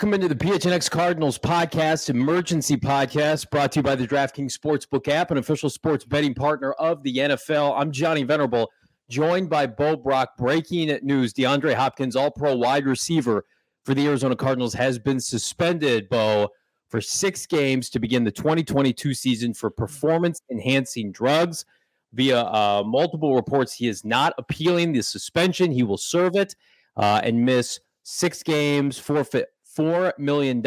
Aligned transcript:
Welcome 0.00 0.14
into 0.14 0.28
the 0.28 0.34
PHNX 0.34 0.90
Cardinals 0.90 1.38
podcast, 1.38 2.08
emergency 2.08 2.78
podcast 2.78 3.50
brought 3.50 3.72
to 3.72 3.80
you 3.80 3.82
by 3.82 3.96
the 3.96 4.06
DraftKings 4.06 4.58
Sportsbook 4.58 5.08
app, 5.08 5.30
an 5.30 5.36
official 5.36 5.68
sports 5.68 6.06
betting 6.06 6.32
partner 6.32 6.72
of 6.72 7.02
the 7.02 7.14
NFL. 7.18 7.78
I'm 7.78 7.92
Johnny 7.92 8.22
Venerable, 8.22 8.70
joined 9.10 9.50
by 9.50 9.66
Bo 9.66 9.96
Brack. 9.96 10.38
Breaking 10.38 10.98
news 11.02 11.34
DeAndre 11.34 11.74
Hopkins, 11.74 12.16
all 12.16 12.30
pro 12.30 12.56
wide 12.56 12.86
receiver 12.86 13.44
for 13.84 13.92
the 13.92 14.06
Arizona 14.06 14.34
Cardinals, 14.34 14.72
has 14.72 14.98
been 14.98 15.20
suspended, 15.20 16.08
Bo, 16.08 16.48
for 16.88 17.02
six 17.02 17.44
games 17.44 17.90
to 17.90 17.98
begin 17.98 18.24
the 18.24 18.32
2022 18.32 19.12
season 19.12 19.52
for 19.52 19.68
performance 19.68 20.40
enhancing 20.50 21.12
drugs. 21.12 21.66
Via 22.14 22.40
uh, 22.40 22.82
multiple 22.86 23.34
reports, 23.34 23.74
he 23.74 23.86
is 23.86 24.02
not 24.02 24.32
appealing 24.38 24.94
the 24.94 25.02
suspension. 25.02 25.70
He 25.70 25.82
will 25.82 25.98
serve 25.98 26.36
it 26.36 26.56
uh, 26.96 27.20
and 27.22 27.44
miss 27.44 27.80
six 28.02 28.42
games, 28.42 28.98
forfeit 28.98 29.48
$4 29.80 30.18
million 30.18 30.58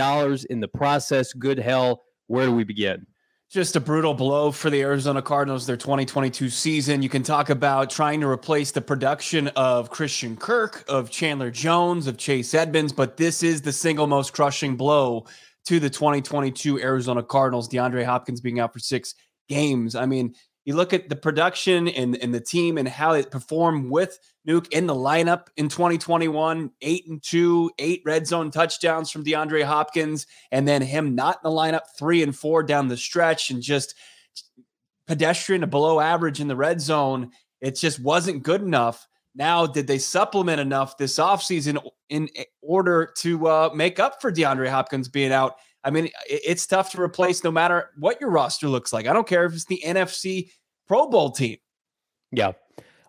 in 0.49 0.59
the 0.59 0.67
process. 0.67 1.33
Good 1.33 1.59
hell. 1.59 2.01
Where 2.27 2.47
do 2.47 2.53
we 2.53 2.63
begin? 2.63 3.05
Just 3.51 3.75
a 3.75 3.79
brutal 3.79 4.15
blow 4.15 4.51
for 4.51 4.71
the 4.71 4.81
Arizona 4.81 5.21
Cardinals, 5.21 5.67
their 5.67 5.77
2022 5.77 6.49
season. 6.49 7.03
You 7.03 7.09
can 7.09 7.21
talk 7.21 7.51
about 7.51 7.91
trying 7.91 8.21
to 8.21 8.27
replace 8.27 8.71
the 8.71 8.81
production 8.81 9.49
of 9.49 9.91
Christian 9.91 10.35
Kirk, 10.35 10.83
of 10.87 11.11
Chandler 11.11 11.51
Jones, 11.51 12.07
of 12.07 12.17
Chase 12.17 12.55
Edmonds, 12.55 12.91
but 12.91 13.17
this 13.17 13.43
is 13.43 13.61
the 13.61 13.71
single 13.71 14.07
most 14.07 14.33
crushing 14.33 14.75
blow 14.75 15.27
to 15.65 15.79
the 15.79 15.91
2022 15.91 16.81
Arizona 16.81 17.21
Cardinals. 17.21 17.69
DeAndre 17.69 18.05
Hopkins 18.05 18.41
being 18.41 18.59
out 18.59 18.73
for 18.73 18.79
six 18.79 19.13
games. 19.47 19.93
I 19.93 20.07
mean, 20.07 20.33
you 20.65 20.75
look 20.75 20.93
at 20.93 21.09
the 21.09 21.15
production 21.15 21.87
and, 21.87 22.15
and 22.21 22.33
the 22.33 22.39
team 22.39 22.77
and 22.77 22.87
how 22.87 23.13
it 23.13 23.31
performed 23.31 23.91
with 23.91 24.17
Nuke 24.47 24.69
in 24.69 24.87
the 24.87 24.95
lineup 24.95 25.47
in 25.57 25.67
2021, 25.67 26.71
eight 26.81 27.07
and 27.07 27.21
two, 27.21 27.71
eight 27.79 28.01
red 28.05 28.27
zone 28.27 28.51
touchdowns 28.51 29.11
from 29.11 29.23
DeAndre 29.23 29.63
Hopkins, 29.63 30.25
and 30.51 30.67
then 30.67 30.81
him 30.81 31.15
not 31.15 31.39
in 31.43 31.49
the 31.49 31.55
lineup, 31.55 31.81
three 31.97 32.23
and 32.23 32.35
four 32.35 32.63
down 32.63 32.87
the 32.87 32.97
stretch, 32.97 33.49
and 33.49 33.61
just 33.61 33.95
pedestrian 35.07 35.61
to 35.61 35.67
below 35.67 35.99
average 35.99 36.39
in 36.39 36.47
the 36.47 36.55
red 36.55 36.79
zone. 36.79 37.31
It 37.61 37.75
just 37.75 37.99
wasn't 37.99 38.43
good 38.43 38.61
enough. 38.61 39.07
Now, 39.35 39.65
did 39.65 39.87
they 39.87 39.97
supplement 39.97 40.59
enough 40.59 40.97
this 40.97 41.17
offseason 41.17 41.81
in 42.09 42.29
order 42.61 43.11
to 43.17 43.47
uh, 43.47 43.69
make 43.73 43.99
up 43.99 44.21
for 44.21 44.31
DeAndre 44.31 44.69
Hopkins 44.69 45.07
being 45.07 45.31
out? 45.31 45.55
I 45.83 45.91
mean, 45.91 46.09
it's 46.27 46.65
tough 46.65 46.91
to 46.91 47.01
replace 47.01 47.43
no 47.43 47.51
matter 47.51 47.89
what 47.97 48.21
your 48.21 48.29
roster 48.29 48.67
looks 48.67 48.93
like. 48.93 49.07
I 49.07 49.13
don't 49.13 49.27
care 49.27 49.45
if 49.45 49.53
it's 49.53 49.65
the 49.65 49.81
NFC 49.85 50.51
Pro 50.87 51.07
Bowl 51.09 51.31
team. 51.31 51.57
Yeah. 52.31 52.53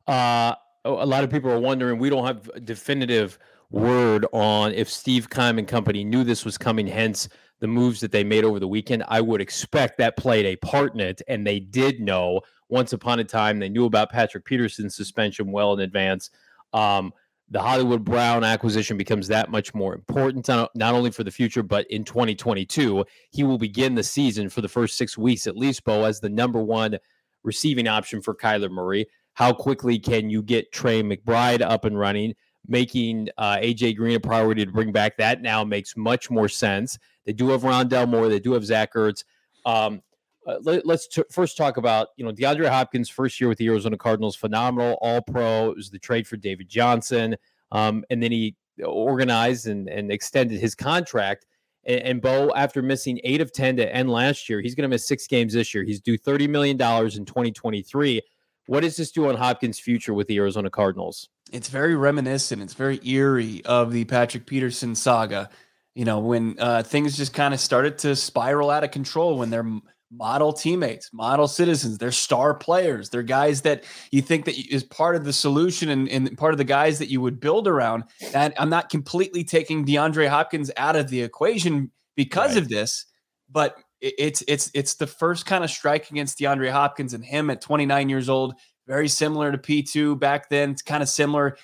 Uh, 0.06 0.54
a 0.84 1.06
lot 1.06 1.24
of 1.24 1.30
people 1.30 1.50
are 1.50 1.58
wondering, 1.58 1.98
we 1.98 2.10
don't 2.10 2.26
have 2.26 2.64
definitive 2.64 3.38
word 3.70 4.26
on 4.32 4.72
if 4.72 4.90
Steve 4.90 5.30
Keim 5.30 5.58
and 5.58 5.66
company 5.66 6.04
knew 6.04 6.24
this 6.24 6.44
was 6.44 6.58
coming, 6.58 6.86
hence 6.86 7.28
the 7.60 7.66
moves 7.66 8.00
that 8.00 8.12
they 8.12 8.24
made 8.24 8.44
over 8.44 8.60
the 8.60 8.68
weekend. 8.68 9.04
I 9.08 9.20
would 9.20 9.40
expect 9.40 9.98
that 9.98 10.16
played 10.16 10.44
a 10.44 10.56
part 10.56 10.94
in 10.94 11.00
it, 11.00 11.22
and 11.28 11.46
they 11.46 11.60
did 11.60 12.00
know 12.00 12.40
once 12.68 12.92
upon 12.92 13.20
a 13.20 13.24
time. 13.24 13.58
They 13.58 13.68
knew 13.68 13.86
about 13.86 14.10
Patrick 14.10 14.44
Peterson's 14.44 14.94
suspension 14.94 15.50
well 15.50 15.72
in 15.72 15.80
advance. 15.80 16.30
Um, 16.72 17.12
the 17.50 17.60
Hollywood 17.60 18.04
Brown 18.04 18.42
acquisition 18.42 18.96
becomes 18.96 19.28
that 19.28 19.50
much 19.50 19.74
more 19.74 19.94
important, 19.94 20.48
not 20.48 20.70
only 20.94 21.10
for 21.10 21.24
the 21.24 21.30
future, 21.30 21.62
but 21.62 21.86
in 21.90 22.02
2022. 22.04 23.04
He 23.30 23.44
will 23.44 23.58
begin 23.58 23.94
the 23.94 24.02
season 24.02 24.48
for 24.48 24.60
the 24.60 24.68
first 24.68 24.96
six 24.96 25.18
weeks 25.18 25.46
at 25.46 25.56
least, 25.56 25.84
Bo, 25.84 26.04
as 26.04 26.20
the 26.20 26.30
number 26.30 26.62
one 26.62 26.98
receiving 27.42 27.86
option 27.86 28.22
for 28.22 28.34
Kyler 28.34 28.70
Murray. 28.70 29.06
How 29.34 29.52
quickly 29.52 29.98
can 29.98 30.30
you 30.30 30.42
get 30.42 30.72
Trey 30.72 31.02
McBride 31.02 31.60
up 31.60 31.84
and 31.84 31.98
running? 31.98 32.34
Making 32.66 33.28
uh, 33.36 33.56
AJ 33.56 33.96
Green 33.96 34.16
a 34.16 34.20
priority 34.20 34.64
to 34.64 34.72
bring 34.72 34.90
back 34.90 35.18
that 35.18 35.42
now 35.42 35.64
makes 35.64 35.96
much 35.96 36.30
more 36.30 36.48
sense. 36.48 36.98
They 37.26 37.34
do 37.34 37.50
have 37.50 37.62
Rondale 37.62 38.08
Moore, 38.08 38.28
they 38.28 38.40
do 38.40 38.52
have 38.52 38.64
Zach 38.64 38.94
Ertz. 38.94 39.24
Um, 39.66 40.02
uh, 40.46 40.58
let, 40.62 40.86
us 40.86 41.06
t- 41.06 41.22
first 41.30 41.56
talk 41.56 41.76
about 41.76 42.08
you 42.16 42.24
know 42.24 42.32
DeAndre 42.32 42.68
Hopkins' 42.68 43.08
first 43.08 43.40
year 43.40 43.48
with 43.48 43.58
the 43.58 43.68
Arizona 43.68 43.96
Cardinals, 43.96 44.36
phenomenal, 44.36 44.98
All 45.00 45.22
Pro. 45.22 45.70
It 45.70 45.76
was 45.76 45.90
the 45.90 45.98
trade 45.98 46.26
for 46.26 46.36
David 46.36 46.68
Johnson, 46.68 47.36
um, 47.72 48.04
and 48.10 48.22
then 48.22 48.32
he 48.32 48.54
organized 48.84 49.66
and, 49.66 49.88
and 49.88 50.10
extended 50.10 50.60
his 50.60 50.74
contract. 50.74 51.46
And, 51.86 52.00
and 52.00 52.22
Bo, 52.22 52.52
after 52.54 52.82
missing 52.82 53.20
eight 53.24 53.40
of 53.40 53.52
ten 53.52 53.76
to 53.76 53.94
end 53.94 54.10
last 54.10 54.48
year, 54.48 54.60
he's 54.60 54.74
going 54.74 54.82
to 54.82 54.88
miss 54.88 55.06
six 55.06 55.26
games 55.26 55.54
this 55.54 55.74
year. 55.74 55.84
He's 55.84 56.00
due 56.00 56.18
thirty 56.18 56.46
million 56.46 56.76
dollars 56.76 57.16
in 57.16 57.24
twenty 57.24 57.52
twenty 57.52 57.82
three. 57.82 58.20
What 58.66 58.80
does 58.80 58.96
this 58.96 59.12
do 59.12 59.28
on 59.28 59.36
Hopkins' 59.36 59.78
future 59.78 60.14
with 60.14 60.26
the 60.26 60.38
Arizona 60.38 60.70
Cardinals? 60.70 61.28
It's 61.52 61.68
very 61.68 61.94
reminiscent. 61.94 62.62
It's 62.62 62.74
very 62.74 62.98
eerie 63.06 63.62
of 63.64 63.92
the 63.92 64.04
Patrick 64.06 64.46
Peterson 64.46 64.94
saga. 64.94 65.50
You 65.94 66.04
know, 66.04 66.18
when 66.18 66.56
uh, 66.58 66.82
things 66.82 67.16
just 67.16 67.34
kind 67.34 67.54
of 67.54 67.60
started 67.60 67.98
to 67.98 68.16
spiral 68.16 68.70
out 68.70 68.82
of 68.82 68.90
control 68.90 69.38
when 69.38 69.50
they're 69.50 69.70
model 70.10 70.52
teammates, 70.52 71.10
model 71.12 71.48
citizens. 71.48 71.98
They're 71.98 72.12
star 72.12 72.54
players. 72.54 73.10
They're 73.10 73.22
guys 73.22 73.62
that 73.62 73.84
you 74.10 74.22
think 74.22 74.44
that 74.44 74.56
is 74.72 74.84
part 74.84 75.16
of 75.16 75.24
the 75.24 75.32
solution 75.32 75.88
and, 75.88 76.08
and 76.08 76.36
part 76.38 76.54
of 76.54 76.58
the 76.58 76.64
guys 76.64 76.98
that 76.98 77.10
you 77.10 77.20
would 77.20 77.40
build 77.40 77.66
around. 77.66 78.04
And 78.32 78.54
I'm 78.58 78.70
not 78.70 78.90
completely 78.90 79.44
taking 79.44 79.84
DeAndre 79.84 80.28
Hopkins 80.28 80.70
out 80.76 80.96
of 80.96 81.08
the 81.08 81.22
equation 81.22 81.90
because 82.16 82.54
right. 82.54 82.62
of 82.62 82.68
this, 82.68 83.06
but 83.50 83.76
it's 84.00 84.42
it's 84.46 84.70
it's 84.74 84.94
the 84.94 85.06
first 85.06 85.46
kind 85.46 85.64
of 85.64 85.70
strike 85.70 86.10
against 86.10 86.38
DeAndre 86.38 86.70
Hopkins 86.70 87.14
and 87.14 87.24
him 87.24 87.48
at 87.50 87.60
29 87.60 88.08
years 88.08 88.28
old. 88.28 88.54
Very 88.86 89.08
similar 89.08 89.50
to 89.50 89.58
P2 89.58 90.18
back 90.18 90.50
then. 90.50 90.70
It's 90.70 90.82
kind 90.82 91.02
of 91.02 91.08
similar 91.08 91.56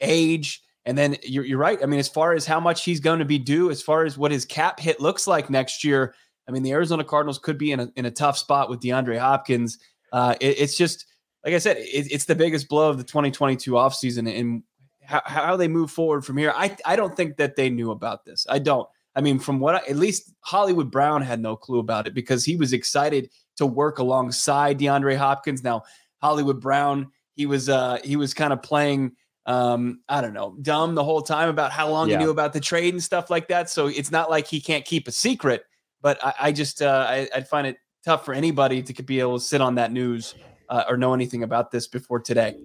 age. 0.00 0.62
And 0.86 0.96
then 0.96 1.16
you're, 1.22 1.44
you're 1.44 1.58
right. 1.58 1.78
I 1.82 1.86
mean, 1.86 2.00
as 2.00 2.08
far 2.08 2.32
as 2.32 2.46
how 2.46 2.60
much 2.60 2.84
he's 2.84 3.00
going 3.00 3.18
to 3.18 3.24
be 3.24 3.38
due, 3.38 3.70
as 3.70 3.82
far 3.82 4.04
as 4.04 4.16
what 4.16 4.30
his 4.30 4.44
cap 4.44 4.80
hit 4.80 5.00
looks 5.00 5.26
like 5.26 5.50
next 5.50 5.84
year, 5.84 6.14
I 6.50 6.52
mean, 6.52 6.64
the 6.64 6.72
Arizona 6.72 7.04
Cardinals 7.04 7.38
could 7.38 7.56
be 7.56 7.70
in 7.70 7.78
a, 7.78 7.92
in 7.94 8.06
a 8.06 8.10
tough 8.10 8.36
spot 8.36 8.68
with 8.68 8.80
DeAndre 8.80 9.20
Hopkins. 9.20 9.78
Uh, 10.12 10.34
it, 10.40 10.58
it's 10.58 10.76
just, 10.76 11.06
like 11.44 11.54
I 11.54 11.58
said, 11.58 11.76
it, 11.76 12.08
it's 12.10 12.24
the 12.24 12.34
biggest 12.34 12.68
blow 12.68 12.90
of 12.90 12.98
the 12.98 13.04
2022 13.04 13.70
offseason 13.70 14.36
and 14.36 14.64
how, 15.04 15.22
how 15.24 15.56
they 15.56 15.68
move 15.68 15.92
forward 15.92 16.24
from 16.24 16.36
here. 16.36 16.52
I, 16.56 16.76
I 16.84 16.96
don't 16.96 17.16
think 17.16 17.36
that 17.36 17.54
they 17.54 17.70
knew 17.70 17.92
about 17.92 18.24
this. 18.24 18.46
I 18.48 18.58
don't. 18.58 18.88
I 19.14 19.20
mean, 19.20 19.38
from 19.38 19.60
what 19.60 19.76
I, 19.76 19.78
at 19.88 19.96
least 19.96 20.32
Hollywood 20.40 20.90
Brown 20.90 21.22
had 21.22 21.40
no 21.40 21.54
clue 21.54 21.78
about 21.78 22.08
it 22.08 22.14
because 22.14 22.44
he 22.44 22.56
was 22.56 22.72
excited 22.72 23.30
to 23.58 23.66
work 23.66 24.00
alongside 24.00 24.80
DeAndre 24.80 25.16
Hopkins. 25.16 25.62
Now, 25.62 25.82
Hollywood 26.20 26.60
Brown, 26.60 27.12
he 27.34 27.46
was 27.46 27.68
uh 27.68 27.98
he 28.04 28.16
was 28.16 28.34
kind 28.34 28.52
of 28.52 28.62
playing 28.62 29.12
um, 29.46 30.00
I 30.08 30.20
don't 30.20 30.34
know, 30.34 30.56
dumb 30.62 30.94
the 30.94 31.02
whole 31.02 31.22
time 31.22 31.48
about 31.48 31.72
how 31.72 31.88
long 31.88 32.08
yeah. 32.08 32.18
he 32.18 32.24
knew 32.24 32.30
about 32.30 32.52
the 32.52 32.60
trade 32.60 32.94
and 32.94 33.02
stuff 33.02 33.30
like 33.30 33.48
that. 33.48 33.68
So 33.68 33.86
it's 33.88 34.10
not 34.10 34.30
like 34.30 34.46
he 34.46 34.60
can't 34.60 34.84
keep 34.84 35.08
a 35.08 35.12
secret. 35.12 35.64
But 36.02 36.22
I, 36.24 36.34
I 36.40 36.52
just 36.52 36.82
uh, 36.82 37.06
I, 37.08 37.28
would 37.34 37.48
find 37.48 37.66
it 37.66 37.76
tough 38.04 38.24
for 38.24 38.34
anybody 38.34 38.82
to 38.82 39.02
be 39.02 39.20
able 39.20 39.38
to 39.38 39.44
sit 39.44 39.60
on 39.60 39.74
that 39.76 39.92
news 39.92 40.34
uh, 40.68 40.84
or 40.88 40.96
know 40.96 41.14
anything 41.14 41.42
about 41.42 41.70
this 41.70 41.86
before 41.86 42.20
today. 42.20 42.56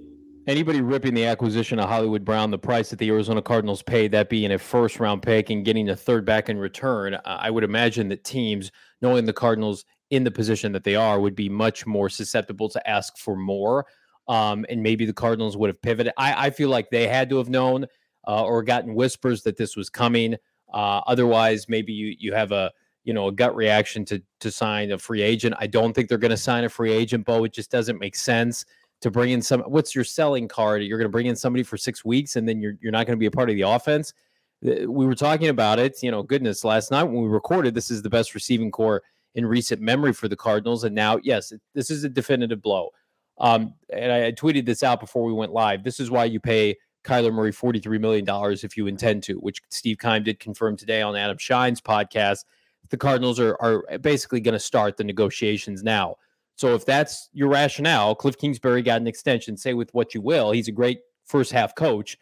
Anybody 0.48 0.82
ripping 0.82 1.16
the 1.16 1.26
acquisition 1.26 1.80
of 1.80 1.90
Hollywood 1.90 2.24
Brown, 2.24 2.52
the 2.52 2.60
price 2.60 2.92
that 2.92 3.00
the 3.00 3.10
Arizona 3.10 3.42
Cardinals 3.42 3.82
paid, 3.82 4.12
that 4.12 4.30
being 4.30 4.52
a 4.52 4.60
first 4.60 5.00
round 5.00 5.24
pick 5.24 5.50
and 5.50 5.66
getting 5.66 5.90
a 5.90 5.96
third 5.96 6.24
back 6.24 6.50
in 6.50 6.60
return, 6.60 7.18
I 7.26 7.50
would 7.50 7.64
imagine 7.64 8.10
that 8.10 8.24
teams, 8.24 8.72
knowing 9.02 9.26
the 9.26 9.34
Cardinals 9.34 9.86
in 10.12 10.24
the 10.24 10.30
position 10.30 10.72
that 10.74 10.84
they 10.84 10.96
are, 10.96 11.20
would 11.20 11.36
be 11.36 11.50
much 11.50 11.88
more 11.88 12.10
susceptible 12.10 12.70
to 12.70 12.90
ask 12.90 13.18
for 13.18 13.36
more. 13.36 13.88
Um, 14.28 14.68
and 14.70 14.84
maybe 14.84 15.06
the 15.06 15.14
Cardinals 15.14 15.58
would 15.58 15.70
have 15.70 15.82
pivoted. 15.82 16.14
I, 16.16 16.48
I 16.48 16.50
feel 16.52 16.70
like 16.70 16.92
they 16.92 17.08
had 17.08 17.28
to 17.32 17.38
have 17.38 17.50
known 17.50 17.88
uh, 18.28 18.44
or 18.44 18.62
gotten 18.62 18.94
whispers 18.94 19.42
that 19.44 19.58
this 19.58 19.76
was 19.76 19.90
coming. 19.90 20.36
Uh, 20.72 21.02
otherwise, 21.08 21.68
maybe 21.70 21.94
you 21.94 22.16
you 22.20 22.34
have 22.34 22.52
a 22.52 22.72
you 23.06 23.14
know 23.14 23.28
a 23.28 23.32
gut 23.32 23.56
reaction 23.56 24.04
to 24.06 24.22
to 24.42 24.52
sign 24.52 24.92
a 24.92 24.98
free 24.98 25.22
agent. 25.22 25.56
I 25.58 25.68
don't 25.68 25.94
think 25.94 26.10
they're 26.10 26.18
going 26.18 26.32
to 26.32 26.38
sign 26.38 26.66
a 26.66 26.70
free 26.70 26.92
agent, 26.92 27.26
Bo. 27.26 27.46
It 27.46 27.54
just 27.54 27.72
doesn't 27.72 28.00
make 28.00 28.16
sense 28.16 28.66
to 29.02 29.12
bring 29.12 29.32
in 29.32 29.42
some. 29.42 29.62
What's 29.62 29.96
your 29.96 30.04
selling 30.04 30.48
card? 30.48 30.84
You're 30.84 30.98
going 30.98 31.08
to 31.08 31.12
bring 31.12 31.28
in 31.28 31.36
somebody 31.36 31.64
for 31.64 31.78
six 31.78 32.04
weeks, 32.04 32.36
and 32.36 32.50
then 32.50 32.60
you're 32.60 32.74
you're 32.82 32.92
not 32.92 33.06
going 33.06 33.18
to 33.18 33.20
be 33.20 33.28
a 33.28 33.32
part 33.32 33.50
of 33.50 33.56
the 33.56 33.62
offense. 33.62 34.14
We 34.62 35.06
were 35.06 35.16
talking 35.16 35.50
about 35.50 35.80
it. 35.80 36.02
You 36.02 36.12
know, 36.12 36.24
goodness, 36.24 36.64
last 36.64 36.92
night 36.92 37.04
when 37.04 37.22
we 37.22 37.30
recorded, 37.30 37.76
this 37.76 37.92
is 37.92 38.02
the 38.02 38.10
best 38.10 38.34
receiving 38.34 38.72
corps 38.72 39.04
in 39.36 39.46
recent 39.46 39.82
memory 39.82 40.14
for 40.14 40.28
the 40.28 40.36
Cardinals, 40.36 40.84
and 40.84 40.96
now, 40.96 41.20
yes, 41.24 41.54
this 41.74 41.92
is 41.92 42.04
a 42.04 42.10
definitive 42.10 42.62
blow. 42.62 42.90
Um, 43.38 43.74
and 43.92 44.12
I, 44.12 44.28
I 44.28 44.32
tweeted 44.32 44.66
this 44.66 44.82
out 44.82 45.00
before 45.00 45.24
we 45.24 45.34
went 45.34 45.52
live. 45.52 45.84
This 45.84 46.00
is 46.00 46.10
why 46.10 46.24
you 46.24 46.40
pay 46.40 46.78
Kyler 47.04 47.34
Murray 47.34 47.52
$43 47.52 48.00
million 48.00 48.26
if 48.64 48.78
you 48.78 48.88
intend 48.88 49.24
to, 49.24 49.34
which 49.36 49.62
Steve 49.70 49.98
Keim 50.00 50.24
did 50.24 50.40
confirm 50.40 50.78
today 50.78 51.02
on 51.02 51.18
Adam 51.18 51.38
Schein's 51.38 51.82
podcast 51.82 52.46
the 52.90 52.98
Cardinals 52.98 53.40
are 53.40 53.58
are 53.62 53.98
basically 54.00 54.40
going 54.40 54.54
to 54.54 54.60
start 54.60 54.98
the 54.98 55.04
negotiations 55.04 55.84
now. 55.84 56.16
So 56.56 56.74
if 56.74 56.86
that's 56.86 57.30
your 57.34 57.50
rationale, 57.50 58.16
Cliff 58.16 58.38
Kingsbury 58.38 58.82
got 58.82 59.02
an 59.02 59.08
extension. 59.08 59.58
Say 59.58 59.74
with 59.74 59.94
what 59.94 60.14
you 60.14 60.22
will, 60.22 60.52
he's 60.52 60.68
a 60.68 60.72
great 60.72 61.00
first 61.26 61.52
half 61.52 61.76
coach, 61.76 62.18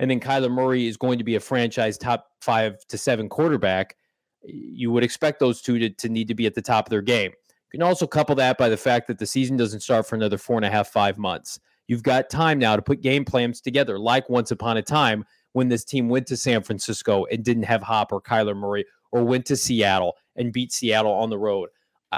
and 0.00 0.10
then 0.10 0.20
Kyler 0.20 0.50
Murray 0.50 0.86
is 0.86 0.96
going 0.96 1.18
to 1.18 1.24
be 1.24 1.36
a 1.36 1.40
franchise 1.40 1.96
top 1.96 2.26
five 2.40 2.84
to 2.88 2.98
seven 2.98 3.28
quarterback. 3.28 3.96
You 4.42 4.90
would 4.90 5.04
expect 5.04 5.40
those 5.40 5.60
two 5.60 5.78
to, 5.78 5.90
to 5.90 6.08
need 6.08 6.28
to 6.28 6.34
be 6.34 6.46
at 6.46 6.54
the 6.54 6.62
top 6.62 6.86
of 6.86 6.90
their 6.90 7.02
game. 7.02 7.30
You 7.30 7.78
can 7.80 7.82
also 7.82 8.06
couple 8.06 8.34
that 8.36 8.58
by 8.58 8.68
the 8.68 8.76
fact 8.76 9.08
that 9.08 9.18
the 9.18 9.26
season 9.26 9.56
doesn't 9.56 9.80
start 9.80 10.06
for 10.06 10.14
another 10.14 10.38
four 10.38 10.56
and 10.56 10.64
a 10.64 10.70
half, 10.70 10.88
five 10.88 11.18
months. 11.18 11.58
You've 11.88 12.02
got 12.02 12.30
time 12.30 12.58
now 12.58 12.76
to 12.76 12.82
put 12.82 13.00
game 13.00 13.24
plans 13.24 13.60
together, 13.60 13.98
like 13.98 14.28
once 14.28 14.50
upon 14.50 14.76
a 14.76 14.82
time 14.82 15.24
when 15.52 15.68
this 15.68 15.84
team 15.84 16.08
went 16.08 16.26
to 16.26 16.36
San 16.36 16.62
Francisco 16.62 17.24
and 17.26 17.44
didn't 17.44 17.62
have 17.62 17.82
Hop 17.82 18.12
or 18.12 18.20
Kyler 18.20 18.56
Murray, 18.56 18.84
or 19.12 19.24
went 19.24 19.46
to 19.46 19.56
Seattle 19.56 20.16
and 20.36 20.52
beat 20.52 20.72
Seattle 20.72 21.12
on 21.12 21.30
the 21.30 21.38
road. 21.38 21.68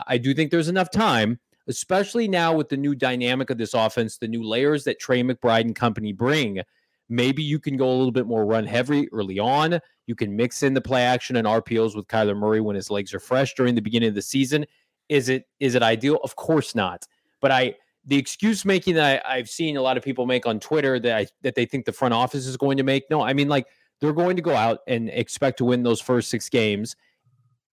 I 0.07 0.19
do 0.19 0.35
think 0.35 0.51
there's 0.51 0.69
enough 0.69 0.91
time, 0.91 1.39
especially 1.67 2.29
now 2.29 2.55
with 2.55 2.69
the 2.69 2.77
new 2.77 2.95
dynamic 2.95 3.51
of 3.51 3.59
this 3.59 3.75
offense, 3.75 4.19
the 4.19 4.29
new 4.29 4.43
layers 4.43 4.85
that 4.85 5.01
Trey 5.01 5.23
McBride 5.23 5.63
and 5.63 5.75
company 5.75 6.13
bring. 6.13 6.61
Maybe 7.09 7.43
you 7.43 7.59
can 7.59 7.77
go 7.77 7.89
a 7.89 7.97
little 7.97 8.13
bit 8.13 8.27
more 8.27 8.45
run 8.45 8.67
heavy 8.67 9.09
early 9.13 9.39
on. 9.39 9.81
You 10.07 10.15
can 10.15 10.37
mix 10.37 10.63
in 10.63 10.75
the 10.75 10.81
play 10.81 11.03
action 11.03 11.37
and 11.37 11.47
RPOs 11.47 11.97
with 11.97 12.07
Kyler 12.07 12.37
Murray 12.37 12.61
when 12.61 12.77
his 12.77 12.91
legs 12.91 13.15
are 13.15 13.21
fresh 13.21 13.55
during 13.55 13.75
the 13.75 13.81
beginning 13.83 14.11
of 14.11 14.15
the 14.15 14.23
season. 14.23 14.67
Is 15.09 15.31
it 15.31 15.47
is 15.59 15.75
it 15.75 15.83
ideal? 15.83 16.19
Of 16.23 16.37
course 16.37 16.75
not. 16.75 17.07
But 17.41 17.51
I 17.51 17.77
the 18.05 18.17
excuse 18.17 18.65
making 18.65 18.95
that 18.95 19.25
I, 19.27 19.37
have 19.37 19.51
seen 19.51 19.77
a 19.77 19.83
lot 19.83 19.97
of 19.97 20.03
people 20.03 20.27
make 20.27 20.47
on 20.47 20.61
Twitter 20.61 20.99
that 20.99 21.17
I, 21.17 21.27
that 21.43 21.55
they 21.55 21.67
think 21.67 21.85
the 21.85 21.93
front 21.93 22.15
office 22.15 22.47
is 22.47 22.57
going 22.57 22.79
to 22.79 22.83
make. 22.83 23.05
No, 23.11 23.23
I 23.23 23.33
mean 23.35 23.49
like 23.49 23.67
they're 24.01 24.13
going 24.13 24.37
to 24.37 24.43
go 24.43 24.55
out 24.55 24.81
and 24.87 25.09
expect 25.09 25.59
to 25.59 25.65
win 25.65 25.83
those 25.83 26.01
first 26.01 26.31
six 26.31 26.49
games, 26.49 26.97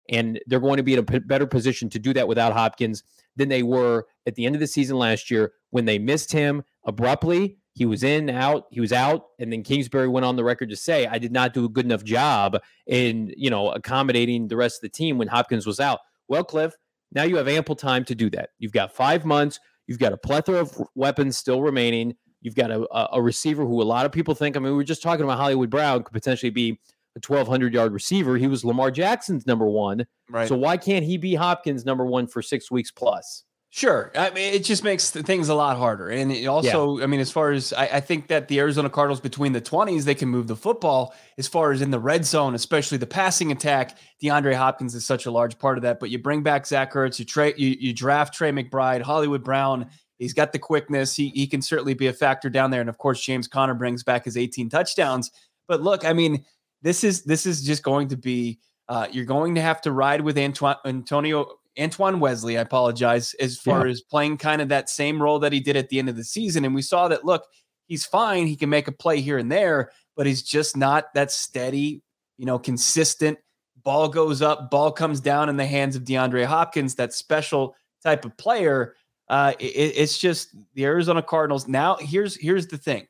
and 0.09 0.39
they're 0.47 0.59
going 0.59 0.77
to 0.77 0.83
be 0.83 0.93
in 0.93 0.99
a 0.99 1.03
p- 1.03 1.19
better 1.19 1.47
position 1.47 1.89
to 1.89 1.99
do 1.99 2.13
that 2.13 2.27
without 2.27 2.53
Hopkins 2.53 3.03
than 3.35 3.49
they 3.49 3.63
were 3.63 4.05
at 4.25 4.35
the 4.35 4.45
end 4.45 4.55
of 4.55 4.61
the 4.61 4.67
season 4.67 4.97
last 4.97 5.31
year 5.31 5.53
when 5.71 5.85
they 5.85 5.99
missed 5.99 6.31
him 6.31 6.63
abruptly. 6.85 7.57
He 7.75 7.85
was 7.85 8.03
in, 8.03 8.29
out, 8.29 8.65
he 8.69 8.79
was 8.79 8.93
out, 8.93 9.25
and 9.39 9.51
then 9.51 9.63
Kingsbury 9.63 10.07
went 10.07 10.25
on 10.25 10.35
the 10.35 10.43
record 10.43 10.69
to 10.69 10.75
say, 10.75 11.07
"I 11.07 11.17
did 11.17 11.31
not 11.31 11.53
do 11.53 11.65
a 11.65 11.69
good 11.69 11.85
enough 11.85 12.03
job 12.03 12.59
in, 12.85 13.33
you 13.35 13.49
know, 13.49 13.71
accommodating 13.71 14.47
the 14.47 14.57
rest 14.57 14.77
of 14.77 14.81
the 14.81 14.95
team 14.95 15.17
when 15.17 15.27
Hopkins 15.27 15.65
was 15.65 15.79
out." 15.79 15.99
Well, 16.27 16.43
Cliff, 16.43 16.75
now 17.11 17.23
you 17.23 17.37
have 17.37 17.47
ample 17.47 17.75
time 17.75 18.05
to 18.05 18.15
do 18.15 18.29
that. 18.31 18.49
You've 18.59 18.73
got 18.73 18.93
five 18.93 19.25
months. 19.25 19.59
You've 19.87 19.99
got 19.99 20.13
a 20.13 20.17
plethora 20.17 20.59
of 20.59 20.81
weapons 20.95 21.37
still 21.37 21.61
remaining. 21.61 22.15
You've 22.43 22.55
got 22.55 22.71
a, 22.71 23.15
a 23.15 23.21
receiver 23.21 23.65
who 23.65 23.81
a 23.81 23.83
lot 23.83 24.05
of 24.05 24.11
people 24.11 24.35
think. 24.35 24.55
I 24.55 24.59
mean, 24.59 24.71
we 24.71 24.77
were 24.77 24.83
just 24.83 25.01
talking 25.01 25.23
about 25.23 25.37
Hollywood 25.37 25.69
Brown 25.69 26.03
could 26.03 26.13
potentially 26.13 26.49
be 26.49 26.79
a 27.15 27.21
1,200 27.25 27.73
yard 27.73 27.91
receiver. 27.93 28.37
He 28.37 28.47
was 28.47 28.63
Lamar 28.65 28.91
Jackson's 28.91 29.47
number 29.47 29.65
one. 29.65 30.05
Right. 30.29 30.47
So 30.47 30.55
why 30.55 30.77
can't 30.77 31.05
he 31.05 31.17
be 31.17 31.35
Hopkins' 31.35 31.85
number 31.85 32.05
one 32.05 32.27
for 32.27 32.41
six 32.41 32.69
weeks 32.69 32.91
plus? 32.91 33.43
Sure. 33.75 34.11
I 34.13 34.29
mean, 34.29 34.53
it 34.53 34.63
just 34.63 34.83
makes 34.83 35.09
things 35.09 35.49
a 35.49 35.55
lot 35.55 35.77
harder. 35.77 36.07
And 36.07 36.31
it 36.31 36.45
also, 36.45 36.99
yeah. 36.99 37.05
I 37.05 37.07
mean, 37.07 37.19
as 37.19 37.31
far 37.31 37.49
as 37.49 37.73
I, 37.73 37.87
I, 37.93 37.99
think 38.01 38.27
that 38.27 38.47
the 38.47 38.59
Arizona 38.59 38.87
Cardinals 38.87 39.19
between 39.19 39.51
the 39.51 39.61
20s, 39.61 40.03
they 40.03 40.13
can 40.13 40.29
move 40.29 40.45
the 40.45 40.55
football. 40.55 41.15
As 41.39 41.47
far 41.47 41.71
as 41.71 41.81
in 41.81 41.89
the 41.89 41.97
red 41.97 42.23
zone, 42.23 42.53
especially 42.53 42.99
the 42.99 43.07
passing 43.07 43.51
attack, 43.51 43.97
DeAndre 44.21 44.53
Hopkins 44.53 44.93
is 44.93 45.07
such 45.07 45.25
a 45.25 45.31
large 45.31 45.57
part 45.57 45.79
of 45.79 45.81
that. 45.81 45.99
But 45.99 46.11
you 46.11 46.19
bring 46.19 46.43
back 46.43 46.67
Zach 46.67 46.93
Ertz, 46.93 47.17
you, 47.17 47.25
tra- 47.25 47.57
you, 47.57 47.69
you 47.79 47.93
draft 47.93 48.35
Trey 48.35 48.51
McBride, 48.51 49.01
Hollywood 49.01 49.43
Brown. 49.43 49.89
He's 50.19 50.33
got 50.33 50.51
the 50.51 50.59
quickness. 50.59 51.15
He, 51.15 51.29
he 51.29 51.47
can 51.47 51.61
certainly 51.61 51.93
be 51.93 52.07
a 52.07 52.13
factor 52.13 52.49
down 52.49 52.71
there. 52.71 52.81
And 52.81 52.89
of 52.89 52.97
course, 52.97 53.21
James 53.21 53.47
Conner 53.47 53.73
brings 53.73 54.03
back 54.03 54.25
his 54.25 54.37
18 54.37 54.69
touchdowns. 54.69 55.31
But 55.67 55.81
look, 55.81 56.05
I 56.05 56.13
mean, 56.13 56.45
this 56.81 57.03
is 57.03 57.23
this 57.23 57.45
is 57.45 57.63
just 57.63 57.83
going 57.83 58.09
to 58.09 58.17
be 58.17 58.59
uh, 58.89 59.07
you're 59.11 59.25
going 59.25 59.55
to 59.55 59.61
have 59.61 59.81
to 59.81 59.91
ride 59.91 60.21
with 60.21 60.37
Antoine 60.37 60.75
Antonio 60.85 61.47
Antoine 61.79 62.19
Wesley, 62.19 62.57
I 62.57 62.61
apologize, 62.61 63.33
as 63.35 63.57
far 63.57 63.85
yeah. 63.85 63.91
as 63.91 64.01
playing 64.01 64.37
kind 64.37 64.61
of 64.61 64.69
that 64.69 64.89
same 64.89 65.21
role 65.21 65.39
that 65.39 65.53
he 65.53 65.59
did 65.59 65.75
at 65.75 65.89
the 65.89 65.99
end 65.99 66.09
of 66.09 66.15
the 66.15 66.23
season. 66.23 66.65
And 66.65 66.75
we 66.75 66.81
saw 66.81 67.07
that, 67.07 67.25
look, 67.25 67.45
he's 67.87 68.05
fine. 68.05 68.45
He 68.45 68.55
can 68.55 68.69
make 68.69 68.87
a 68.87 68.91
play 68.91 69.21
here 69.21 69.37
and 69.37 69.51
there, 69.51 69.91
but 70.15 70.27
he's 70.27 70.43
just 70.43 70.77
not 70.77 71.05
that 71.15 71.31
steady, 71.31 72.03
you 72.37 72.45
know, 72.45 72.59
consistent. 72.59 73.39
Ball 73.83 74.07
goes 74.07 74.41
up, 74.41 74.69
ball 74.69 74.91
comes 74.91 75.19
down 75.19 75.49
in 75.49 75.57
the 75.57 75.65
hands 75.65 75.95
of 75.95 76.03
DeAndre 76.03 76.45
Hopkins, 76.45 76.95
that 76.95 77.13
special 77.13 77.75
type 78.03 78.23
of 78.23 78.37
player. 78.37 78.95
Uh, 79.33 79.53
it, 79.57 79.93
it's 79.95 80.19
just 80.19 80.55
the 80.75 80.85
Arizona 80.85 81.23
Cardinals. 81.23 81.67
Now, 81.67 81.97
here's 81.99 82.39
here's 82.39 82.67
the 82.67 82.77
thing. 82.77 83.07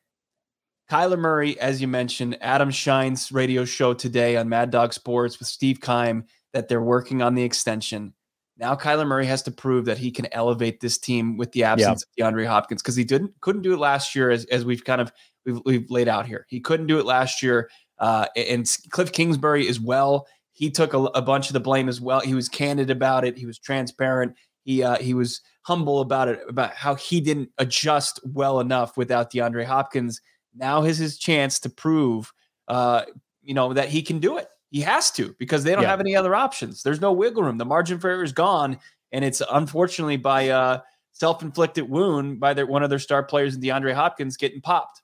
Kyler 0.90 1.18
Murray, 1.18 1.60
as 1.60 1.82
you 1.82 1.88
mentioned, 1.88 2.38
Adam 2.40 2.70
Schein's 2.70 3.30
radio 3.30 3.66
show 3.66 3.92
today 3.92 4.38
on 4.38 4.48
Mad 4.48 4.70
Dog 4.70 4.94
Sports 4.94 5.38
with 5.38 5.48
Steve 5.48 5.82
Keim 5.82 6.24
that 6.54 6.68
they're 6.68 6.80
working 6.80 7.20
on 7.20 7.34
the 7.34 7.42
extension. 7.42 8.14
Now 8.56 8.74
Kyler 8.74 9.06
Murray 9.06 9.26
has 9.26 9.42
to 9.42 9.50
prove 9.50 9.84
that 9.84 9.98
he 9.98 10.10
can 10.10 10.26
elevate 10.32 10.80
this 10.80 10.96
team 10.96 11.36
with 11.36 11.52
the 11.52 11.64
absence 11.64 12.06
yeah. 12.16 12.26
of 12.26 12.32
DeAndre 12.32 12.46
Hopkins 12.46 12.80
because 12.80 12.96
he 12.96 13.04
didn't 13.04 13.38
couldn't 13.42 13.60
do 13.60 13.74
it 13.74 13.78
last 13.78 14.14
year 14.14 14.30
as, 14.30 14.46
as 14.46 14.64
we've 14.64 14.82
kind 14.82 15.02
of 15.02 15.12
we've, 15.44 15.60
we've 15.66 15.90
laid 15.90 16.08
out 16.08 16.24
here. 16.24 16.46
He 16.48 16.58
couldn't 16.58 16.86
do 16.86 16.98
it 16.98 17.04
last 17.04 17.42
year. 17.42 17.68
Uh, 17.98 18.28
and 18.34 18.66
Cliff 18.88 19.12
Kingsbury 19.12 19.68
as 19.68 19.78
well. 19.78 20.26
He 20.52 20.70
took 20.70 20.94
a, 20.94 21.00
a, 21.00 21.20
bunch 21.20 21.50
of 21.50 21.52
the 21.52 21.60
blame 21.60 21.86
as 21.86 22.00
well. 22.00 22.20
He 22.20 22.32
was 22.32 22.48
candid 22.48 22.88
about 22.88 23.26
it. 23.26 23.36
He 23.36 23.44
was 23.44 23.58
transparent. 23.58 24.36
He 24.62 24.82
uh, 24.82 24.96
he 24.96 25.12
was 25.12 25.42
humble 25.64 26.00
about 26.00 26.28
it 26.28 26.40
about 26.48 26.74
how 26.74 26.94
he 26.94 27.20
didn't 27.20 27.50
adjust 27.58 28.20
well 28.24 28.60
enough 28.60 28.96
without 28.96 29.32
DeAndre 29.32 29.64
Hopkins. 29.64 30.20
Now 30.54 30.84
is 30.84 30.98
his 30.98 31.18
chance 31.18 31.58
to 31.60 31.70
prove, 31.70 32.32
uh, 32.68 33.02
you 33.42 33.54
know, 33.54 33.72
that 33.72 33.88
he 33.88 34.02
can 34.02 34.20
do 34.20 34.36
it. 34.36 34.48
He 34.70 34.80
has 34.82 35.10
to 35.12 35.34
because 35.38 35.64
they 35.64 35.72
don't 35.72 35.82
yeah. 35.82 35.88
have 35.88 36.00
any 36.00 36.14
other 36.14 36.34
options. 36.34 36.82
There's 36.82 37.00
no 37.00 37.12
wiggle 37.12 37.42
room. 37.42 37.58
The 37.58 37.64
margin 37.64 37.98
for 37.98 38.10
error 38.10 38.24
is 38.24 38.32
gone, 38.32 38.78
and 39.12 39.24
it's 39.24 39.42
unfortunately 39.50 40.16
by 40.16 40.50
uh, 40.50 40.80
self-inflicted 41.12 41.88
wound 41.88 42.40
by 42.40 42.54
their 42.54 42.66
one 42.66 42.82
of 42.82 42.90
their 42.90 42.98
star 42.98 43.22
players 43.22 43.54
in 43.54 43.60
DeAndre 43.62 43.94
Hopkins 43.94 44.36
getting 44.36 44.60
popped. 44.60 45.02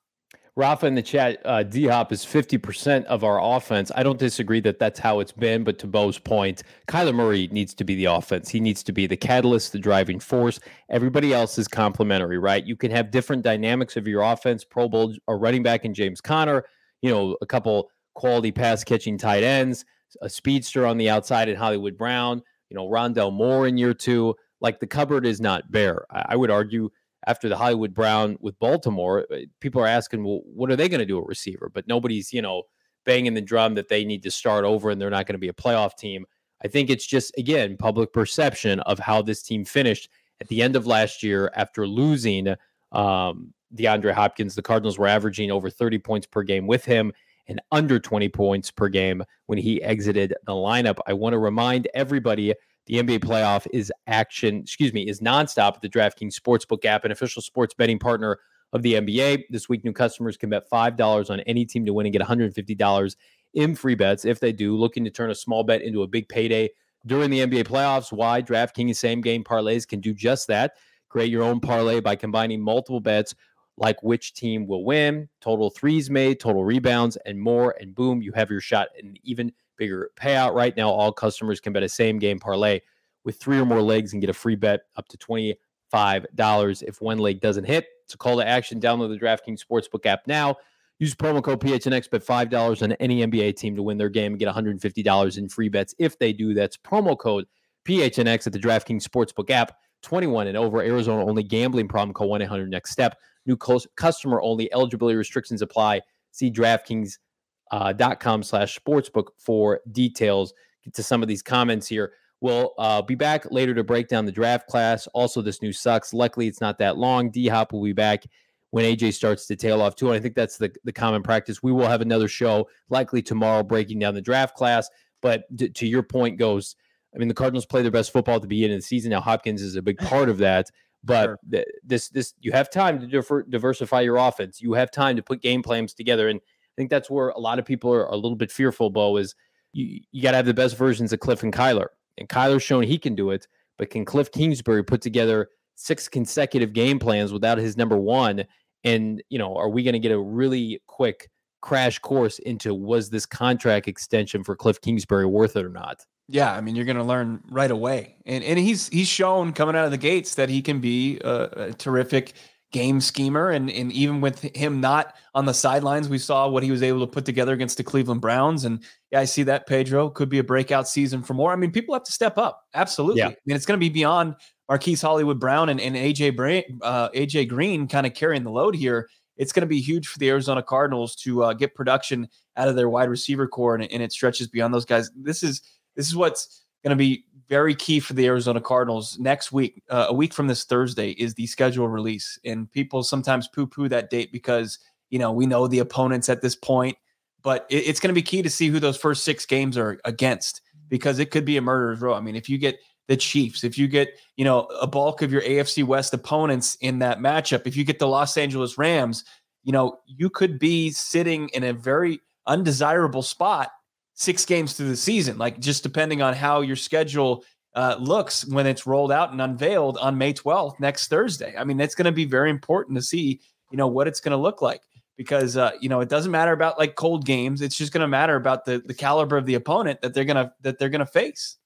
Rafa 0.57 0.87
in 0.87 0.95
the 0.95 1.03
chat, 1.03 1.41
uh, 1.45 1.63
D 1.63 1.87
Hop 1.87 2.13
is 2.13 2.25
50% 2.25 3.05
of 3.05 3.25
our 3.25 3.41
offense. 3.41 3.91
I 3.95 4.03
don't 4.03 4.19
disagree 4.19 4.61
that 4.61 4.79
that's 4.79 4.99
how 4.99 5.21
it's 5.21 5.33
been, 5.33 5.65
but 5.65 5.79
to 5.79 5.87
Bo's 5.87 6.19
point, 6.19 6.63
Kyler 6.89 7.15
Murray 7.15 7.49
needs 7.53 7.73
to 7.75 7.85
be 7.85 7.95
the 7.95 8.07
offense. 8.07 8.49
He 8.49 8.61
needs 8.61 8.83
to 8.85 8.93
be 8.93 9.07
the 9.07 9.17
catalyst, 9.17 9.73
the 9.73 9.79
driving 9.79 10.19
force. 10.19 10.59
Everybody 10.91 11.33
else 11.33 11.57
is 11.57 11.69
complementary, 11.69 12.39
right? 12.39 12.65
You 12.65 12.77
can 12.77 12.91
have 12.91 13.11
different 13.11 13.43
dynamics 13.43 13.97
of 13.97 14.09
your 14.09 14.23
offense. 14.23 14.65
Pro 14.65 14.89
Bowl 14.89 15.15
or 15.27 15.39
running 15.39 15.63
back 15.63 15.85
in 15.85 15.95
James 15.95 16.21
Conner, 16.21 16.65
you 17.01 17.11
know, 17.11 17.37
a 17.41 17.47
couple 17.47 17.91
quality 18.15 18.53
pass 18.53 18.85
catching 18.85 19.17
tight 19.17 19.43
ends, 19.43 19.85
a 20.21 20.29
speedster 20.29 20.85
on 20.85 20.99
the 20.99 21.09
outside 21.09 21.49
in 21.49 21.57
Hollywood 21.57 21.97
Brown, 21.97 22.43
you 22.69 22.77
know, 22.77 22.89
Rondale 22.89 23.33
Moore 23.33 23.67
in 23.67 23.79
year 23.79 23.95
two. 23.95 24.35
Like 24.61 24.81
the 24.81 24.87
cupboard 24.87 25.25
is 25.25 25.41
not 25.41 25.71
bare. 25.71 26.05
I, 26.11 26.37
would 26.37 26.51
argue 26.51 26.91
after 27.31 27.49
the 27.49 27.57
Hollywood 27.57 27.95
Brown 27.95 28.37
with 28.41 28.59
Baltimore, 28.59 29.25
uh, 29.33 29.37
people 29.61 29.81
are 29.81 29.87
asking, 29.87 30.25
well, 30.25 30.41
what 30.45 30.69
are 30.71 30.77
they 30.77 30.89
going 30.89 30.99
to 30.99 31.07
do 31.07 31.21
at 31.21 31.27
receiver? 31.27 31.71
But 31.73 31.87
nobody's, 31.87 32.33
you 32.33 32.43
know, 32.43 32.65
banging 33.07 33.35
the 33.35 33.41
drum 33.41 33.75
that 33.75 33.89
they 33.89 34.05
need 34.05 34.25
to 34.25 34.31
start 34.33 34.65
over 34.65 34.91
and 34.91 35.01
they're 35.01 35.11
not 35.11 35.27
going 35.27 35.35
to 35.35 35.39
be 35.39 35.49
a 35.49 35.53
playoff 35.53 35.97
team. 35.97 36.27
I 36.63 36.69
think 36.69 36.91
it's 36.91 37.07
just, 37.07 37.33
again, 37.39 37.77
public 37.77 38.13
perception 38.13 38.81
of 38.81 38.99
how 38.99 39.23
this 39.23 39.43
team 39.43 39.65
finished 39.65 40.11
at 40.41 40.49
the 40.49 40.61
end 40.61 40.75
of 40.75 40.89
last 40.89 41.23
year 41.23 41.53
after 41.55 41.87
losing 41.87 42.49
um, 42.91 43.55
DeAndre 43.77 44.13
Hopkins. 44.13 44.57
The 44.57 44.63
Cardinals 44.63 44.99
were 44.99 45.07
averaging 45.07 45.53
over 45.53 45.71
30 45.71 45.99
points 46.01 46.27
per 46.27 46.43
game 46.43 46.67
with 46.67 46.85
him 46.85 47.13
and 47.49 47.61
under 47.73 47.99
20 47.99 48.29
points 48.29 48.71
per 48.71 48.89
game 48.89 49.23
when 49.47 49.59
he 49.59 49.83
exited 49.83 50.35
the 50.47 50.53
lineup. 50.53 50.99
I 51.07 51.13
want 51.13 51.33
to 51.33 51.39
remind 51.39 51.89
everybody 51.95 52.55
the 52.87 52.95
NBA 52.95 53.21
playoff 53.21 53.67
is 53.73 53.93
action, 54.07 54.61
excuse 54.61 54.93
me, 54.93 55.09
is 55.09 55.21
nonstop 55.21 55.77
at 55.77 55.83
the 55.83 55.89
DraftKings 55.89 56.35
Sportsbook 56.35 56.85
app, 56.85 57.05
an 57.05 57.13
official 57.13 57.43
sports 57.43 57.75
betting 57.75 57.99
partner 57.99 58.39
of 58.73 58.83
the 58.83 58.95
NBA. 58.95 59.45
This 59.51 59.69
week, 59.69 59.85
new 59.85 59.93
customers 59.93 60.37
can 60.37 60.51
bet 60.51 60.69
$5 60.71 61.31
on 61.31 61.41
any 61.41 61.65
team 61.65 61.85
to 61.87 61.93
win 61.93 62.07
and 62.07 62.13
get 62.13 62.23
$150 62.23 63.17
in 63.55 63.75
free 63.75 63.95
bets 63.95 64.25
if 64.25 64.41
they 64.41 64.53
do. 64.53 64.77
Looking 64.77 65.05
to 65.05 65.11
turn 65.11 65.31
a 65.31 65.35
small 65.35 65.65
bet 65.65 65.83
into 65.83 66.03
a 66.03 66.09
big 66.09 66.29
payday 66.29 66.71
during 67.07 67.31
the 67.31 67.41
NBA 67.41 67.65
playoffs. 67.65 68.13
Why? 68.13 68.43
DraftKings 68.43 68.97
same 68.97 69.21
game 69.21 69.45
parlays 69.45 69.87
can 69.87 70.01
do 70.01 70.15
just 70.15 70.49
that. 70.49 70.75
Create 71.09 71.31
your 71.31 71.43
own 71.43 71.61
parlay 71.61 72.01
by 72.01 72.15
combining 72.15 72.61
multiple 72.61 73.01
bets 73.01 73.35
like 73.81 74.03
which 74.03 74.35
team 74.35 74.67
will 74.67 74.85
win, 74.85 75.29
total 75.41 75.71
threes 75.71 76.11
made, 76.11 76.39
total 76.39 76.65
rebounds, 76.65 77.17
and 77.25 77.41
more. 77.41 77.75
And 77.81 77.95
boom, 77.95 78.21
you 78.21 78.31
have 78.33 78.51
your 78.51 78.61
shot 78.61 78.89
at 78.97 79.03
an 79.03 79.17
even 79.25 79.53
bigger 79.79 80.11
payout. 80.17 80.55
Right 80.55 80.77
now, 80.77 80.91
all 80.91 81.11
customers 81.11 81.61
can 81.61 81.73
bet 81.73 81.83
a 81.83 81.89
same 81.89 82.19
game 82.19 82.39
parlay 82.39 82.81
with 83.25 83.41
three 83.41 83.59
or 83.59 83.65
more 83.65 83.81
legs 83.81 84.13
and 84.13 84.21
get 84.21 84.29
a 84.29 84.35
free 84.35 84.55
bet 84.55 84.83
up 84.97 85.09
to 85.09 85.17
$25 85.17 86.83
if 86.83 87.01
one 87.01 87.19
leg 87.19 87.41
doesn't 87.41 87.65
hit. 87.65 87.87
It's 88.05 88.15
a 88.15 88.19
call 88.19 88.37
to 88.37 88.47
action. 88.47 88.81
Download 88.81 89.09
the 89.09 89.19
DraftKings 89.19 89.65
Sportsbook 89.65 90.05
app 90.05 90.27
now. 90.27 90.57
Use 90.99 91.15
promo 91.15 91.43
code 91.43 91.61
PHNX, 91.61 92.11
bet 92.11 92.23
$5 92.23 92.83
on 92.83 92.93
any 92.93 93.27
NBA 93.27 93.57
team 93.57 93.75
to 93.77 93.83
win 93.83 93.97
their 93.97 94.11
game 94.11 94.33
and 94.33 94.39
get 94.39 94.55
$150 94.55 95.39
in 95.39 95.49
free 95.49 95.71
bets. 95.71 95.95
If 95.99 96.19
they 96.19 96.35
do, 96.35 96.53
that's 96.53 96.77
promo 96.77 97.19
code 97.19 97.47
PHNX 97.89 98.47
at 98.47 98.53
the 98.53 98.59
DraftKings 98.59 99.09
Sportsbook 99.09 99.49
app. 99.49 99.73
21 100.03 100.49
and 100.49 100.57
over, 100.57 100.83
Arizona 100.83 101.25
only 101.25 101.43
gambling 101.43 101.89
problem. 101.89 102.13
Call 102.13 102.29
1 102.29 102.43
800 102.43 102.71
next 102.71 102.91
step. 102.91 103.17
New 103.47 103.57
customer 103.57 104.41
only. 104.41 104.73
Eligibility 104.73 105.17
restrictions 105.17 105.63
apply. 105.63 106.03
See 106.33 106.51
DraftKings.com 106.51 108.41
uh, 108.41 108.43
slash 108.43 108.79
sportsbook 108.79 109.29
for 109.39 109.81
details. 109.91 110.53
Get 110.85 110.95
to 110.95 111.03
some 111.03 111.23
of 111.23 111.29
these 111.29 111.43
comments 111.43 111.87
here. 111.87 112.13
We'll 112.41 112.73
uh, 112.79 113.03
be 113.03 113.15
back 113.15 113.51
later 113.51 113.75
to 113.75 113.85
break 113.85 114.09
down 114.09 114.25
the 114.25 114.33
draft 114.33 114.67
class. 114.67 115.07
Also, 115.09 115.43
this 115.43 115.61
news 115.61 115.79
sucks. 115.79 116.15
Luckily, 116.15 116.47
it's 116.47 116.61
not 116.61 116.79
that 116.79 116.97
long. 116.97 117.31
D 117.31 117.49
Hop 117.49 117.73
will 117.73 117.83
be 117.83 117.93
back 117.93 118.25
when 118.71 118.85
AJ 118.85 119.15
starts 119.15 119.47
to 119.47 119.57
tail 119.57 119.83
off 119.83 119.95
too. 119.95 120.07
And 120.07 120.17
I 120.17 120.21
think 120.21 120.35
that's 120.35 120.57
the, 120.57 120.73
the 120.85 120.93
common 120.93 121.23
practice. 121.23 121.63
We 121.63 121.73
will 121.73 121.89
have 121.89 122.01
another 122.01 122.29
show 122.29 122.69
likely 122.89 123.21
tomorrow 123.21 123.63
breaking 123.63 123.99
down 123.99 124.15
the 124.15 124.23
draft 124.23 124.57
class. 124.57 124.89
But 125.21 125.45
d- 125.55 125.69
to 125.69 125.87
your 125.87 126.03
point 126.03 126.39
goes, 126.39 126.77
I 127.15 127.19
mean, 127.19 127.29
the 127.29 127.35
Cardinals 127.35 127.67
play 127.67 127.83
their 127.83 127.91
best 127.91 128.13
football 128.13 128.37
at 128.37 128.43
the 128.43 128.49
beginning 128.49 128.77
of 128.77 128.81
the 128.81 128.87
season. 128.87 129.11
Now 129.11 129.21
Hopkins 129.21 129.61
is 129.61 129.77
a 129.77 129.83
big 129.83 129.99
part 129.99 130.29
of 130.29 130.39
that. 130.39 130.71
But 131.03 131.25
sure. 131.25 131.39
th- 131.51 131.67
this 131.83 132.09
this 132.11 132.35
you 132.41 132.53
have 132.53 132.71
time 132.71 133.01
to 133.01 133.07
diver- 133.07 133.47
diversify 133.49 134.03
your 134.03 134.17
offense. 134.17 134.61
You 134.61 134.75
have 134.75 134.91
time 134.91 135.17
to 135.17 135.23
put 135.23 135.41
game 135.41 135.63
plans 135.63 135.95
together. 135.95 136.29
And 136.29 136.41
I 136.41 136.75
think 136.77 136.91
that's 136.91 137.11
where 137.11 137.31
a 137.31 137.39
lot 137.39 137.59
of 137.59 137.65
people 137.65 137.93
are, 137.93 138.07
a 138.07 138.17
little 138.17 138.37
bit 138.37 138.53
fearful, 138.53 138.91
Bo, 138.91 139.17
is 139.17 139.35
you, 139.73 140.01
you 140.13 140.23
got 140.23 140.33
to 140.33 140.37
have 140.37 140.47
the 140.47 140.55
best 140.55 140.77
versions 140.77 141.13
of 141.13 141.21
Cliff 141.21 141.43
and 141.43 141.53
Kyler. 141.53 141.87
And 142.19 142.29
Kyler's 142.29 142.63
shown 142.63 142.83
he 142.83 142.99
can 142.99 143.15
do 143.15 143.31
it, 143.31 143.47
but 143.79 143.91
can 143.91 144.05
Cliff 144.05 144.31
Kingsbury 144.31 144.83
put 144.85 145.01
together 145.01 145.49
six 145.75 146.09
consecutive 146.09 146.73
game 146.73 146.99
plans 146.99 147.33
without 147.33 147.59
his 147.59 147.77
number 147.77 147.97
one? 147.97 148.45
And, 148.85 149.23
you 149.31 149.39
know, 149.39 149.57
are 149.57 149.69
we 149.69 149.83
going 149.83 149.95
to 149.95 149.99
get 149.99 150.13
a 150.13 150.19
really 150.19 150.83
quick 150.87 151.31
crash 151.63 151.99
course 151.99 152.39
into 152.41 152.75
was 152.75 153.11
this 153.11 153.27
contract 153.27 153.89
extension 153.89 154.45
for 154.45 154.57
Cliff 154.57 154.81
Kingsbury 154.81 155.27
worth 155.27 155.57
it 155.57 155.65
or 155.65 155.71
not? 155.71 156.05
Yeah, 156.33 156.53
I 156.53 156.61
mean, 156.61 156.77
you're 156.77 156.85
going 156.85 156.97
to 156.97 157.03
learn 157.03 157.43
right 157.51 157.71
away, 157.71 158.17
and 158.25 158.45
and 158.45 158.59
he's 158.59 158.89
he's 158.89 159.09
shown 159.09 159.53
coming 159.53 159.75
out 159.75 159.85
of 159.85 159.91
the 159.91 159.99
gates 159.99 160.37
that 160.37 160.49
he 160.49 160.63
can 160.63 160.81
be 160.81 161.19
a, 161.25 161.43
a 161.57 161.73
terrific 161.73 162.35
game 162.71 163.01
schemer, 163.01 163.51
and 163.51 163.69
and 163.69 163.93
even 163.93 164.21
with 164.21 164.41
him 164.55 164.81
not 164.81 165.17
on 165.35 165.47
the 165.47 165.55
sidelines, 165.55 166.09
we 166.09 166.19
saw 166.19 166.49
what 166.49 166.63
he 166.63 166.71
was 166.71 166.85
able 166.85 167.01
to 167.01 167.07
put 167.07 167.25
together 167.25 167.53
against 167.53 167.79
the 167.79 167.83
Cleveland 167.83 168.21
Browns, 168.21 168.65
and 168.65 168.81
yeah, 169.11 169.21
I 169.21 169.25
see 169.25 169.43
that 169.43 169.67
Pedro 169.67 170.09
could 170.09 170.29
be 170.29 170.39
a 170.39 170.45
breakout 170.45 170.87
season 170.87 171.23
for 171.23 171.35
more. 171.35 171.53
I 171.53 171.57
mean, 171.57 171.73
people 171.73 171.95
have 171.95 172.05
to 172.05 172.13
step 172.13 172.39
up, 172.39 172.63
absolutely. 172.75 173.19
Yeah. 173.19 173.29
I 173.29 173.37
mean, 173.45 173.57
it's 173.57 173.67
going 173.67 173.79
to 173.79 173.85
be 173.85 173.91
beyond 173.91 174.37
Marquise 174.69 175.03
Hollywood 175.03 175.41
Brown 175.41 175.69
and, 175.69 175.81
and 175.81 175.97
AJ 175.97 176.37
Bra- 176.37 176.63
uh, 176.83 177.09
AJ 177.11 177.49
Green 177.49 177.89
kind 177.89 178.07
of 178.07 178.15
carrying 178.15 178.45
the 178.45 178.53
load 178.53 178.77
here. 178.77 179.09
It's 179.37 179.53
going 179.53 179.63
to 179.63 179.67
be 179.67 179.81
huge 179.81 180.07
for 180.07 180.19
the 180.19 180.29
Arizona 180.29 180.63
Cardinals 180.63 181.17
to 181.17 181.43
uh, 181.43 181.55
get 181.55 181.75
production 181.75 182.29
out 182.57 182.69
of 182.69 182.77
their 182.77 182.89
wide 182.89 183.09
receiver 183.09 183.49
corps, 183.49 183.75
and, 183.75 183.91
and 183.91 184.03
it 184.03 184.13
stretches 184.13 184.47
beyond 184.47 184.73
those 184.73 184.85
guys. 184.85 185.11
This 185.17 185.43
is 185.43 185.63
this 185.97 186.07
is 186.07 186.17
what's 186.17 186.65
going 186.83 186.91
to 186.91 186.97
be 186.97 187.25
very 187.49 187.75
key 187.75 187.99
for 187.99 188.13
the 188.13 188.27
Arizona 188.27 188.61
Cardinals 188.61 189.19
next 189.19 189.51
week. 189.51 189.83
Uh, 189.91 190.07
a 190.09 190.15
week 190.15 190.33
from 190.33 190.47
this 190.47 190.65
Thursday 190.65 191.11
is 191.11 191.35
the 191.35 191.47
schedule 191.47 191.89
release, 191.89 192.39
and 192.45 192.71
people 192.71 193.03
sometimes 193.03 193.49
poo-poo 193.49 193.89
that 193.89 194.09
date 194.09 194.33
because 194.33 194.79
you 195.11 195.19
know 195.19 195.33
we 195.33 195.47
know 195.47 195.67
the 195.67 195.81
opponents 195.81 196.29
at 196.29 196.43
this 196.43 196.55
point, 196.55 196.97
but 197.43 197.67
it, 197.69 197.89
it's 197.89 198.01
going 198.01 198.09
to 198.09 198.19
be 198.19 198.23
key 198.23 198.41
to 198.41 198.49
see 198.49 198.69
who 198.69 198.79
those 198.79 198.97
first 198.97 199.25
six 199.25 199.45
games 199.45 199.77
are 199.77 199.99
against 200.05 200.63
because 200.89 201.19
it 201.19 201.33
could 201.33 201.45
be 201.45 201.57
a 201.57 201.63
murderer's 201.63 202.01
row. 202.01 202.15
I 202.15 202.21
mean, 202.21 202.37
if 202.37 202.49
you 202.49 202.57
get 202.57 202.79
the 203.09 203.17
Chiefs, 203.17 203.65
if 203.65 203.77
you 203.77 203.89
get 203.89 204.11
you 204.37 204.45
know 204.45 204.61
a 204.81 204.87
bulk 204.87 205.21
of 205.21 205.33
your 205.33 205.43
AFC 205.43 205.83
West 205.85 206.15
opponents 206.15 206.77
in 206.81 207.01
that 207.01 207.19
matchup, 207.19 207.67
if 207.67 207.77
you 207.77 207.85
get 207.85 207.99
the 207.99 208.07
Los 208.07 208.37
Angeles 208.37 208.79
Rams, 208.79 209.25
you 209.65 209.73
know 209.73 209.99
you 210.07 210.31
could 210.31 210.61
be 210.61 210.93
sitting 210.93 211.49
in 211.49 211.65
a 211.65 211.73
very 211.73 212.21
undesirable 212.47 213.23
spot 213.23 213.73
six 214.21 214.45
games 214.45 214.75
through 214.75 214.89
the 214.89 214.97
season, 214.97 215.39
like 215.39 215.59
just 215.59 215.83
depending 215.83 216.21
on 216.21 216.35
how 216.35 216.61
your 216.61 216.77
schedule 216.77 217.43
uh, 217.75 217.97
looks 217.99 218.47
when 218.47 218.67
it's 218.67 218.87
rolled 218.87 219.11
out 219.11 219.33
and 219.33 219.41
unveiled 219.41 219.97
on 219.97 220.19
May 220.19 220.35
12th 220.35 220.79
next 220.79 221.09
Thursday. 221.09 221.55
I 221.57 221.65
mean, 221.65 221.81
it's 221.81 221.95
going 221.95 222.05
to 222.05 222.13
be 222.13 222.27
very 222.27 222.51
important 222.51 222.99
to 222.99 223.03
see, 223.03 223.41
you 223.71 223.79
know, 223.79 223.87
what 223.87 224.07
it's 224.07 224.21
going 224.21 224.33
to 224.33 224.37
look 224.37 224.61
like 224.61 224.83
because 225.17 225.57
uh, 225.57 225.73
you 225.81 225.89
know 225.91 226.01
it 226.01 226.09
doesn't 226.09 226.33
matter 226.33 226.53
about 226.53 226.79
like 226.79 226.97
cold 226.97 227.25
games. 227.25 227.63
It's 227.63 227.77
just 227.77 227.93
going 227.93 228.03
to 228.03 228.09
matter 228.09 228.37
about 228.37 228.65
the 228.67 228.83
the 228.85 228.95
caliber 228.95 229.37
of 229.37 229.47
the 229.47 229.55
opponent 229.55 230.01
that 230.03 230.15
they're 230.15 230.25
gonna 230.25 230.53
that 230.63 230.79
they're 230.79 230.89
gonna 230.89 231.05
face. 231.05 231.57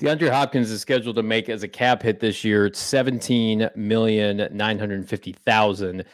DeAndre 0.00 0.30
Hopkins 0.30 0.70
is 0.70 0.80
scheduled 0.80 1.14
to 1.16 1.22
make 1.22 1.48
as 1.48 1.62
a 1.62 1.68
cap 1.68 2.02
hit 2.02 2.18
this 2.18 2.42
year. 2.42 2.72
Seventeen 2.74 3.70
million 3.76 4.48
nine 4.50 4.78
hundred 4.78 5.08
fifty 5.08 5.32
thousand. 5.32 6.04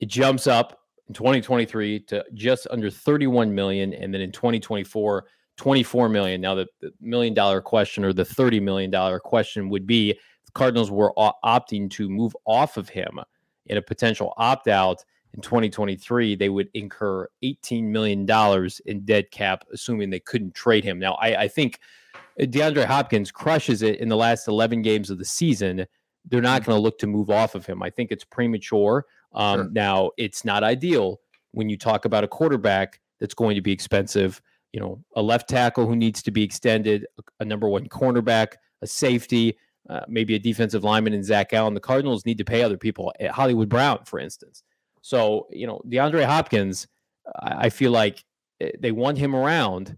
It 0.00 0.08
jumps 0.08 0.46
up 0.46 0.85
in 1.08 1.14
2023 1.14 2.00
to 2.00 2.24
just 2.34 2.66
under 2.70 2.90
31 2.90 3.54
million 3.54 3.92
and 3.92 4.12
then 4.12 4.20
in 4.20 4.32
2024 4.32 5.26
24 5.56 6.08
million. 6.10 6.40
Now 6.40 6.54
the, 6.54 6.66
the 6.80 6.92
million 7.00 7.32
dollar 7.32 7.60
question 7.60 8.04
or 8.04 8.12
the 8.12 8.24
30 8.24 8.60
million 8.60 8.90
dollar 8.90 9.18
question 9.18 9.68
would 9.70 9.86
be 9.86 10.12
the 10.12 10.52
cardinals 10.52 10.90
were 10.90 11.12
opting 11.16 11.90
to 11.92 12.08
move 12.08 12.36
off 12.44 12.76
of 12.76 12.88
him 12.88 13.18
in 13.66 13.78
a 13.78 13.82
potential 13.82 14.34
opt 14.36 14.68
out 14.68 15.02
in 15.34 15.40
2023 15.40 16.36
they 16.36 16.48
would 16.48 16.68
incur 16.74 17.26
18 17.42 17.90
million 17.90 18.26
dollars 18.26 18.80
in 18.86 19.04
dead 19.04 19.30
cap 19.30 19.64
assuming 19.72 20.10
they 20.10 20.20
couldn't 20.20 20.54
trade 20.54 20.84
him. 20.84 20.98
Now 20.98 21.14
I, 21.14 21.42
I 21.42 21.48
think 21.48 21.80
deandre 22.38 22.84
hopkins 22.84 23.30
crushes 23.30 23.82
it 23.82 23.98
in 23.98 24.08
the 24.08 24.16
last 24.16 24.48
11 24.48 24.82
games 24.82 25.10
of 25.10 25.18
the 25.18 25.24
season. 25.24 25.86
They're 26.28 26.42
not 26.42 26.62
mm-hmm. 26.62 26.70
going 26.70 26.78
to 26.78 26.82
look 26.82 26.98
to 26.98 27.06
move 27.06 27.30
off 27.30 27.54
of 27.54 27.64
him. 27.64 27.82
I 27.82 27.90
think 27.90 28.10
it's 28.10 28.24
premature 28.24 29.06
um, 29.36 29.58
sure. 29.58 29.70
Now, 29.72 30.10
it's 30.16 30.44
not 30.44 30.64
ideal 30.64 31.20
when 31.52 31.68
you 31.68 31.76
talk 31.76 32.04
about 32.04 32.24
a 32.24 32.28
quarterback 32.28 33.00
that's 33.20 33.34
going 33.34 33.54
to 33.54 33.62
be 33.62 33.72
expensive. 33.72 34.40
You 34.72 34.80
know, 34.80 35.04
a 35.14 35.22
left 35.22 35.48
tackle 35.48 35.86
who 35.86 35.94
needs 35.94 36.22
to 36.22 36.30
be 36.30 36.42
extended, 36.42 37.06
a 37.38 37.44
number 37.44 37.68
one 37.68 37.88
cornerback, 37.88 38.54
a 38.82 38.86
safety, 38.86 39.56
uh, 39.88 40.00
maybe 40.08 40.34
a 40.34 40.38
defensive 40.38 40.84
lineman 40.84 41.12
in 41.12 41.22
Zach 41.22 41.52
Allen. 41.52 41.74
The 41.74 41.80
Cardinals 41.80 42.26
need 42.26 42.38
to 42.38 42.44
pay 42.44 42.62
other 42.62 42.76
people, 42.76 43.12
eh, 43.20 43.28
Hollywood 43.28 43.68
Brown, 43.68 44.00
for 44.04 44.18
instance. 44.18 44.64
So, 45.02 45.46
you 45.50 45.66
know, 45.66 45.80
DeAndre 45.86 46.24
Hopkins, 46.24 46.88
I, 47.40 47.66
I 47.66 47.68
feel 47.70 47.92
like 47.92 48.24
eh, 48.60 48.72
they 48.80 48.92
want 48.92 49.18
him 49.18 49.36
around. 49.36 49.96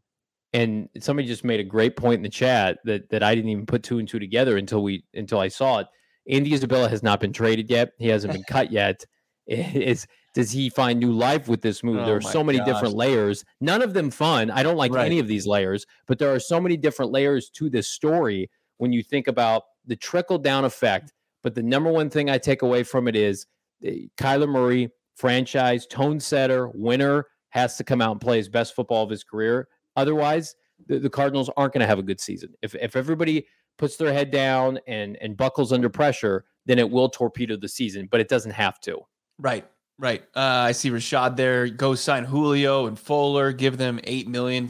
And 0.52 0.88
somebody 1.00 1.28
just 1.28 1.44
made 1.44 1.60
a 1.60 1.64
great 1.64 1.94
point 1.96 2.16
in 2.16 2.22
the 2.22 2.28
chat 2.30 2.78
that 2.84 3.10
that 3.10 3.22
I 3.22 3.34
didn't 3.34 3.50
even 3.50 3.66
put 3.66 3.82
two 3.82 3.98
and 3.98 4.08
two 4.08 4.18
together 4.18 4.56
until 4.56 4.82
we 4.82 5.04
until 5.12 5.40
I 5.40 5.48
saw 5.48 5.80
it. 5.80 5.86
Andy 6.26 6.54
Isabella 6.54 6.88
has 6.88 7.02
not 7.02 7.20
been 7.20 7.34
traded 7.34 7.68
yet. 7.68 7.92
He 7.98 8.08
hasn't 8.08 8.32
been 8.32 8.44
cut 8.48 8.72
yet 8.72 9.04
is 9.74 10.06
does 10.34 10.50
he 10.50 10.68
find 10.68 11.00
new 11.00 11.12
life 11.12 11.48
with 11.48 11.62
this 11.62 11.82
move? 11.82 11.98
Oh 11.98 12.04
there 12.04 12.16
are 12.16 12.20
so 12.20 12.44
many 12.44 12.58
gosh. 12.58 12.66
different 12.66 12.94
layers, 12.94 13.44
none 13.60 13.80
of 13.80 13.94
them 13.94 14.10
fun. 14.10 14.50
I 14.50 14.62
don't 14.62 14.76
like 14.76 14.92
right. 14.92 15.06
any 15.06 15.18
of 15.18 15.26
these 15.26 15.46
layers, 15.46 15.86
but 16.06 16.18
there 16.18 16.32
are 16.32 16.38
so 16.38 16.60
many 16.60 16.76
different 16.76 17.12
layers 17.12 17.48
to 17.50 17.70
this 17.70 17.88
story 17.88 18.50
when 18.76 18.92
you 18.92 19.02
think 19.02 19.26
about 19.26 19.62
the 19.86 19.96
trickle 19.96 20.38
down 20.38 20.64
effect. 20.64 21.12
But 21.42 21.54
the 21.54 21.62
number 21.62 21.90
one 21.90 22.10
thing 22.10 22.28
I 22.28 22.36
take 22.36 22.62
away 22.62 22.82
from 22.82 23.08
it 23.08 23.16
is 23.16 23.46
eh, 23.82 24.06
Kyler 24.18 24.48
Murray, 24.48 24.90
franchise 25.16 25.86
tone 25.86 26.20
setter, 26.20 26.68
winner, 26.74 27.26
has 27.50 27.76
to 27.78 27.84
come 27.84 28.02
out 28.02 28.12
and 28.12 28.20
play 28.20 28.36
his 28.36 28.50
best 28.50 28.74
football 28.74 29.02
of 29.02 29.10
his 29.10 29.24
career. 29.24 29.68
Otherwise, 29.96 30.54
the, 30.86 30.98
the 30.98 31.10
Cardinals 31.10 31.50
aren't 31.56 31.72
going 31.72 31.80
to 31.80 31.86
have 31.86 31.98
a 31.98 32.02
good 32.02 32.20
season. 32.20 32.52
If 32.60 32.74
if 32.74 32.96
everybody 32.96 33.46
puts 33.78 33.96
their 33.96 34.12
head 34.12 34.30
down 34.30 34.78
and 34.86 35.16
and 35.22 35.38
buckles 35.38 35.72
under 35.72 35.88
pressure, 35.88 36.44
then 36.66 36.78
it 36.78 36.90
will 36.90 37.08
torpedo 37.08 37.56
the 37.56 37.68
season, 37.68 38.08
but 38.10 38.20
it 38.20 38.28
doesn't 38.28 38.52
have 38.52 38.78
to. 38.80 39.00
Right. 39.38 39.66
Right. 39.98 40.22
Uh, 40.34 40.40
I 40.40 40.72
see 40.72 40.90
Rashad 40.90 41.36
there. 41.36 41.68
Go 41.68 41.94
sign 41.94 42.24
Julio 42.24 42.86
and 42.86 42.98
Fuller. 42.98 43.52
Give 43.52 43.76
them 43.76 43.98
eight 44.04 44.28
million, 44.28 44.68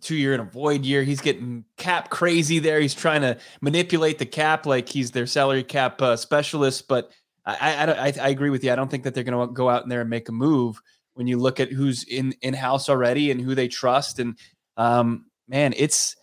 two 0.00 0.16
year 0.16 0.32
and 0.32 0.42
a 0.42 0.44
void 0.44 0.84
year. 0.84 1.04
He's 1.04 1.20
getting 1.20 1.64
cap 1.76 2.10
crazy 2.10 2.58
there. 2.58 2.80
He's 2.80 2.94
trying 2.94 3.20
to 3.22 3.38
manipulate 3.60 4.18
the 4.18 4.26
cap 4.26 4.66
like 4.66 4.88
he's 4.88 5.12
their 5.12 5.26
salary 5.26 5.62
cap 5.62 6.02
uh, 6.02 6.16
specialist. 6.16 6.88
But 6.88 7.12
I, 7.46 7.74
I, 7.74 7.92
I, 7.92 8.12
I 8.20 8.28
agree 8.30 8.50
with 8.50 8.64
you. 8.64 8.72
I 8.72 8.76
don't 8.76 8.90
think 8.90 9.04
that 9.04 9.14
they're 9.14 9.24
going 9.24 9.48
to 9.48 9.52
go 9.52 9.68
out 9.68 9.84
in 9.84 9.88
there 9.88 10.00
and 10.00 10.10
make 10.10 10.28
a 10.28 10.32
move 10.32 10.80
when 11.14 11.26
you 11.26 11.38
look 11.38 11.60
at 11.60 11.70
who's 11.70 12.04
in 12.04 12.34
in 12.42 12.54
house 12.54 12.88
already 12.88 13.30
and 13.30 13.40
who 13.40 13.54
they 13.54 13.68
trust. 13.68 14.18
And 14.18 14.36
um, 14.76 15.26
man, 15.48 15.72
it's 15.76 16.16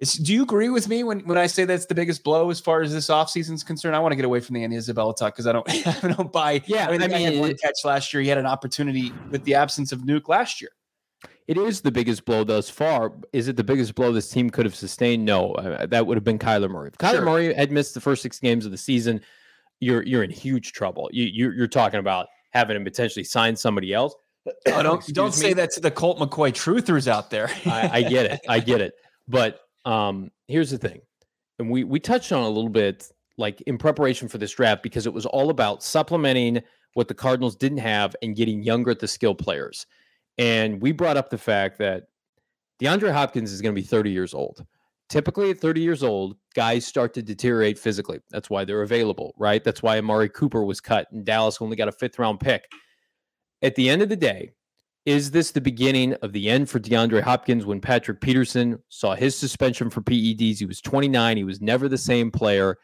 is, 0.00 0.14
do 0.14 0.32
you 0.32 0.42
agree 0.42 0.70
with 0.70 0.88
me 0.88 1.04
when, 1.04 1.20
when 1.20 1.36
I 1.36 1.46
say 1.46 1.66
that's 1.66 1.86
the 1.86 1.94
biggest 1.94 2.24
blow 2.24 2.50
as 2.50 2.58
far 2.58 2.80
as 2.80 2.92
this 2.92 3.08
offseason 3.08 3.52
is 3.52 3.62
concerned? 3.62 3.94
I 3.94 3.98
want 3.98 4.12
to 4.12 4.16
get 4.16 4.24
away 4.24 4.40
from 4.40 4.54
the 4.54 4.64
Andy 4.64 4.76
Isabella 4.76 5.14
talk 5.14 5.34
because 5.34 5.46
I 5.46 5.52
don't 5.52 5.68
I 6.04 6.08
don't 6.08 6.32
buy. 6.32 6.62
Yeah, 6.66 6.88
I 6.88 6.92
mean, 6.92 7.02
I 7.02 7.08
mean 7.08 7.32
had 7.32 7.40
one 7.40 7.56
catch 7.56 7.84
last 7.84 8.12
year. 8.12 8.22
He 8.22 8.28
had 8.28 8.38
an 8.38 8.46
opportunity 8.46 9.12
with 9.30 9.44
the 9.44 9.54
absence 9.54 9.92
of 9.92 10.00
Nuke 10.00 10.28
last 10.28 10.60
year. 10.60 10.70
It 11.46 11.58
is 11.58 11.82
the 11.82 11.90
biggest 11.90 12.24
blow 12.24 12.44
thus 12.44 12.70
far. 12.70 13.12
Is 13.32 13.48
it 13.48 13.56
the 13.56 13.64
biggest 13.64 13.94
blow 13.94 14.12
this 14.12 14.30
team 14.30 14.50
could 14.50 14.64
have 14.64 14.74
sustained? 14.74 15.24
No, 15.24 15.52
uh, 15.54 15.84
that 15.86 16.06
would 16.06 16.16
have 16.16 16.24
been 16.24 16.38
Kyler 16.38 16.70
Murray. 16.70 16.88
If 16.88 16.98
Kyler 16.98 17.16
sure. 17.16 17.24
Murray 17.24 17.52
had 17.52 17.70
missed 17.70 17.92
the 17.92 18.00
first 18.00 18.22
six 18.22 18.38
games 18.38 18.64
of 18.64 18.70
the 18.70 18.78
season, 18.78 19.20
you're 19.80 20.02
you're 20.02 20.22
in 20.22 20.30
huge 20.30 20.72
trouble. 20.72 21.10
You 21.12 21.24
you're, 21.24 21.52
you're 21.52 21.66
talking 21.66 22.00
about 22.00 22.28
having 22.50 22.78
to 22.78 22.84
potentially 22.84 23.24
sign 23.24 23.54
somebody 23.56 23.92
else. 23.92 24.14
Oh, 24.68 24.82
don't 24.82 25.06
don't 25.08 25.26
me. 25.26 25.32
say 25.32 25.52
that 25.52 25.72
to 25.72 25.80
the 25.80 25.90
Colt 25.90 26.18
McCoy 26.18 26.52
truthers 26.52 27.06
out 27.06 27.30
there. 27.30 27.50
I, 27.66 27.90
I 27.92 28.02
get 28.02 28.26
it. 28.26 28.40
I 28.48 28.60
get 28.60 28.80
it. 28.80 28.94
But 29.28 29.60
um, 29.84 30.30
here's 30.48 30.70
the 30.70 30.78
thing, 30.78 31.00
and 31.58 31.70
we 31.70 31.84
we 31.84 32.00
touched 32.00 32.32
on 32.32 32.42
a 32.42 32.48
little 32.48 32.70
bit 32.70 33.10
like 33.36 33.60
in 33.62 33.78
preparation 33.78 34.28
for 34.28 34.38
this 34.38 34.52
draft 34.52 34.82
because 34.82 35.06
it 35.06 35.12
was 35.12 35.26
all 35.26 35.50
about 35.50 35.82
supplementing 35.82 36.62
what 36.94 37.08
the 37.08 37.14
Cardinals 37.14 37.56
didn't 37.56 37.78
have 37.78 38.14
and 38.22 38.36
getting 38.36 38.62
younger 38.62 38.90
at 38.90 38.98
the 38.98 39.08
skill 39.08 39.34
players. 39.34 39.86
And 40.38 40.80
we 40.80 40.92
brought 40.92 41.16
up 41.16 41.30
the 41.30 41.38
fact 41.38 41.78
that 41.78 42.08
DeAndre 42.80 43.12
Hopkins 43.12 43.52
is 43.52 43.60
going 43.60 43.74
to 43.74 43.80
be 43.80 43.86
30 43.86 44.10
years 44.10 44.34
old. 44.34 44.64
Typically, 45.08 45.50
at 45.50 45.58
30 45.58 45.80
years 45.80 46.02
old, 46.02 46.36
guys 46.54 46.86
start 46.86 47.14
to 47.14 47.22
deteriorate 47.22 47.78
physically. 47.78 48.20
That's 48.30 48.48
why 48.48 48.64
they're 48.64 48.82
available, 48.82 49.34
right? 49.36 49.62
That's 49.62 49.82
why 49.82 49.98
Amari 49.98 50.28
Cooper 50.28 50.64
was 50.64 50.80
cut 50.80 51.10
and 51.10 51.24
Dallas 51.24 51.60
only 51.60 51.76
got 51.76 51.88
a 51.88 51.92
fifth 51.92 52.18
round 52.18 52.40
pick. 52.40 52.64
At 53.62 53.74
the 53.74 53.90
end 53.90 54.02
of 54.02 54.08
the 54.08 54.16
day, 54.16 54.52
is 55.06 55.30
this 55.30 55.50
the 55.50 55.60
beginning 55.60 56.14
of 56.14 56.32
the 56.32 56.50
end 56.50 56.68
for 56.68 56.78
DeAndre 56.78 57.22
Hopkins 57.22 57.64
when 57.64 57.80
Patrick 57.80 58.20
Peterson 58.20 58.78
saw 58.88 59.14
his 59.14 59.36
suspension 59.36 59.88
for 59.88 60.02
PEDs? 60.02 60.58
He 60.58 60.66
was 60.66 60.80
29. 60.80 61.36
He 61.36 61.44
was 61.44 61.60
never 61.60 61.88
the 61.88 61.98
same 61.98 62.30
player. 62.30 62.76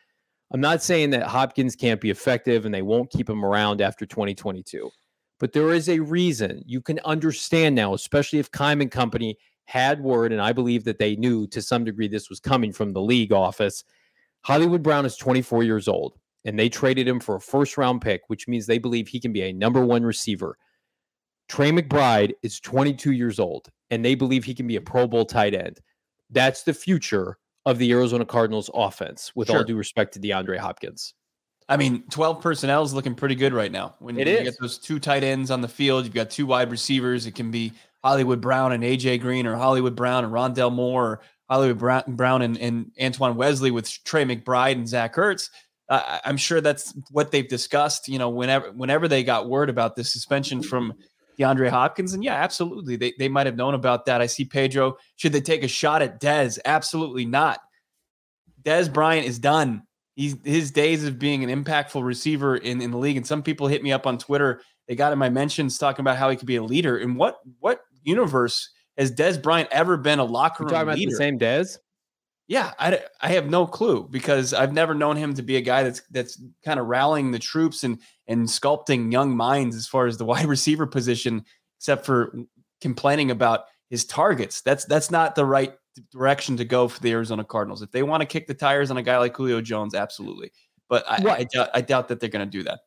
I'm 0.53 0.61
not 0.61 0.83
saying 0.83 1.11
that 1.11 1.25
Hopkins 1.25 1.77
can't 1.77 2.01
be 2.01 2.11
effective 2.11 2.65
and 2.65 2.75
they 2.75 2.83
won't 2.83 3.11
keep 3.11 3.29
him 3.29 3.45
around 3.45 3.81
after 3.81 4.07
2022, 4.07 4.91
but 5.39 5.53
there 5.53 5.73
is 5.73 5.89
a 5.89 5.99
reason 5.99 6.63
you 6.65 6.81
can 6.81 7.01
understand 7.05 7.75
now, 7.75 7.93
especially 7.95 8.39
if 8.39 8.51
Keim 8.51 8.81
and 8.81 8.91
company 8.91 9.37
had 9.67 10.01
word, 10.01 10.33
and 10.33 10.41
I 10.41 10.53
believe 10.53 10.85
that 10.85 10.99
they 10.99 11.17
knew 11.17 11.47
to 11.49 11.61
some 11.61 11.85
degree 11.85 12.07
this 12.09 12.31
was 12.31 12.41
coming 12.41 12.73
from 12.73 12.93
the 12.93 13.03
league 13.03 13.33
office. 13.33 13.83
Hollywood 14.43 14.83
Brown 14.83 15.05
is 15.05 15.17
24 15.17 15.65
years 15.65 15.89
old, 15.89 16.15
and 16.45 16.57
they 16.57 16.69
traded 16.69 17.09
him 17.09 17.19
for 17.19 17.35
a 17.35 17.41
first 17.41 17.77
round 17.77 18.01
pick, 18.01 18.23
which 18.29 18.47
means 18.47 18.67
they 18.67 18.79
believe 18.79 19.09
he 19.09 19.21
can 19.21 19.33
be 19.33 19.43
a 19.43 19.53
number 19.53 19.85
one 19.85 20.05
receiver 20.05 20.57
Trey 21.49 21.71
McBride 21.71 22.33
is 22.43 22.61
22 22.61 23.13
years 23.13 23.39
old, 23.39 23.69
and 23.91 24.05
they 24.05 24.15
believe 24.15 24.45
he 24.45 24.55
can 24.55 24.67
be 24.67 24.77
a 24.77 24.81
Pro 24.81 25.07
Bowl 25.07 25.25
tight 25.25 25.55
end. 25.55 25.79
That's 26.31 26.65
the 26.65 26.75
future 26.75 27.39
of 27.65 27.79
the 27.79 27.91
Arizona 27.93 28.25
Cardinals 28.25 28.71
offense, 28.75 29.33
with 29.35 29.49
Sure. 29.49 29.59
all 29.59 29.65
due 29.65 29.77
respect 29.77 30.15
to 30.15 30.21
DeAndre 30.21 30.59
Hopkins. 30.59 31.15
I 31.69 31.77
mean, 31.77 32.05
12 32.11 32.41
personnel 32.41 32.83
is 32.85 32.95
looking 32.95 33.15
pretty 33.17 33.35
good 33.35 33.53
right 33.53 33.73
now. 33.73 33.97
When, 33.99 34.19
It 34.19 34.29
you 34.29 34.35
is. 34.35 34.43
get 34.45 34.55
those 34.61 34.79
two 34.79 35.01
tight 35.01 35.25
ends 35.25 35.51
on 35.51 35.61
the 35.63 35.69
field, 35.69 36.05
you've 36.05 36.15
got 36.15 36.31
two 36.31 36.47
wide 36.47 36.71
receivers. 36.71 37.27
It 37.27 37.35
can 37.35 37.51
be 37.51 37.73
Hollywood 38.05 38.41
Brown 38.41 38.73
and 38.73 38.85
AJ 38.85 39.19
Green, 39.21 39.47
or 39.47 39.57
Hollywood 39.57 39.97
Brown 39.97 40.25
and 40.25 40.33
Rondale 40.33 40.73
Moore, 40.73 41.05
or 41.05 41.21
Hollywood 41.51 41.79
Brown, 41.79 42.03
Brown 42.09 42.43
and, 42.43 42.57
and 42.59 42.93
Antoine 43.03 43.35
Wesley 43.37 43.73
with 43.73 43.89
Trey 44.05 44.25
McBride 44.25 44.73
and 44.73 44.89
Zach 44.89 45.17
Ertz. 45.17 45.51
Uh, 45.89 46.03
I- 46.05 46.21
I'm 46.25 46.37
sure 46.37 46.61
that's 46.61 46.93
what 47.11 47.33
they've 47.33 47.49
discussed. 47.49 48.07
You 48.09 48.19
know, 48.21 48.29
whenever 48.29 48.71
whenever 48.73 49.09
they 49.09 49.25
got 49.25 49.49
word 49.49 49.69
about 49.71 49.97
the 49.97 50.05
suspension 50.05 50.63
from 50.63 50.95
DeAndre 51.39 51.69
Hopkins, 51.69 52.15
and 52.15 52.25
yeah, 52.25 52.35
absolutely, 52.35 52.97
they 52.97 53.15
they 53.19 53.29
might 53.29 53.47
have 53.47 53.57
known 53.57 53.75
about 53.75 54.07
that. 54.07 54.21
I 54.21 54.27
see 54.27 54.45
Pedro. 54.45 54.97
Should 55.17 55.33
they 55.33 55.41
take 55.41 55.63
a 55.63 55.69
shot 55.69 56.03
at 56.03 56.21
Dez? 56.21 56.59
Absolutely 56.65 57.27
not. 57.27 57.61
Dez 58.63 58.93
Bryant 58.93 59.27
is 59.27 59.39
done. 59.39 59.83
He's 60.15 60.37
his 60.45 60.71
days 60.71 61.05
of 61.05 61.19
being 61.19 61.49
an 61.49 61.65
impactful 61.65 62.03
receiver 62.03 62.57
in, 62.57 62.81
in 62.81 62.91
the 62.91 62.97
league. 62.97 63.17
And 63.17 63.27
some 63.27 63.43
people 63.43 63.67
hit 63.67 63.83
me 63.83 63.93
up 63.93 64.07
on 64.07 64.19
Twitter. 64.19 64.63
They 64.89 64.97
got 64.97 65.13
in 65.13 65.19
my 65.19 65.29
mentions 65.29 65.79
talking 65.79 66.03
about 66.03 66.17
how 66.17 66.31
he 66.31 66.37
could 66.37 66.47
be 66.47 66.57
a 66.57 66.63
leader. 66.63 66.99
In 66.99 67.17
what 67.17 67.39
what 67.61 67.81
universe 68.03 68.71
has 68.97 69.13
Dez 69.13 69.41
Bryant 69.41 69.69
ever 69.71 69.97
been 69.97 70.19
a 70.19 70.25
locker 70.25 70.65
room 70.65 70.73
You 70.73 70.79
room 70.79 70.87
talking 70.87 71.05
about 71.05 71.11
the 71.11 71.17
same 71.17 71.39
Dez? 71.39 71.79
Yeah, 72.49 72.73
I, 72.79 73.01
I 73.21 73.31
have 73.31 73.51
no 73.51 73.67
clue 73.67 74.07
because 74.09 74.55
I've 74.55 74.73
never 74.73 74.95
known 74.95 75.17
him 75.17 75.35
to 75.35 75.43
be 75.43 75.57
a 75.57 75.61
guy 75.61 75.83
that's 75.83 76.03
that's 76.11 76.41
kind 76.65 76.79
of 76.79 76.87
rallying 76.87 77.33
the 77.33 77.41
troops 77.41 77.83
and 77.83 78.01
and 78.29 78.47
sculpting 78.47 79.11
young 79.11 79.37
minds 79.37 79.75
as 79.75 79.89
far 79.89 80.07
as 80.07 80.17
the 80.17 80.25
wide 80.33 80.47
receiver 80.47 80.87
position, 80.87 81.45
except 81.79 82.07
for 82.07 82.35
complaining 82.81 83.31
about 83.31 83.65
his 83.91 84.05
targets. 84.05 84.61
That's 84.61 84.85
that's 84.85 85.11
not 85.11 85.35
the 85.35 85.45
right 85.45 85.75
direction 86.13 86.57
to 86.59 86.65
go 86.65 86.89
for 86.89 87.01
the 87.01 87.11
Arizona 87.13 87.45
Cardinals. 87.45 87.83
If 87.83 87.91
they 87.91 88.03
want 88.03 88.21
to 88.21 88.27
kick 88.27 88.47
the 88.47 88.55
tires 88.55 88.91
on 88.91 88.97
a 88.97 89.03
guy 89.03 89.19
like 89.19 89.37
Julio 89.37 89.61
Jones, 89.61 89.95
absolutely. 89.95 90.53
But 90.89 91.05
I, 91.09 91.21
What- 91.21 91.41
I, 91.41 91.45
doubt, 91.45 91.71
I 91.75 91.81
doubt 91.81 92.09
that 92.09 92.21
they're 92.21 92.31
going 92.31 92.47
to 92.47 92.51
do 92.51 92.63
that. 92.65 92.81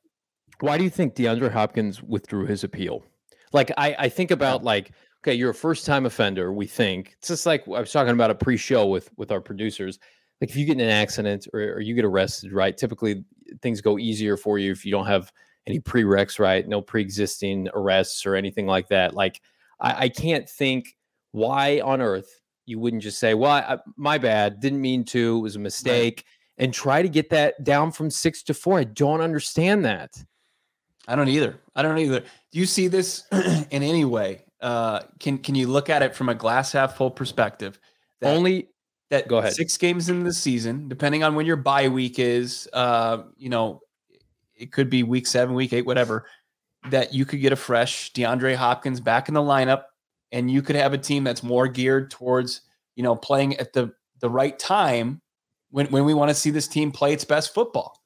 Why 0.61 0.77
do 0.77 0.83
you 0.83 0.89
think 0.89 1.15
DeAndre 1.15 1.51
Hopkins 1.51 2.01
withdrew 2.03 2.45
his 2.45 2.63
appeal? 2.63 3.03
Like, 3.51 3.71
I, 3.77 3.95
I 3.97 4.09
think 4.09 4.31
about 4.31 4.63
like, 4.63 4.91
okay, 5.21 5.33
you're 5.33 5.51
a 5.51 5.55
first 5.55 5.85
time 5.85 6.05
offender. 6.05 6.53
We 6.53 6.65
think 6.65 7.15
it's 7.17 7.27
just 7.27 7.45
like 7.45 7.67
I 7.67 7.79
was 7.79 7.91
talking 7.91 8.13
about 8.13 8.31
a 8.31 8.35
pre 8.35 8.57
show 8.57 8.87
with 8.87 9.09
with 9.17 9.31
our 9.31 9.41
producers. 9.41 9.99
Like, 10.41 10.49
if 10.49 10.55
you 10.55 10.65
get 10.65 10.77
in 10.77 10.81
an 10.81 10.89
accident 10.89 11.47
or, 11.53 11.73
or 11.73 11.79
you 11.81 11.95
get 11.95 12.05
arrested, 12.05 12.53
right? 12.53 12.75
Typically, 12.75 13.25
things 13.61 13.81
go 13.81 13.97
easier 13.97 14.37
for 14.37 14.57
you 14.57 14.71
if 14.71 14.85
you 14.85 14.91
don't 14.91 15.05
have 15.05 15.31
any 15.67 15.79
prereqs, 15.79 16.39
right? 16.39 16.67
No 16.67 16.81
pre 16.81 17.01
existing 17.01 17.69
arrests 17.73 18.25
or 18.25 18.35
anything 18.35 18.65
like 18.65 18.87
that. 18.89 19.13
Like, 19.13 19.41
I, 19.79 20.05
I 20.05 20.09
can't 20.09 20.49
think 20.49 20.95
why 21.31 21.81
on 21.81 22.01
earth 22.01 22.41
you 22.65 22.79
wouldn't 22.79 23.01
just 23.01 23.19
say, 23.19 23.33
well, 23.33 23.51
I, 23.51 23.77
my 23.97 24.17
bad, 24.17 24.59
didn't 24.59 24.81
mean 24.81 25.03
to, 25.05 25.37
it 25.37 25.41
was 25.41 25.55
a 25.55 25.59
mistake, 25.59 26.23
and 26.57 26.73
try 26.73 27.01
to 27.01 27.09
get 27.09 27.29
that 27.31 27.63
down 27.63 27.91
from 27.91 28.09
six 28.11 28.43
to 28.43 28.53
four. 28.53 28.79
I 28.79 28.83
don't 28.83 29.21
understand 29.21 29.85
that. 29.85 30.15
I 31.07 31.15
don't 31.15 31.29
either. 31.29 31.59
I 31.75 31.81
don't 31.81 31.97
either. 31.97 32.19
Do 32.19 32.59
you 32.59 32.67
see 32.67 32.87
this 32.87 33.23
in 33.31 33.83
any 33.83 34.05
way? 34.05 34.45
Uh, 34.61 35.01
can 35.19 35.37
can 35.37 35.55
you 35.55 35.67
look 35.67 35.89
at 35.89 36.01
it 36.01 36.15
from 36.15 36.29
a 36.29 36.35
glass 36.35 36.71
half 36.73 36.97
full 36.97 37.11
perspective? 37.11 37.79
That- 38.19 38.35
Only 38.35 38.69
that 39.09 39.27
Go 39.27 39.37
ahead. 39.39 39.53
six 39.53 39.75
games 39.77 40.09
in 40.09 40.23
the 40.23 40.33
season, 40.33 40.87
depending 40.87 41.23
on 41.23 41.33
when 41.33 41.45
your 41.47 41.55
bye 41.55 41.87
week 41.87 42.19
is, 42.19 42.69
uh, 42.73 43.23
you 43.37 43.49
know, 43.49 43.81
it 44.55 44.71
could 44.71 44.89
be 44.89 45.01
week 45.01 45.25
seven, 45.25 45.55
week 45.55 45.73
eight, 45.73 45.85
whatever, 45.85 46.27
that 46.91 47.11
you 47.13 47.25
could 47.25 47.41
get 47.41 47.51
a 47.51 47.55
fresh 47.55 48.13
DeAndre 48.13 48.55
Hopkins 48.55 48.99
back 48.99 49.27
in 49.27 49.33
the 49.33 49.41
lineup 49.41 49.83
and 50.31 50.51
you 50.51 50.61
could 50.61 50.75
have 50.75 50.93
a 50.93 50.97
team 50.97 51.23
that's 51.23 51.41
more 51.41 51.67
geared 51.67 52.11
towards, 52.11 52.61
you 52.95 53.01
know, 53.03 53.15
playing 53.15 53.57
at 53.57 53.73
the 53.73 53.91
the 54.19 54.29
right 54.29 54.59
time 54.59 55.21
when, 55.71 55.87
when 55.87 56.05
we 56.05 56.13
want 56.13 56.29
to 56.29 56.35
see 56.35 56.49
this 56.51 56.67
team 56.67 56.91
play 56.91 57.13
its 57.13 57.23
best 57.25 57.53
football. 57.53 57.99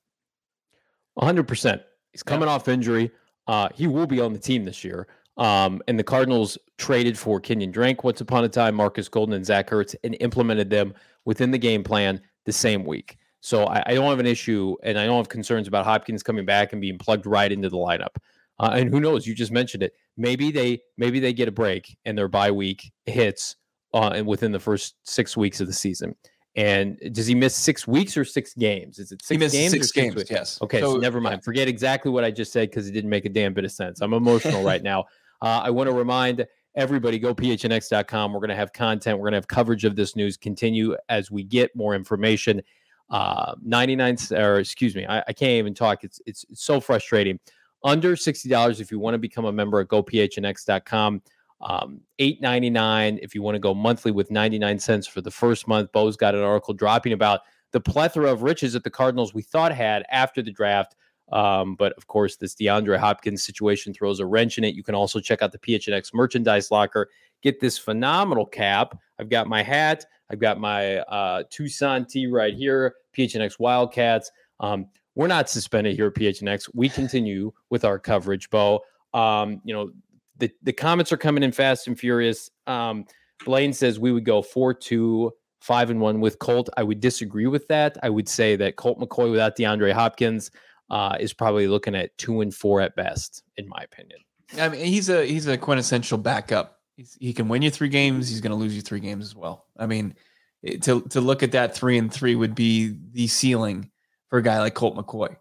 100%. 1.20 1.82
He's 2.12 2.24
coming 2.24 2.48
off 2.48 2.68
injury. 2.68 3.12
Uh, 3.48 3.70
he 3.74 3.88
will 3.88 4.08
be 4.08 4.20
on 4.20 4.34
the 4.34 4.40
team 4.40 4.64
this 4.66 4.84
year. 4.84 5.08
Um, 5.38 5.82
and 5.88 5.98
the 5.98 6.04
Cardinals 6.04 6.58
traded 6.78 7.18
for 7.18 7.42
Kenyan 7.42 7.72
Drake 7.72 8.04
once 8.04 8.22
upon 8.22 8.44
a 8.44 8.50
time, 8.50 8.76
Markus 8.76 9.10
Golden 9.10 9.34
and 9.34 9.46
Zach 9.46 9.70
Ertz, 9.70 9.96
and 10.04 10.16
implemented 10.20 10.70
them 10.70 10.94
within 11.26 11.52
the 11.52 11.58
game 11.58 11.84
plan 11.84 12.22
the 12.46 12.52
same 12.52 12.86
week. 12.86 13.18
So 13.42 13.66
I, 13.66 13.84
I 13.88 13.94
don't 13.96 14.10
have 14.10 14.20
an 14.20 14.26
issue, 14.26 14.76
and 14.84 14.98
I 14.98 15.06
don't 15.06 15.18
have 15.18 15.30
concerns 15.30 15.68
about 15.68 15.86
Hopkins 15.86 16.24
coming 16.24 16.46
back 16.46 16.72
and 16.72 16.82
being 16.82 16.98
plugged 16.98 17.26
right 17.26 17.52
into 17.52 17.70
the 17.70 17.78
lineup. 17.78 18.16
Uh, 18.60 18.72
and 18.76 18.90
who 18.90 19.00
knows? 19.00 19.26
You 19.26 19.34
just 19.34 19.52
mentioned 19.52 19.84
it. 19.84 19.94
Maybe 20.16 20.52
they 20.52 20.82
maybe 20.98 21.20
they 21.20 21.34
get 21.34 21.48
a 21.48 21.52
break 21.52 21.98
and 22.06 22.18
their 22.18 22.28
bye 22.28 22.52
week 22.52 22.92
hits 23.06 23.56
uh, 23.94 24.12
and 24.16 24.28
within 24.28 24.52
the 24.52 24.60
first 24.60 24.96
six 25.04 25.36
weeks 25.36 25.60
of 25.60 25.68
the 25.68 25.74
season. 25.74 26.16
And 26.56 27.00
does 27.14 27.26
he 27.26 27.34
miss 27.34 27.56
six 27.56 27.88
weeks 27.88 28.16
or 28.16 28.24
six 28.24 28.54
games? 28.54 29.00
Is 29.00 29.12
it 29.12 29.24
six 29.24 29.52
games? 29.52 29.72
six 29.72 29.90
or 29.90 30.02
games. 30.02 30.16
weeks? 30.16 30.30
yes. 30.30 30.62
Okay, 30.62 30.82
so, 30.82 30.98
never 30.98 31.20
mind. 31.20 31.44
Forget 31.44 31.68
exactly 31.68 32.12
what 32.12 32.24
I 32.24 32.30
just 32.30 32.54
said 32.54 32.70
because 32.70 32.88
it 32.88 32.92
didn't 32.92 33.10
make 33.10 33.26
a 33.26 33.30
damn 33.30 33.56
bit 33.56 33.66
of 33.66 33.72
sense. 33.72 34.02
I'm 34.02 34.14
emotional 34.14 34.64
right 34.72 34.84
now. 34.84 35.06
Uh, 35.44 35.62
I 35.66 35.70
want 35.70 35.90
to 35.90 35.94
remind 35.94 36.48
everybody 36.76 37.20
go 37.20 37.36
phnx.com. 37.36 38.32
We're 38.32 38.40
going 38.40 38.50
to 38.50 38.56
have 38.56 38.72
content. 38.72 39.20
We're 39.20 39.26
going 39.26 39.34
to 39.34 39.38
have 39.38 39.48
coverage 39.48 39.84
of 39.84 39.98
this 39.98 40.16
news 40.16 40.38
continue 40.38 40.96
as 41.10 41.30
we 41.30 41.44
get 41.44 41.76
more 41.76 41.94
information. 41.94 42.62
Uh, 43.10 43.54
99 43.62 44.18
or 44.32 44.60
excuse 44.60 44.96
me, 44.96 45.06
I, 45.06 45.20
I 45.28 45.34
can't 45.34 45.52
even 45.52 45.74
talk. 45.74 46.06
It's, 46.06 46.22
it's 46.26 46.46
it's 46.50 46.64
so 46.64 46.80
frustrating. 46.80 47.40
Under 47.84 48.16
$60 48.16 48.80
if 48.80 48.90
you 48.90 48.98
want 48.98 49.16
to 49.16 49.20
become 49.20 49.44
a 49.46 49.52
member 49.52 49.82
at 49.82 49.90
gophnx.com. 49.90 51.22
Um, 51.62 52.02
eight 52.20 52.42
ninety 52.42 52.70
nine 52.70 53.20
if 53.22 53.34
you 53.34 53.42
want 53.42 53.56
to 53.56 53.60
go 53.60 53.74
monthly 53.74 54.12
with 54.12 54.30
99 54.32 54.80
cents 54.80 55.08
for 55.08 55.22
the 55.22 55.32
first 55.32 55.68
month. 55.68 55.92
Bo's 55.92 56.18
got 56.18 56.36
an 56.36 56.42
article 56.42 56.74
dropping 56.74 57.14
about 57.14 57.42
the 57.72 57.80
plethora 57.80 58.32
of 58.32 58.44
riches 58.44 58.74
that 58.74 58.84
the 58.84 58.90
Cardinals 58.90 59.34
we 59.34 59.42
thought 59.42 59.74
had 59.74 60.04
after 60.10 60.42
the 60.42 60.52
draft. 60.52 60.96
Um, 61.32 61.76
but 61.76 61.94
of 61.94 62.08
course, 62.08 62.36
this 62.36 62.56
DeAndre 62.56 62.98
Hopkins 62.98 63.44
situation 63.44 63.94
throws 63.94 64.20
a 64.20 64.26
wrench 64.26 64.58
in 64.58 64.64
it. 64.64 64.76
You 64.76 64.84
can 64.84 64.96
also 64.96 65.20
check 65.20 65.42
out 65.42 65.52
the 65.52 65.58
PHNX 65.58 66.14
merchandise 66.14 66.70
locker. 66.70 67.10
Get 67.42 67.60
this 67.60 67.78
phenomenal 67.78 68.46
cap. 68.46 68.98
I've 69.20 69.30
got 69.30 69.48
my 69.48 69.64
hat. 69.64 70.06
I've 70.30 70.40
got 70.40 70.60
my 70.60 71.00
uh, 71.00 71.44
Tucson 71.50 72.06
tee 72.06 72.28
right 72.28 72.54
here. 72.54 72.96
PHNX 73.18 73.60
Wildcats. 73.60 74.32
Um, 74.60 74.88
we're 75.16 75.28
not 75.28 75.50
suspended 75.50 75.96
here 75.96 76.08
at 76.08 76.16
PHNX. 76.16 76.70
We 76.74 76.90
continue 76.90 77.52
with 77.70 77.86
our 77.86 78.00
coverage, 78.00 78.50
Bo. 78.50 78.82
Um, 79.14 79.62
you 79.64 79.74
know, 79.74 79.92
the, 80.38 80.52
the 80.64 80.74
comments 80.74 81.12
are 81.12 81.18
coming 81.18 81.44
in 81.44 81.52
fast 81.52 81.88
and 81.88 81.98
furious. 81.98 82.50
Um, 82.66 83.06
Blaine 83.46 83.74
says 83.74 84.00
we 84.00 84.12
would 84.12 84.26
go 84.26 84.42
4 84.42 84.74
2, 84.74 85.32
5 85.60 85.90
and 85.92 86.02
1 86.02 86.20
with 86.20 86.40
Colt. 86.40 86.70
I 86.78 86.84
would 86.84 87.00
disagree 87.00 87.48
with 87.48 87.68
that. 87.68 87.98
I 88.02 88.10
would 88.10 88.28
say 88.28 88.56
that 88.56 88.76
Colt 88.76 89.00
McCoy 89.00 89.30
without 89.30 89.56
DeAndre 89.56 89.94
Hopkins 89.94 90.52
uh, 90.90 91.18
is 91.20 91.34
probably 91.34 91.68
looking 91.68 91.96
at 91.96 92.18
2 92.18 92.42
and 92.42 92.54
4 92.54 92.82
at 92.82 92.96
best, 92.96 93.44
in 93.58 93.68
my 93.68 93.84
opinion. 93.84 94.20
I 94.60 94.70
mean, 94.70 94.86
he's 94.86 95.10
a 95.10 95.26
he's 95.26 95.48
a 95.48 95.58
quintessential 95.58 96.18
backup. 96.20 96.80
He's, 96.96 97.18
he 97.20 97.34
can 97.34 97.48
win 97.48 97.62
you 97.64 97.72
three 97.72 97.90
games. 97.90 98.30
He's 98.30 98.42
going 98.42 98.52
to 98.52 98.56
lose 98.58 98.76
you 98.76 98.82
three 98.82 99.00
games 99.00 99.26
as 99.26 99.36
well. 99.36 99.66
I 99.78 99.88
mean, 99.88 100.16
it- 100.62 100.84
to 100.84 101.02
to 101.10 101.22
look 101.22 101.42
at 101.44 101.54
that 101.54 101.76
three 101.76 101.98
and 101.98 102.14
three 102.14 102.36
would 102.36 102.54
be 102.54 102.96
the 103.14 103.28
ceiling 103.28 103.90
for 104.30 104.38
a 104.40 104.44
guy 104.44 104.60
like 104.60 104.76
Colt 104.76 104.96
McCoy. 104.96 105.36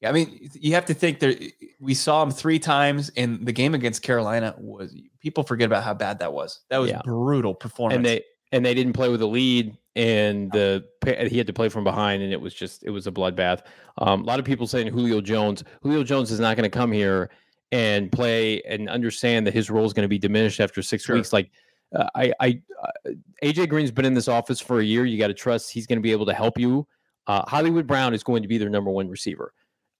Yeah, 0.00 0.08
I 0.08 0.12
mean, 0.12 0.50
you 0.54 0.74
have 0.74 0.86
to 0.86 0.94
think 0.94 1.18
there. 1.20 1.34
We 1.80 1.94
saw 1.94 2.22
him 2.22 2.30
three 2.30 2.58
times, 2.58 3.10
and 3.16 3.44
the 3.46 3.52
game 3.52 3.74
against 3.74 4.02
Carolina 4.02 4.54
was. 4.58 4.94
People 5.20 5.44
forget 5.44 5.66
about 5.66 5.82
how 5.84 5.94
bad 5.94 6.18
that 6.20 6.32
was. 6.32 6.60
That 6.70 6.78
was 6.78 6.90
Yeah. 6.90 7.00
brutal 7.04 7.54
performance. 7.54 7.96
And 7.96 8.04
they 8.04 8.22
and 8.52 8.64
they 8.64 8.74
didn't 8.74 8.92
play 8.94 9.08
with 9.08 9.20
a 9.22 9.26
lead, 9.26 9.76
and 9.96 10.50
the 10.52 10.84
he 11.28 11.38
had 11.38 11.46
to 11.46 11.52
play 11.52 11.68
from 11.68 11.84
behind, 11.84 12.22
and 12.22 12.32
it 12.32 12.40
was 12.40 12.54
just 12.54 12.84
it 12.84 12.90
was 12.90 13.06
a 13.06 13.12
bloodbath. 13.12 13.62
Um, 13.98 14.22
a 14.22 14.24
lot 14.24 14.38
of 14.38 14.44
people 14.44 14.66
saying 14.66 14.88
Julio 14.88 15.20
Jones. 15.20 15.62
Julio 15.82 16.02
Jones 16.02 16.30
is 16.30 16.40
not 16.40 16.56
going 16.56 16.68
to 16.68 16.76
come 16.76 16.90
here 16.92 17.30
and 17.72 18.10
play 18.10 18.60
and 18.62 18.88
understand 18.88 19.46
that 19.46 19.54
his 19.54 19.70
role 19.70 19.84
is 19.84 19.92
going 19.92 20.04
to 20.04 20.08
be 20.08 20.18
diminished 20.18 20.60
after 20.60 20.82
six 20.82 21.04
Sure. 21.04 21.16
weeks. 21.16 21.32
Like 21.32 21.50
uh, 21.94 22.08
I, 22.14 22.32
I, 22.40 22.60
uh, 22.82 23.10
AJ 23.42 23.68
Green's 23.68 23.90
been 23.90 24.04
in 24.04 24.14
this 24.14 24.28
office 24.28 24.60
for 24.60 24.80
a 24.80 24.84
year. 24.84 25.04
You 25.04 25.18
got 25.18 25.28
to 25.28 25.34
trust 25.34 25.70
he's 25.72 25.86
going 25.86 25.98
to 25.98 26.02
be 26.02 26.12
able 26.12 26.26
to 26.26 26.34
help 26.34 26.58
you. 26.58 26.86
Uh, 27.26 27.42
Hollywood 27.46 27.86
Brown 27.86 28.14
is 28.14 28.22
going 28.22 28.42
to 28.42 28.48
be 28.48 28.58
their 28.58 28.68
number 28.68 28.90
one 28.90 29.08
receiver. 29.08 29.52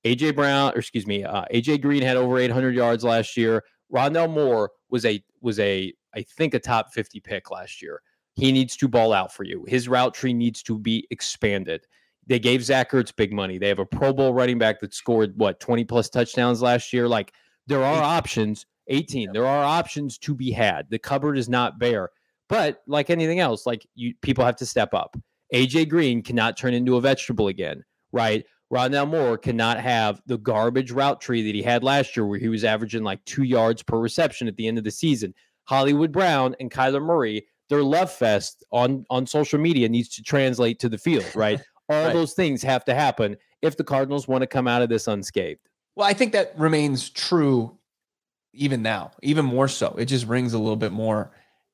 AJ 0.05 0.37
Brown, 0.37 0.73
or 0.75 0.79
excuse 0.79 1.07
me, 1.07 1.25
uh, 1.25 1.45
AJ 1.53 1.81
Green 1.81 2.03
had 2.03 2.17
over 2.17 2.39
800 2.39 2.75
yards 2.75 3.05
last 3.05 3.37
year. 3.37 3.65
Rondale 3.93 4.31
Moore 4.31 4.71
was 4.91 5.05
a 5.05 5.23
was 5.41 5.59
a 5.59 5.93
I 6.15 6.23
think 6.23 6.55
a 6.55 6.59
top 6.59 6.93
50 6.93 7.21
pick 7.21 7.51
last 7.51 7.81
year. 7.81 8.03
He 8.35 8.53
needs 8.53 8.77
to 8.79 8.89
ball 8.89 9.13
out 9.13 9.33
for 9.33 9.45
you. 9.45 9.65
His 9.69 9.89
route 9.89 10.15
tree 10.15 10.35
needs 10.35 10.63
to 10.65 10.79
be 10.79 11.07
expanded. 11.11 11.87
They 12.27 12.39
gave 12.39 12.65
Zach 12.65 12.91
Ertz 12.91 13.15
big 13.15 13.33
money. 13.33 13.59
They 13.59 13.69
have 13.69 13.79
a 13.79 13.87
Pro 13.87 14.13
Bowl 14.13 14.35
running 14.35 14.59
back 14.59 14.81
that 14.81 14.95
scored 14.95 15.35
what 15.37 15.61
20 15.61 15.85
plus 15.85 16.09
touchdowns 16.09 16.63
last 16.63 16.93
year. 16.93 17.07
Like 17.07 17.33
there 17.67 17.83
are 17.83 17.99
18. 17.99 18.05
options. 18.05 18.67
18. 18.89 19.33
There 19.33 19.47
are 19.47 19.65
options 19.65 20.19
to 20.19 20.35
be 20.35 20.51
had. 20.51 20.89
The 20.91 20.99
cupboard 20.99 21.39
is 21.39 21.49
not 21.49 21.79
bare. 21.79 22.11
But 22.49 22.83
like 22.87 23.09
anything 23.09 23.41
else, 23.41 23.67
like 23.67 23.87
you 23.95 24.15
people 24.21 24.45
have 24.45 24.57
to 24.57 24.67
step 24.67 24.93
up. 24.95 25.17
AJ 25.55 25.89
Green 25.89 26.23
cannot 26.23 26.57
turn 26.57 26.75
into 26.75 26.97
a 26.97 27.01
vegetable 27.01 27.49
again, 27.49 27.83
right? 28.13 28.45
Rondale 28.73 29.09
Moore 29.09 29.39
cannot 29.39 29.79
have 29.81 30.21
the 30.27 30.39
garbage 30.39 30.91
route 30.91 31.21
tree 31.21 31.43
that 31.43 31.55
he 31.55 31.63
had 31.63 31.85
last 31.85 32.17
year, 32.17 32.27
where 32.27 32.39
he 32.39 32.49
was 32.49 32.65
averaging 32.65 33.05
like 33.05 33.25
two 33.25 33.45
yards 33.45 33.83
per 33.83 33.99
reception 33.99 34.49
at 34.49 34.57
the 34.57 34.67
end 34.67 34.79
of 34.79 34.85
the 34.85 34.91
season. 34.91 35.33
Hollywood 35.65 36.13
Brown 36.13 36.57
and 36.61 36.71
Kyler 36.71 37.03
Murray, 37.03 37.47
their 37.69 37.83
love 37.83 38.11
fest 38.13 38.65
on 38.71 39.05
on 39.11 39.27
social 39.27 39.59
media 39.59 39.89
needs 39.89 40.09
to 40.11 40.23
translate 40.23 40.79
to 40.81 40.89
the 40.89 40.99
field, 40.99 41.27
right? 41.35 41.61
All 41.91 42.05
Right. 42.05 42.13
those 42.15 42.33
things 42.35 42.63
have 42.63 42.85
to 42.87 42.95
happen 42.95 43.37
if 43.63 43.77
the 43.77 43.85
Cardinals 43.85 44.27
want 44.27 44.43
to 44.43 44.47
come 44.47 44.67
out 44.67 44.81
of 44.83 44.89
this 44.89 45.07
unscathed. 45.07 45.61
Well, 45.97 46.07
I 46.09 46.13
think 46.15 46.33
that 46.33 46.59
remains 46.59 47.11
true 47.11 47.77
even 48.53 48.83
now, 48.83 49.11
even 49.23 49.45
more 49.45 49.69
so. 49.69 49.95
It 49.99 50.07
just 50.07 50.27
rings 50.27 50.55
a 50.55 50.59
little 50.59 50.77
bit 50.77 50.93
more 50.93 51.31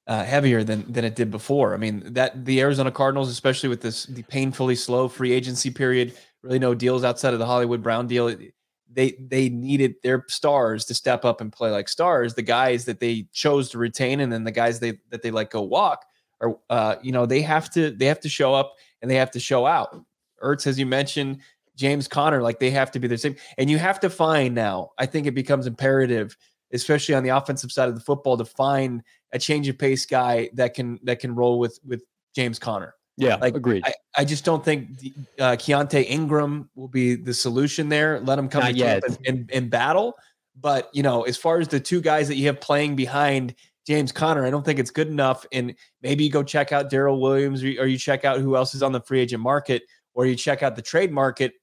uh, 0.06 0.24
heavier 0.24 0.64
than 0.64 0.90
than 0.92 1.04
it 1.04 1.14
did 1.14 1.30
before. 1.30 1.74
I 1.74 1.76
mean, 1.76 2.02
that 2.14 2.44
the 2.44 2.60
Arizona 2.60 2.90
Cardinals, 2.90 3.28
especially 3.30 3.68
with 3.68 3.80
this 3.82 4.04
the 4.06 4.22
painfully 4.24 4.74
slow 4.74 5.08
free 5.08 5.32
agency 5.32 5.70
period, 5.70 6.16
really 6.42 6.58
no 6.58 6.74
deals 6.74 7.04
outside 7.04 7.32
of 7.32 7.38
the 7.38 7.46
Hollywood 7.46 7.82
Brown 7.82 8.06
deal. 8.06 8.28
it- 8.28 8.54
They 8.92 9.12
they 9.20 9.48
needed 9.48 9.94
their 10.02 10.24
stars 10.28 10.84
to 10.86 10.94
step 10.94 11.24
up 11.24 11.40
and 11.40 11.52
play 11.52 11.70
like 11.70 11.88
stars. 11.88 12.34
The 12.34 12.42
guys 12.42 12.84
that 12.86 13.00
they 13.00 13.26
chose 13.32 13.70
to 13.70 13.78
retain, 13.78 14.20
and 14.20 14.32
then 14.32 14.44
the 14.44 14.50
guys 14.50 14.80
they 14.80 14.98
that 15.10 15.22
they 15.22 15.30
let 15.30 15.50
go 15.50 15.62
walk, 15.62 16.04
or 16.40 16.58
uh, 16.70 16.96
you 17.02 17.12
know, 17.12 17.26
they 17.26 17.42
have 17.42 17.70
to 17.70 17.90
they 17.90 18.06
have 18.06 18.20
to 18.20 18.28
show 18.28 18.54
up 18.54 18.74
and 19.00 19.10
they 19.10 19.16
have 19.16 19.30
to 19.32 19.40
show 19.40 19.66
out. 19.66 20.04
Ertz, 20.42 20.66
as 20.66 20.78
you 20.78 20.86
mentioned, 20.86 21.38
James 21.76 22.08
Conner, 22.08 22.42
like 22.42 22.58
they 22.58 22.70
have 22.70 22.90
to 22.92 22.98
be 22.98 23.08
the 23.08 23.18
same. 23.18 23.36
And 23.58 23.70
you 23.70 23.78
have 23.78 24.00
to 24.00 24.10
find 24.10 24.54
now, 24.54 24.90
I 24.98 25.06
think 25.06 25.26
it 25.26 25.34
becomes 25.34 25.66
imperative, 25.66 26.36
especially 26.72 27.14
on 27.14 27.22
the 27.22 27.30
offensive 27.30 27.72
side 27.72 27.88
of 27.88 27.94
the 27.94 28.00
football, 28.00 28.36
to 28.36 28.44
find 28.44 29.02
a 29.32 29.38
change 29.38 29.68
of 29.68 29.78
pace 29.78 30.06
guy 30.06 30.50
that 30.54 30.74
can 30.74 30.98
that 31.04 31.20
can 31.20 31.34
roll 31.34 31.58
with 31.58 31.78
with 31.84 32.02
James 32.34 32.58
Conner. 32.58 32.94
Yeah, 33.20 33.36
Like, 33.36 33.54
agreed. 33.54 33.84
I, 33.84 33.94
I 34.16 34.24
just 34.24 34.44
don't 34.44 34.64
think 34.64 34.98
the, 34.98 35.12
uh, 35.38 35.52
Keaontay 35.52 36.08
Ingram 36.08 36.70
will 36.74 36.88
be 36.88 37.14
the 37.14 37.34
solution 37.34 37.88
there. 37.88 38.20
Let 38.20 38.38
him 38.38 38.48
come 38.48 38.62
Not 38.62 38.74
to 38.74 38.78
camp 38.78 39.04
and, 39.06 39.18
and, 39.26 39.50
and 39.52 39.70
battle. 39.70 40.16
But 40.60 40.90
you 40.92 41.02
know, 41.02 41.22
as 41.22 41.36
far 41.36 41.58
as 41.58 41.68
the 41.68 41.80
two 41.80 42.00
guys 42.00 42.28
that 42.28 42.36
you 42.36 42.46
have 42.46 42.60
playing 42.60 42.96
behind 42.96 43.54
James 43.86 44.12
Conner, 44.12 44.44
I 44.44 44.50
don't 44.50 44.64
think 44.64 44.78
it's 44.78 44.90
good 44.90 45.08
enough. 45.08 45.46
And 45.52 45.74
maybe 46.02 46.24
you 46.24 46.30
go 46.30 46.42
check 46.42 46.72
out 46.72 46.90
Darrel 46.90 47.20
Williams, 47.20 47.62
or 47.62 47.68
you, 47.68 47.80
or 47.80 47.86
you 47.86 47.98
check 47.98 48.24
out 48.24 48.40
who 48.40 48.56
else 48.56 48.74
is 48.74 48.82
on 48.82 48.92
the 48.92 49.00
free 49.00 49.20
agent 49.20 49.42
market, 49.42 49.82
or 50.14 50.26
you 50.26 50.34
check 50.34 50.62
out 50.62 50.76
the 50.76 50.82
trade 50.82 51.12
market. 51.12 51.54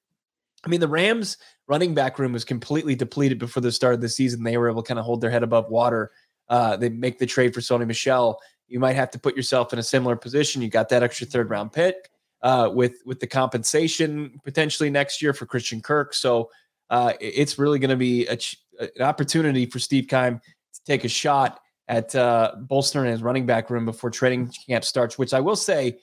I 0.64 0.68
mean, 0.68 0.80
the 0.80 0.88
Rams 0.88 1.36
running 1.68 1.94
back 1.94 2.18
room 2.18 2.32
was 2.32 2.44
completely 2.44 2.96
depleted 2.96 3.38
before 3.38 3.60
the 3.60 3.70
start 3.70 3.94
of 3.94 4.00
the 4.00 4.08
season. 4.08 4.42
They 4.42 4.56
were 4.56 4.68
able 4.68 4.82
to 4.82 4.88
kind 4.88 4.98
of 4.98 5.04
hold 5.04 5.20
their 5.20 5.30
head 5.30 5.42
above 5.42 5.70
water. 5.70 6.10
Uh, 6.48 6.76
they 6.76 6.88
make 6.88 7.18
the 7.18 7.26
trade 7.26 7.54
for 7.54 7.60
Sony 7.60 7.86
Michel. 7.86 8.40
You 8.68 8.78
might 8.78 8.96
have 8.96 9.10
to 9.12 9.18
put 9.18 9.36
yourself 9.36 9.72
in 9.72 9.78
a 9.78 9.82
similar 9.82 10.16
position. 10.16 10.62
You 10.62 10.68
got 10.68 10.88
that 10.90 11.02
extra 11.02 11.26
third 11.26 11.50
round 11.50 11.72
pick 11.72 12.10
uh, 12.42 12.70
with 12.72 13.02
with 13.04 13.20
the 13.20 13.26
compensation 13.26 14.40
potentially 14.44 14.90
next 14.90 15.22
year 15.22 15.32
for 15.32 15.46
Christian 15.46 15.80
Kirk. 15.80 16.14
So 16.14 16.50
uh, 16.90 17.14
it's 17.20 17.58
really 17.58 17.78
going 17.78 17.90
to 17.90 17.96
be 17.96 18.26
a, 18.26 18.38
an 18.78 19.02
opportunity 19.02 19.66
for 19.66 19.78
Steve 19.78 20.06
Keim 20.08 20.38
to 20.38 20.80
take 20.86 21.04
a 21.04 21.08
shot 21.08 21.60
at 21.88 22.14
uh, 22.14 22.52
bolstering 22.60 23.10
his 23.10 23.22
running 23.22 23.46
back 23.46 23.70
room 23.70 23.86
before 23.86 24.10
training 24.10 24.52
camp 24.68 24.84
starts. 24.84 25.18
Which 25.18 25.34
I 25.34 25.40
will 25.40 25.56
say, 25.56 25.98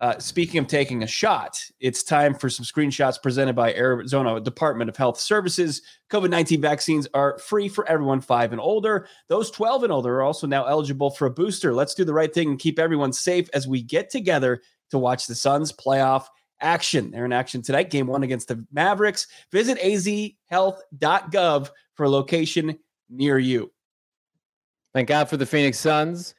uh, 0.00 0.18
speaking 0.18 0.58
of 0.58 0.66
taking 0.66 1.02
a 1.02 1.06
shot, 1.06 1.58
it's 1.80 2.02
time 2.02 2.34
for 2.34 2.50
some 2.50 2.66
screenshots 2.66 3.20
presented 3.20 3.56
by 3.56 3.72
Arizona 3.74 4.38
Department 4.40 4.90
of 4.90 4.96
Health 4.96 5.18
Services. 5.18 5.80
COVID 6.10 6.28
19 6.28 6.60
vaccines 6.60 7.08
are 7.14 7.38
free 7.38 7.68
for 7.68 7.88
everyone 7.88 8.20
five 8.20 8.52
and 8.52 8.60
older. 8.60 9.08
Those 9.28 9.50
12 9.50 9.84
and 9.84 9.92
older 9.92 10.16
are 10.16 10.22
also 10.22 10.46
now 10.46 10.66
eligible 10.66 11.10
for 11.10 11.26
a 11.26 11.30
booster. 11.30 11.72
Let's 11.72 11.94
do 11.94 12.04
the 12.04 12.12
right 12.12 12.32
thing 12.32 12.50
and 12.50 12.58
keep 12.58 12.78
everyone 12.78 13.12
safe 13.12 13.48
as 13.54 13.66
we 13.66 13.82
get 13.82 14.10
together 14.10 14.60
to 14.90 14.98
watch 14.98 15.26
the 15.26 15.34
Suns 15.34 15.72
playoff 15.72 16.26
action. 16.60 17.10
They're 17.10 17.24
in 17.24 17.32
action 17.32 17.62
tonight, 17.62 17.90
game 17.90 18.06
one 18.06 18.22
against 18.22 18.48
the 18.48 18.66
Mavericks. 18.72 19.28
Visit 19.50 19.78
azhealth.gov 19.78 21.70
for 21.94 22.04
a 22.04 22.10
location 22.10 22.78
near 23.08 23.38
you. 23.38 23.72
Thank 24.92 25.08
God 25.08 25.28
for 25.28 25.36
the 25.36 25.46
Phoenix 25.46 25.78
Suns. 25.78 26.34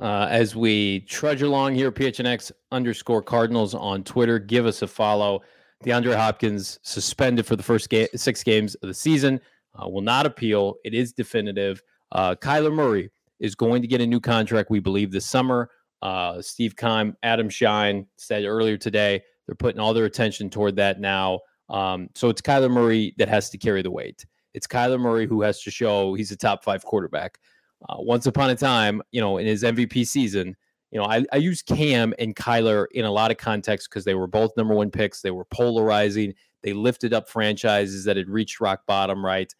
Uh, 0.00 0.26
as 0.30 0.56
we 0.56 1.00
trudge 1.00 1.42
along 1.42 1.74
here, 1.74 1.92
PHNX 1.92 2.52
underscore 2.72 3.22
Cardinals 3.22 3.74
on 3.74 4.02
Twitter. 4.02 4.38
Give 4.38 4.64
us 4.64 4.80
a 4.82 4.86
follow. 4.86 5.42
DeAndre 5.84 6.16
Hopkins 6.16 6.78
suspended 6.82 7.46
for 7.46 7.56
the 7.56 7.62
first 7.62 7.90
ga- 7.90 8.08
six 8.14 8.42
games 8.42 8.74
of 8.76 8.88
the 8.88 8.94
season. 8.94 9.40
Uh, 9.74 9.88
will 9.88 10.00
not 10.00 10.26
appeal. 10.26 10.76
It 10.84 10.94
is 10.94 11.12
definitive. 11.12 11.82
Uh, 12.12 12.34
Kyler 12.34 12.72
Murray 12.72 13.10
is 13.40 13.54
going 13.54 13.82
to 13.82 13.88
get 13.88 14.00
a 14.00 14.06
new 14.06 14.20
contract, 14.20 14.70
we 14.70 14.80
believe, 14.80 15.12
this 15.12 15.26
summer. 15.26 15.70
Uh, 16.02 16.40
Steve 16.40 16.76
Keim, 16.76 17.14
Adam 17.22 17.50
Schein 17.50 18.06
said 18.16 18.44
earlier 18.44 18.78
today 18.78 19.22
they're 19.46 19.54
putting 19.54 19.80
all 19.80 19.92
their 19.92 20.04
attention 20.06 20.48
toward 20.48 20.76
that 20.76 21.00
now. 21.00 21.40
Um, 21.68 22.08
so 22.14 22.28
it's 22.28 22.40
Kyler 22.40 22.70
Murray 22.70 23.14
that 23.18 23.28
has 23.28 23.50
to 23.50 23.58
carry 23.58 23.82
the 23.82 23.90
weight. 23.90 24.24
It's 24.54 24.66
Kyler 24.66 24.98
Murray 24.98 25.26
who 25.26 25.42
has 25.42 25.62
to 25.62 25.70
show 25.70 26.14
he's 26.14 26.30
a 26.30 26.36
top 26.36 26.64
five 26.64 26.84
quarterback. 26.84 27.38
Uh, 27.88 27.96
once 27.98 28.26
upon 28.26 28.50
a 28.50 28.54
time, 28.54 29.02
you 29.10 29.20
know, 29.20 29.38
in 29.38 29.46
his 29.46 29.62
MVP 29.62 30.06
season, 30.06 30.54
you 30.90 30.98
know, 30.98 31.06
I, 31.06 31.24
I 31.32 31.36
use 31.36 31.62
Cam 31.62 32.12
and 32.18 32.34
Kyler 32.34 32.86
in 32.92 33.04
a 33.04 33.10
lot 33.10 33.30
of 33.30 33.36
contexts 33.36 33.88
because 33.88 34.04
they 34.04 34.14
were 34.14 34.26
both 34.26 34.56
number 34.56 34.74
one 34.74 34.90
picks. 34.90 35.22
They 35.22 35.30
were 35.30 35.44
polarizing. 35.46 36.34
They 36.62 36.72
lifted 36.72 37.14
up 37.14 37.28
franchises 37.28 38.04
that 38.04 38.16
had 38.16 38.28
reached 38.28 38.60
rock 38.60 38.86
bottom, 38.86 39.24
right? 39.24 39.54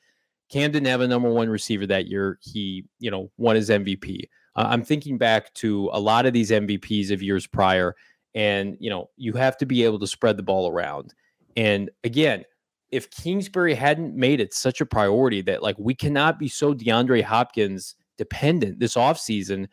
Cam 0.51 0.73
didn't 0.73 0.89
have 0.89 1.01
a 1.01 1.09
number 1.09 1.31
one 1.31 1.49
receiver 1.49 1.87
that 1.87 2.09
year. 2.09 2.39
He, 2.43 2.85
you 2.99 3.11
know, 3.11 3.31
won 3.39 3.57
his 3.57 3.71
MVP. 3.71 4.25
Uh, 4.57 4.67
I'm 4.69 4.83
thinking 4.83 5.17
back 5.17 5.55
to 5.55 5.89
a 5.93 6.01
lot 6.01 6.27
of 6.27 6.33
these 6.33 6.51
MVPs 6.51 7.13
of 7.13 7.23
years 7.23 7.47
prior, 7.47 7.95
and, 8.35 8.77
you 8.81 8.91
know, 8.91 9.11
you 9.17 9.33
have 9.35 9.57
to 9.59 9.67
be 9.67 9.85
able 9.85 10.01
to 10.01 10.07
spread 10.09 10.37
the 10.37 10.43
ball 10.43 10.69
around. 10.69 11.15
And 11.57 11.91
again, 12.03 12.45
if 12.91 13.09
Kingsbury 13.11 13.75
hadn't 13.75 14.17
made 14.17 14.41
it 14.41 14.53
such 14.53 14.81
a 14.81 14.87
priority 14.87 15.43
that, 15.43 15.63
like, 15.63 15.79
we 15.79 15.95
cannot 15.95 16.41
be 16.41 16.49
so 16.49 16.75
DeAndre 16.75 17.23
Hopkins 17.23 17.95
dependent 18.21 18.79
this 18.79 18.97
offseason, 18.97 19.67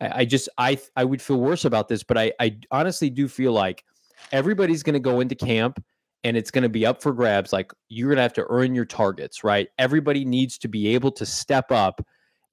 I, 0.00 0.20
I 0.20 0.24
just 0.24 0.48
I 0.58 0.76
I 0.96 1.04
would 1.04 1.22
feel 1.22 1.40
worse 1.40 1.64
about 1.64 1.88
this, 1.88 2.02
but 2.02 2.18
I 2.18 2.32
I 2.40 2.58
honestly 2.72 3.08
do 3.08 3.28
feel 3.28 3.52
like 3.52 3.84
everybody's 4.32 4.82
going 4.82 4.94
to 4.94 5.00
go 5.00 5.20
into 5.20 5.36
camp 5.36 5.82
and 6.24 6.36
it's 6.36 6.50
going 6.50 6.62
to 6.62 6.68
be 6.68 6.84
up 6.84 7.00
for 7.00 7.12
grabs. 7.12 7.52
Like 7.52 7.72
you're 7.88 8.08
going 8.08 8.16
to 8.16 8.22
have 8.22 8.32
to 8.32 8.46
earn 8.48 8.74
your 8.74 8.84
targets, 8.84 9.44
right? 9.44 9.68
Everybody 9.78 10.24
needs 10.24 10.58
to 10.58 10.68
be 10.68 10.88
able 10.88 11.12
to 11.12 11.24
step 11.24 11.70
up 11.70 12.04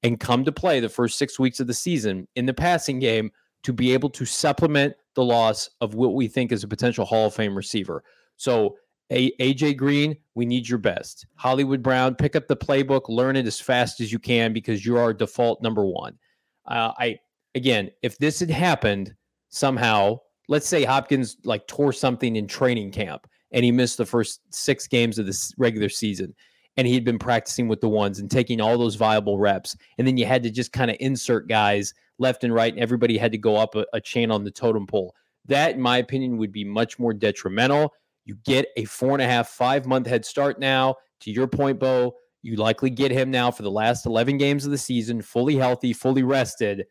and 0.04 0.20
come 0.20 0.46
to 0.46 0.52
play 0.52 0.80
the 0.80 0.90
first 0.90 1.18
six 1.18 1.40
weeks 1.40 1.60
of 1.60 1.66
the 1.66 1.74
season 1.74 2.28
in 2.36 2.46
the 2.46 2.54
passing 2.54 3.00
game 3.00 3.32
to 3.64 3.74
be 3.74 3.94
able 3.94 4.10
to 4.10 4.26
supplement 4.26 4.94
the 5.16 5.24
loss 5.24 5.70
of 5.82 5.96
what 5.96 6.14
we 6.14 6.28
think 6.28 6.52
is 6.52 6.64
a 6.64 6.68
potential 6.68 7.06
Hall 7.06 7.28
of 7.28 7.34
Fame 7.34 7.56
receiver. 7.56 8.04
So 8.38 8.76
a- 9.12 9.36
AJ 9.40 9.78
Green, 9.78 10.16
we 10.36 10.46
need 10.46 10.68
your 10.68 10.80
best. 10.80 11.26
Hollywood 11.36 11.84
Brown, 11.84 12.16
pick 12.16 12.36
up 12.36 12.48
the 12.48 12.58
playbook, 12.58 13.10
learn 13.10 13.36
it 13.36 13.46
as 13.46 13.60
fast 13.60 14.00
as 14.00 14.12
you 14.12 14.20
can 14.20 14.54
because 14.54 14.86
you're 14.86 15.00
our 15.00 15.14
default 15.14 15.62
number 15.62 15.86
one. 15.86 16.18
Uh, 16.66 16.94
I 16.98 17.20
again, 17.54 17.92
if 18.02 18.18
this 18.18 18.40
had 18.40 18.50
happened 18.50 19.14
somehow, 19.50 20.20
let's 20.48 20.68
say 20.68 20.84
Hopkins 20.84 21.38
like 21.44 21.68
tore 21.68 21.94
something 21.94 22.36
in 22.36 22.48
training 22.48 22.92
camp 22.92 23.28
and 23.52 23.66
he 23.66 23.72
missed 23.72 23.98
the 23.98 24.06
first 24.06 24.42
six 24.50 24.88
games 24.88 25.20
of 25.20 25.26
the 25.26 25.54
regular 25.58 25.90
season, 25.90 26.34
and 26.78 26.88
he 26.88 26.94
had 26.94 27.04
been 27.04 27.20
practicing 27.20 27.68
with 27.68 27.82
the 27.82 27.90
ones 27.90 28.20
and 28.20 28.32
taking 28.32 28.62
all 28.62 28.78
those 28.78 28.96
viable 28.96 29.38
reps, 29.38 29.76
and 29.98 30.08
then 30.08 30.18
you 30.18 30.26
had 30.26 30.42
to 30.44 30.50
just 30.50 30.72
kind 30.72 30.90
of 30.90 30.98
insert 31.00 31.50
guys 31.50 31.94
left 32.18 32.44
and 32.44 32.54
right, 32.54 32.74
and 32.74 32.82
everybody 32.82 33.18
had 33.18 33.32
to 33.32 33.38
go 33.38 33.58
up 33.58 33.76
a, 33.76 33.86
a 33.94 34.00
chain 34.00 34.32
on 34.32 34.44
the 34.44 34.52
totem 34.52 34.88
pole. 34.88 35.14
That, 35.48 35.76
in 35.76 35.82
my 35.82 35.98
opinion, 35.98 36.38
would 36.38 36.52
be 36.52 36.64
much 36.64 36.98
more 37.00 37.14
detrimental. 37.14 37.94
You 38.26 38.36
get 38.46 38.68
a 38.78 38.86
four 38.86 39.14
and 39.14 39.22
a 39.22 39.26
half, 39.26 39.50
five 39.50 39.86
month 39.86 40.08
head 40.08 40.26
start 40.26 40.60
now. 40.60 40.96
To 41.22 41.32
your 41.32 41.48
point, 41.48 41.80
Bo, 41.80 42.16
you 42.42 42.56
likely 42.56 42.90
get 42.90 43.12
him 43.12 43.30
now 43.32 43.52
for 43.52 43.64
the 43.64 43.72
last 43.72 44.06
11 44.06 44.38
games 44.38 44.66
of 44.66 44.72
the 44.72 44.78
season, 44.78 45.22
fully 45.22 45.56
healthy, 45.56 45.94
fully 45.94 46.24
rested. 46.24 46.86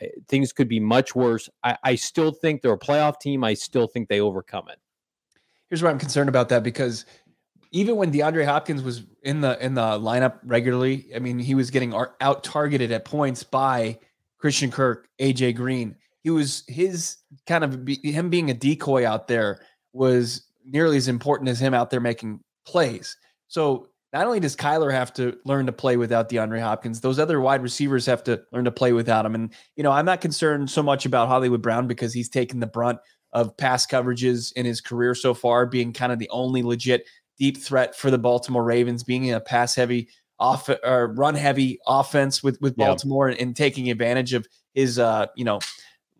I- 0.00 0.10
Things 0.28 0.52
could 0.52 0.68
be 0.68 0.80
much 0.80 1.14
worse. 1.14 1.48
I, 1.62 1.76
I 1.82 1.94
still 1.94 2.32
think 2.32 2.62
they're 2.62 2.72
a 2.72 2.78
playoff 2.78 3.20
team. 3.20 3.44
I 3.44 3.54
still 3.54 3.86
think 3.86 4.08
they 4.08 4.20
overcome 4.20 4.68
it. 4.68 4.78
Here's 5.68 5.82
why 5.82 5.90
I'm 5.90 5.98
concerned 5.98 6.28
about 6.28 6.48
that 6.50 6.62
because 6.62 7.04
even 7.72 7.96
when 7.96 8.12
DeAndre 8.12 8.44
Hopkins 8.44 8.82
was 8.82 9.02
in 9.22 9.40
the 9.40 9.62
in 9.64 9.74
the 9.74 9.82
lineup 9.82 10.38
regularly, 10.44 11.08
I 11.14 11.18
mean, 11.18 11.38
he 11.38 11.54
was 11.54 11.70
getting 11.70 11.92
out 12.20 12.44
targeted 12.44 12.92
at 12.92 13.04
points 13.04 13.42
by 13.42 13.98
Christian 14.38 14.70
Kirk, 14.70 15.08
AJ 15.20 15.56
Green. 15.56 15.96
He 16.22 16.30
was 16.30 16.64
his 16.68 17.16
kind 17.46 17.64
of 17.64 17.84
be, 17.84 17.96
him 18.02 18.30
being 18.30 18.50
a 18.50 18.54
decoy 18.54 19.06
out 19.06 19.26
there 19.28 19.60
was 19.92 20.45
nearly 20.66 20.96
as 20.96 21.08
important 21.08 21.48
as 21.48 21.60
him 21.60 21.74
out 21.74 21.90
there 21.90 22.00
making 22.00 22.40
plays. 22.66 23.16
So 23.48 23.88
not 24.12 24.26
only 24.26 24.40
does 24.40 24.56
Kyler 24.56 24.92
have 24.92 25.12
to 25.14 25.36
learn 25.44 25.66
to 25.66 25.72
play 25.72 25.96
without 25.96 26.28
DeAndre 26.28 26.60
Hopkins, 26.60 27.00
those 27.00 27.18
other 27.18 27.40
wide 27.40 27.62
receivers 27.62 28.06
have 28.06 28.24
to 28.24 28.42
learn 28.52 28.64
to 28.64 28.70
play 28.70 28.92
without 28.92 29.26
him. 29.26 29.34
And 29.34 29.52
you 29.76 29.82
know, 29.82 29.92
I'm 29.92 30.06
not 30.06 30.20
concerned 30.20 30.70
so 30.70 30.82
much 30.82 31.06
about 31.06 31.28
Hollywood 31.28 31.62
Brown 31.62 31.86
because 31.86 32.12
he's 32.12 32.28
taken 32.28 32.60
the 32.60 32.66
brunt 32.66 32.98
of 33.32 33.56
pass 33.56 33.86
coverages 33.86 34.52
in 34.54 34.64
his 34.64 34.80
career 34.80 35.14
so 35.14 35.34
far, 35.34 35.66
being 35.66 35.92
kind 35.92 36.12
of 36.12 36.18
the 36.18 36.30
only 36.30 36.62
legit 36.62 37.06
deep 37.38 37.58
threat 37.58 37.94
for 37.94 38.10
the 38.10 38.18
Baltimore 38.18 38.64
Ravens, 38.64 39.02
being 39.04 39.26
in 39.26 39.34
a 39.34 39.40
pass 39.40 39.74
heavy 39.74 40.08
off 40.38 40.70
or 40.84 41.08
run 41.14 41.34
heavy 41.34 41.78
offense 41.86 42.42
with 42.42 42.60
with 42.60 42.74
Yeah. 42.78 42.86
Baltimore 42.86 43.28
and, 43.28 43.38
and 43.38 43.56
taking 43.56 43.90
advantage 43.90 44.32
of 44.32 44.46
his 44.74 44.98
uh, 44.98 45.26
you 45.36 45.44
know, 45.44 45.60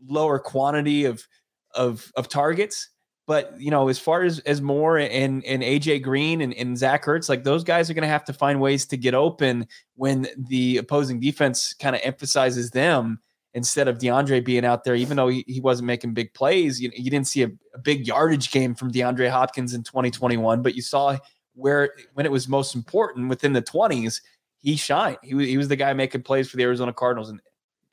lower 0.06 0.38
quantity 0.38 1.04
of 1.04 1.26
of 1.74 2.12
of 2.16 2.28
targets. 2.28 2.88
But 3.26 3.60
you 3.60 3.70
know, 3.70 3.88
as 3.88 3.98
far 3.98 4.22
as 4.22 4.38
as 4.40 4.60
Moore 4.60 4.98
and 4.98 5.44
and 5.44 5.62
AJ 5.62 6.02
Green 6.02 6.40
and, 6.40 6.54
and 6.54 6.78
Zach 6.78 7.04
Ertz, 7.04 7.28
like 7.28 7.42
those 7.42 7.64
guys 7.64 7.90
are 7.90 7.94
going 7.94 8.02
to 8.02 8.08
have 8.08 8.24
to 8.26 8.32
find 8.32 8.60
ways 8.60 8.86
to 8.86 8.96
get 8.96 9.14
open 9.14 9.66
when 9.96 10.28
the 10.36 10.76
opposing 10.78 11.18
defense 11.18 11.74
kind 11.74 11.96
of 11.96 12.02
emphasizes 12.04 12.70
them 12.70 13.18
instead 13.52 13.88
of 13.88 13.98
DeAndre 13.98 14.44
being 14.44 14.64
out 14.64 14.84
there. 14.84 14.94
Even 14.94 15.16
though 15.16 15.28
he, 15.28 15.42
he 15.48 15.60
wasn't 15.60 15.86
making 15.86 16.14
big 16.14 16.32
plays, 16.34 16.80
you, 16.80 16.90
you 16.94 17.10
didn't 17.10 17.26
see 17.26 17.42
a, 17.42 17.50
a 17.74 17.78
big 17.78 18.06
yardage 18.06 18.52
game 18.52 18.74
from 18.74 18.92
DeAndre 18.92 19.30
Hopkins 19.30 19.74
in 19.74 19.82
2021, 19.82 20.62
but 20.62 20.74
you 20.76 20.82
saw 20.82 21.16
where 21.54 21.94
when 22.12 22.26
it 22.26 22.32
was 22.32 22.46
most 22.48 22.74
important 22.74 23.28
within 23.28 23.54
the 23.54 23.62
20s, 23.62 24.20
he 24.58 24.76
shined. 24.76 25.16
He 25.22 25.34
was, 25.34 25.46
he 25.46 25.56
was 25.56 25.68
the 25.68 25.76
guy 25.76 25.92
making 25.94 26.22
plays 26.22 26.48
for 26.48 26.58
the 26.58 26.64
Arizona 26.64 26.92
Cardinals, 26.92 27.30
and 27.30 27.40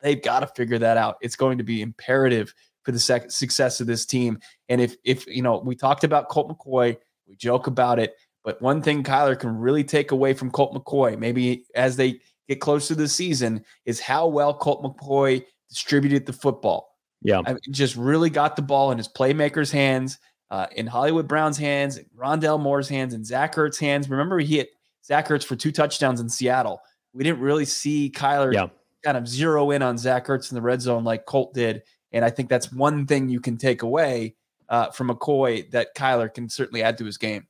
they've 0.02 0.22
got 0.22 0.42
to 0.42 0.48
figure 0.48 0.78
that 0.80 0.98
out. 0.98 1.18
It's 1.22 1.36
going 1.36 1.58
to 1.58 1.64
be 1.64 1.82
imperative 1.82 2.54
for 2.84 2.92
the 2.92 3.00
sec- 3.00 3.32
success 3.32 3.82
of 3.82 3.88
this 3.88 4.06
team. 4.06 4.40
And 4.70 4.82
if 4.82 4.96
if 5.04 5.26
you 5.28 5.42
know, 5.42 5.60
we 5.60 5.76
talked 5.76 6.04
about 6.04 6.30
Colt 6.30 6.50
McCoy, 6.50 6.98
we 7.28 7.36
joke 7.36 7.68
about 7.68 8.00
it, 8.00 8.16
but 8.44 8.62
one 8.62 8.82
thing 8.82 9.04
Kyler 9.04 9.40
can 9.40 9.58
really 9.58 9.84
take 9.84 10.12
away 10.12 10.34
from 10.34 10.52
Colt 10.52 10.74
McCoy, 10.74 11.18
maybe 11.18 11.66
as 11.76 11.96
they 11.96 12.20
get 12.48 12.60
closer 12.60 12.90
to 12.90 12.96
the 12.96 13.08
season, 13.08 13.64
is 13.86 14.00
how 14.00 14.28
well 14.28 14.54
Colt 14.54 14.84
McCoy 14.84 15.44
distributed 15.70 16.26
the 16.26 16.34
football. 16.34 16.90
Yeah, 17.22 17.42
I 17.46 17.54
mean, 17.54 17.60
just 17.72 17.96
really 17.96 18.30
got 18.30 18.56
the 18.56 18.62
ball 18.62 18.92
in 18.92 18.98
his 18.98 19.08
playmakers' 19.08 19.72
hands, 19.72 20.20
uh, 20.52 20.68
in 20.76 20.86
Hollywood 20.86 21.28
Brown's 21.28 21.58
hands, 21.58 22.00
Rondale 22.16 22.60
Moore's 22.60 22.90
hands, 22.90 23.14
and 23.14 23.26
Zach 23.26 23.56
Ertz's 23.56 23.80
hands. 23.80 24.10
Remember, 24.10 24.40
he 24.40 24.58
hit 24.58 24.70
Zach 25.04 25.28
Ertz 25.30 25.44
for 25.44 25.56
two 25.56 25.72
touchdowns 25.72 26.20
in 26.20 26.30
Seattle. 26.30 26.82
We 27.14 27.24
didn't 27.24 27.40
really 27.40 27.66
see 27.66 28.12
Kyler 28.14 28.54
yeah. 28.54 28.68
kind 29.04 29.18
of 29.18 29.28
zero 29.28 29.72
in 29.72 29.82
on 29.82 29.98
Zach 29.98 30.28
Ertz 30.28 30.52
in 30.52 30.56
the 30.56 30.62
red 30.62 30.82
zone 30.82 31.04
like 31.04 31.26
Colt 31.26 31.54
did 31.54 31.82
and 32.14 32.24
I 32.24 32.30
think 32.30 32.50
that's 32.50 32.72
one 32.72 33.06
thing 33.06 33.30
you 33.30 33.42
can 33.42 33.58
take 33.58 33.82
away 33.82 34.36
uh, 34.70 34.92
from 34.92 35.10
McCoy 35.10 35.70
that 35.72 35.96
Kyler 35.96 36.34
can 36.34 36.50
certainly 36.50 36.84
add 36.84 36.98
to 37.00 37.06
his 37.06 37.18
game. 37.18 37.48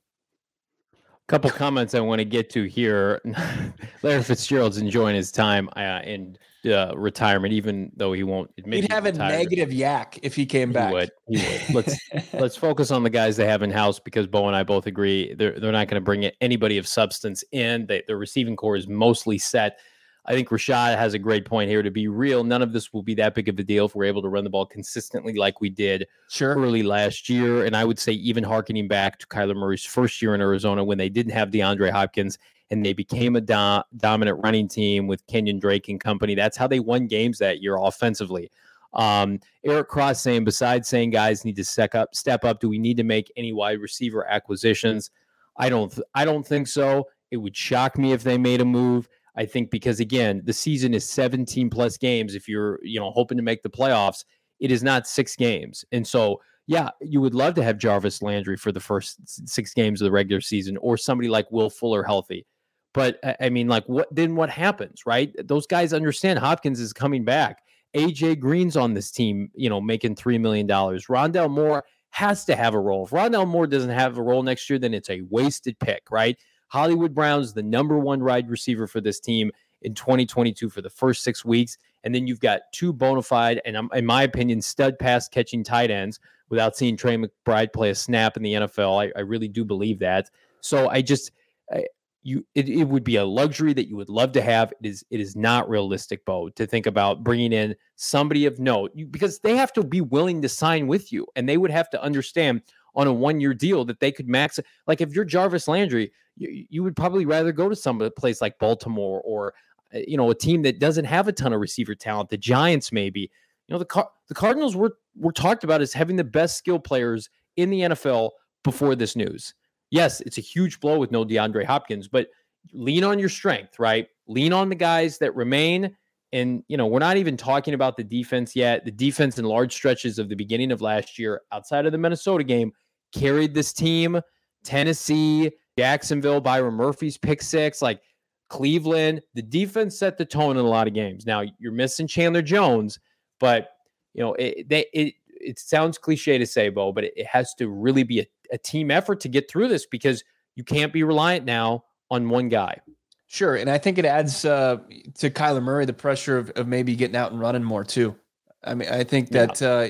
A 0.92 1.26
couple 1.28 1.50
comments 1.50 1.94
I 1.94 2.00
want 2.00 2.18
to 2.18 2.24
get 2.24 2.50
to 2.50 2.64
here. 2.64 3.20
Larry 4.02 4.22
Fitzgerald's 4.22 4.76
enjoying 4.76 5.16
his 5.16 5.32
time 5.32 5.70
uh, 5.74 6.00
in 6.04 6.36
uh, 6.66 6.92
retirement, 6.96 7.52
even 7.52 7.90
though 7.96 8.12
he 8.12 8.22
won't 8.22 8.50
admit 8.58 8.82
he'd 8.82 8.92
have 8.92 9.06
a 9.06 9.12
negative 9.12 9.70
YAC 9.70 10.18
if 10.22 10.34
he 10.34 10.44
came 10.44 10.72
back. 10.72 10.88
He 10.88 10.94
would. 10.94 11.10
He 11.28 11.36
would. 11.36 11.74
Let's 11.74 11.98
let's 12.34 12.56
focus 12.56 12.90
on 12.90 13.02
the 13.02 13.10
guys 13.10 13.36
they 13.36 13.46
have 13.46 13.62
in 13.62 13.70
house 13.70 13.98
because 13.98 14.26
Bo 14.26 14.46
and 14.46 14.56
I 14.56 14.64
both 14.64 14.86
agree 14.86 15.34
they're 15.34 15.58
they're 15.58 15.72
not 15.72 15.88
going 15.88 16.00
to 16.00 16.04
bring 16.04 16.24
anybody 16.40 16.78
of 16.78 16.86
substance 16.86 17.44
in. 17.52 17.86
They, 17.86 18.02
the 18.06 18.16
receiving 18.16 18.56
corps 18.56 18.76
is 18.76 18.86
mostly 18.86 19.38
set. 19.38 19.78
I 20.26 20.32
think 20.32 20.48
Rashad 20.48 20.96
has 20.96 21.12
a 21.14 21.18
great 21.18 21.44
point 21.44 21.68
here. 21.68 21.82
To 21.82 21.90
be 21.90 22.08
real, 22.08 22.44
none 22.44 22.62
of 22.62 22.72
this 22.72 22.92
will 22.92 23.02
be 23.02 23.14
that 23.16 23.34
big 23.34 23.48
of 23.48 23.58
a 23.58 23.62
deal 23.62 23.86
if 23.86 23.94
we're 23.94 24.04
able 24.04 24.22
to 24.22 24.28
run 24.28 24.44
the 24.44 24.50
ball 24.50 24.64
consistently 24.64 25.34
like 25.34 25.60
we 25.60 25.68
did 25.68 26.06
sure. 26.30 26.54
early 26.54 26.82
last 26.82 27.28
year. 27.28 27.66
And 27.66 27.76
I 27.76 27.84
would 27.84 27.98
say, 27.98 28.12
even 28.12 28.42
harkening 28.42 28.88
back 28.88 29.18
to 29.18 29.26
Kyler 29.26 29.54
Murray's 29.54 29.84
first 29.84 30.22
year 30.22 30.34
in 30.34 30.40
Arizona 30.40 30.82
when 30.82 30.96
they 30.96 31.10
didn't 31.10 31.32
have 31.32 31.50
DeAndre 31.50 31.90
Hopkins 31.90 32.38
and 32.70 32.84
they 32.84 32.94
became 32.94 33.36
a 33.36 33.40
do- 33.40 33.82
dominant 33.98 34.40
running 34.42 34.66
team 34.68 35.06
with 35.06 35.26
Kenyan 35.26 35.60
Drake 35.60 35.88
and 35.88 36.00
company. 36.00 36.34
That's 36.34 36.56
how 36.56 36.66
they 36.66 36.80
won 36.80 37.06
games 37.06 37.38
that 37.38 37.60
year 37.60 37.76
offensively. 37.76 38.50
Um, 38.94 39.40
Eric 39.64 39.88
Cross 39.88 40.22
saying, 40.22 40.44
besides 40.44 40.88
saying 40.88 41.10
guys 41.10 41.44
need 41.44 41.56
to 41.56 41.64
step 41.64 41.94
up, 41.94 42.14
step 42.14 42.44
up, 42.44 42.60
do 42.60 42.68
we 42.68 42.78
need 42.78 42.96
to 42.96 43.02
make 43.02 43.30
any 43.36 43.52
wide 43.52 43.80
receiver 43.80 44.26
acquisitions? 44.26 45.10
I 45.56 45.68
don't. 45.68 45.90
Th- 45.90 46.06
I 46.14 46.24
don't 46.24 46.46
think 46.46 46.66
so. 46.66 47.08
It 47.30 47.36
would 47.36 47.56
shock 47.56 47.98
me 47.98 48.12
if 48.12 48.22
they 48.22 48.38
made 48.38 48.60
a 48.60 48.64
move. 48.64 49.08
I 49.36 49.46
think 49.46 49.70
because 49.70 50.00
again, 50.00 50.42
the 50.44 50.52
season 50.52 50.94
is 50.94 51.08
17 51.08 51.70
plus 51.70 51.96
games. 51.96 52.34
If 52.34 52.48
you're, 52.48 52.78
you 52.82 53.00
know, 53.00 53.10
hoping 53.10 53.36
to 53.36 53.42
make 53.42 53.62
the 53.62 53.70
playoffs, 53.70 54.24
it 54.60 54.70
is 54.70 54.82
not 54.82 55.06
six 55.06 55.34
games. 55.36 55.84
And 55.92 56.06
so, 56.06 56.40
yeah, 56.66 56.90
you 57.00 57.20
would 57.20 57.34
love 57.34 57.54
to 57.54 57.62
have 57.62 57.78
Jarvis 57.78 58.22
Landry 58.22 58.56
for 58.56 58.72
the 58.72 58.80
first 58.80 59.18
six 59.48 59.74
games 59.74 60.00
of 60.00 60.06
the 60.06 60.12
regular 60.12 60.40
season 60.40 60.76
or 60.78 60.96
somebody 60.96 61.28
like 61.28 61.50
Will 61.50 61.68
Fuller 61.68 62.02
healthy. 62.02 62.46
But 62.94 63.18
I 63.40 63.48
mean, 63.50 63.66
like, 63.66 63.84
what 63.88 64.06
then 64.14 64.36
what 64.36 64.50
happens, 64.50 65.02
right? 65.04 65.34
Those 65.44 65.66
guys 65.66 65.92
understand 65.92 66.38
Hopkins 66.38 66.78
is 66.78 66.92
coming 66.92 67.24
back. 67.24 67.58
AJ 67.96 68.40
Green's 68.40 68.76
on 68.76 68.94
this 68.94 69.10
team, 69.10 69.50
you 69.54 69.68
know, 69.68 69.80
making 69.80 70.14
$3 70.14 70.40
million. 70.40 70.66
Rondale 70.66 71.50
Moore 71.50 71.84
has 72.10 72.44
to 72.44 72.54
have 72.56 72.74
a 72.74 72.80
role. 72.80 73.04
If 73.04 73.10
Rondale 73.10 73.46
Moore 73.46 73.66
doesn't 73.66 73.90
have 73.90 74.16
a 74.16 74.22
role 74.22 74.42
next 74.42 74.70
year, 74.70 74.78
then 74.78 74.94
it's 74.94 75.10
a 75.10 75.22
wasted 75.22 75.78
pick, 75.80 76.04
right? 76.10 76.36
Hollywood 76.74 77.14
Brown's 77.14 77.52
the 77.52 77.62
number 77.62 78.00
one 78.00 78.24
wide 78.24 78.50
receiver 78.50 78.88
for 78.88 79.00
this 79.00 79.20
team 79.20 79.52
in 79.82 79.94
2022 79.94 80.68
for 80.68 80.82
the 80.82 80.90
first 80.90 81.22
six 81.22 81.44
weeks. 81.44 81.78
And 82.02 82.12
then 82.12 82.26
you've 82.26 82.40
got 82.40 82.62
two 82.72 82.92
bona 82.92 83.22
fide 83.22 83.62
and, 83.64 83.76
in 83.94 84.04
my 84.04 84.24
opinion, 84.24 84.60
stud 84.60 84.98
pass 84.98 85.28
catching 85.28 85.62
tight 85.62 85.92
ends 85.92 86.18
without 86.48 86.76
seeing 86.76 86.96
Trey 86.96 87.16
McBride 87.16 87.72
play 87.72 87.90
a 87.90 87.94
snap 87.94 88.36
in 88.36 88.42
the 88.42 88.54
NFL. 88.54 89.06
I, 89.06 89.12
I 89.16 89.20
really 89.20 89.46
do 89.46 89.64
believe 89.64 90.00
that. 90.00 90.30
So 90.62 90.88
I 90.88 91.00
just, 91.00 91.30
I, 91.72 91.84
you, 92.24 92.44
it, 92.56 92.68
it 92.68 92.88
would 92.88 93.04
be 93.04 93.16
a 93.16 93.24
luxury 93.24 93.72
that 93.72 93.86
you 93.86 93.94
would 93.94 94.08
love 94.08 94.32
to 94.32 94.42
have. 94.42 94.72
It 94.82 94.88
is, 94.88 95.04
it 95.10 95.20
is 95.20 95.36
not 95.36 95.70
realistic, 95.70 96.24
Bo, 96.24 96.48
to 96.48 96.66
think 96.66 96.86
about 96.86 97.22
bringing 97.22 97.52
in 97.52 97.76
somebody 97.94 98.46
of 98.46 98.58
note 98.58 98.90
you, 98.96 99.06
because 99.06 99.38
they 99.38 99.56
have 99.56 99.72
to 99.74 99.84
be 99.84 100.00
willing 100.00 100.42
to 100.42 100.48
sign 100.48 100.88
with 100.88 101.12
you, 101.12 101.28
and 101.36 101.48
they 101.48 101.56
would 101.56 101.70
have 101.70 101.88
to 101.90 102.02
understand 102.02 102.62
on 102.94 103.06
a 103.06 103.12
one 103.12 103.40
year 103.40 103.54
deal 103.54 103.84
that 103.84 104.00
they 104.00 104.12
could 104.12 104.28
max. 104.28 104.58
Like 104.86 105.00
if 105.00 105.14
you're 105.14 105.24
Jarvis 105.24 105.68
Landry, 105.68 106.12
you, 106.36 106.66
you 106.68 106.82
would 106.82 106.96
probably 106.96 107.26
rather 107.26 107.52
go 107.52 107.68
to 107.68 107.76
some 107.76 108.08
place 108.16 108.40
like 108.40 108.58
Baltimore 108.58 109.20
or 109.24 109.54
uh, 109.94 109.98
you 110.06 110.16
know 110.16 110.30
a 110.30 110.34
team 110.34 110.62
that 110.62 110.78
doesn't 110.78 111.04
have 111.04 111.28
a 111.28 111.32
ton 111.32 111.52
of 111.52 111.60
receiver 111.60 111.94
talent. 111.94 112.30
The 112.30 112.38
Giants 112.38 112.92
maybe. 112.92 113.30
You 113.68 113.74
know 113.74 113.78
the 113.78 113.84
Car- 113.84 114.10
the 114.28 114.34
Cardinals 114.34 114.76
were 114.76 114.96
were 115.16 115.32
talked 115.32 115.64
about 115.64 115.80
as 115.80 115.92
having 115.92 116.16
the 116.16 116.24
best 116.24 116.56
skill 116.56 116.78
players 116.78 117.30
in 117.56 117.70
the 117.70 117.80
NFL 117.80 118.30
before 118.62 118.94
this 118.94 119.16
news. 119.16 119.54
Yes, 119.90 120.20
it's 120.22 120.38
a 120.38 120.42
huge 120.42 120.80
blow 120.80 120.98
with 120.98 121.12
no 121.12 121.24
DeAndre 121.24 121.64
Hopkins, 121.64 122.08
but 122.08 122.28
lean 122.72 123.04
on 123.04 123.18
your 123.18 123.28
strength, 123.28 123.78
right? 123.78 124.08
Lean 124.26 124.52
on 124.52 124.68
the 124.68 124.74
guys 124.74 125.18
that 125.18 125.34
remain. 125.36 125.96
And, 126.32 126.64
you 126.66 126.76
know, 126.76 126.86
we're 126.86 126.98
not 126.98 127.16
even 127.16 127.36
talking 127.36 127.74
about 127.74 127.96
the 127.96 128.02
defense 128.02 128.56
yet. 128.56 128.84
The 128.84 128.90
defense 128.90 129.38
in 129.38 129.44
large 129.44 129.72
stretches 129.72 130.18
of 130.18 130.28
the 130.28 130.34
beginning 130.34 130.72
of 130.72 130.80
last 130.80 131.18
year, 131.18 131.42
outside 131.52 131.86
of 131.86 131.92
the 131.92 131.98
Minnesota 131.98 132.42
game, 132.42 132.72
carried 133.14 133.54
this 133.54 133.72
team. 133.72 134.20
Tennessee, 134.64 135.52
Jacksonville, 135.78 136.40
Byron 136.40 136.74
Murphy's 136.74 137.18
pick 137.18 137.42
six, 137.42 137.82
like 137.82 138.00
Cleveland, 138.48 139.22
the 139.34 139.42
defense 139.42 139.98
set 139.98 140.18
the 140.18 140.24
tone 140.24 140.56
in 140.56 140.64
a 140.64 140.68
lot 140.68 140.86
of 140.86 140.94
games. 140.94 141.26
Now 141.26 141.42
you're 141.58 141.72
missing 141.72 142.06
Chandler 142.06 142.42
Jones, 142.42 142.98
but 143.40 143.70
you 144.14 144.22
know 144.22 144.34
it 144.34 144.68
they, 144.68 144.86
it 144.92 145.14
it 145.28 145.58
sounds 145.58 145.98
cliche 145.98 146.38
to 146.38 146.46
say, 146.46 146.68
Bo, 146.68 146.92
but 146.92 147.04
it, 147.04 147.12
it 147.16 147.26
has 147.26 147.54
to 147.54 147.68
really 147.68 148.02
be 148.02 148.20
a, 148.20 148.26
a 148.52 148.58
team 148.58 148.90
effort 148.90 149.20
to 149.20 149.28
get 149.28 149.50
through 149.50 149.68
this 149.68 149.86
because 149.86 150.24
you 150.56 150.64
can't 150.64 150.92
be 150.92 151.02
reliant 151.02 151.44
now 151.44 151.84
on 152.10 152.28
one 152.28 152.48
guy. 152.48 152.78
Sure, 153.26 153.56
and 153.56 153.68
I 153.68 153.78
think 153.78 153.98
it 153.98 154.04
adds 154.04 154.44
uh, 154.44 154.76
to 155.18 155.30
Kyler 155.30 155.62
Murray 155.62 155.86
the 155.86 155.92
pressure 155.92 156.38
of, 156.38 156.50
of 156.50 156.68
maybe 156.68 156.94
getting 156.94 157.16
out 157.16 157.32
and 157.32 157.40
running 157.40 157.64
more 157.64 157.82
too. 157.82 158.14
I 158.62 158.74
mean, 158.74 158.88
I 158.88 159.04
think 159.04 159.30
that 159.30 159.60
yeah. 159.60 159.68
uh, 159.68 159.88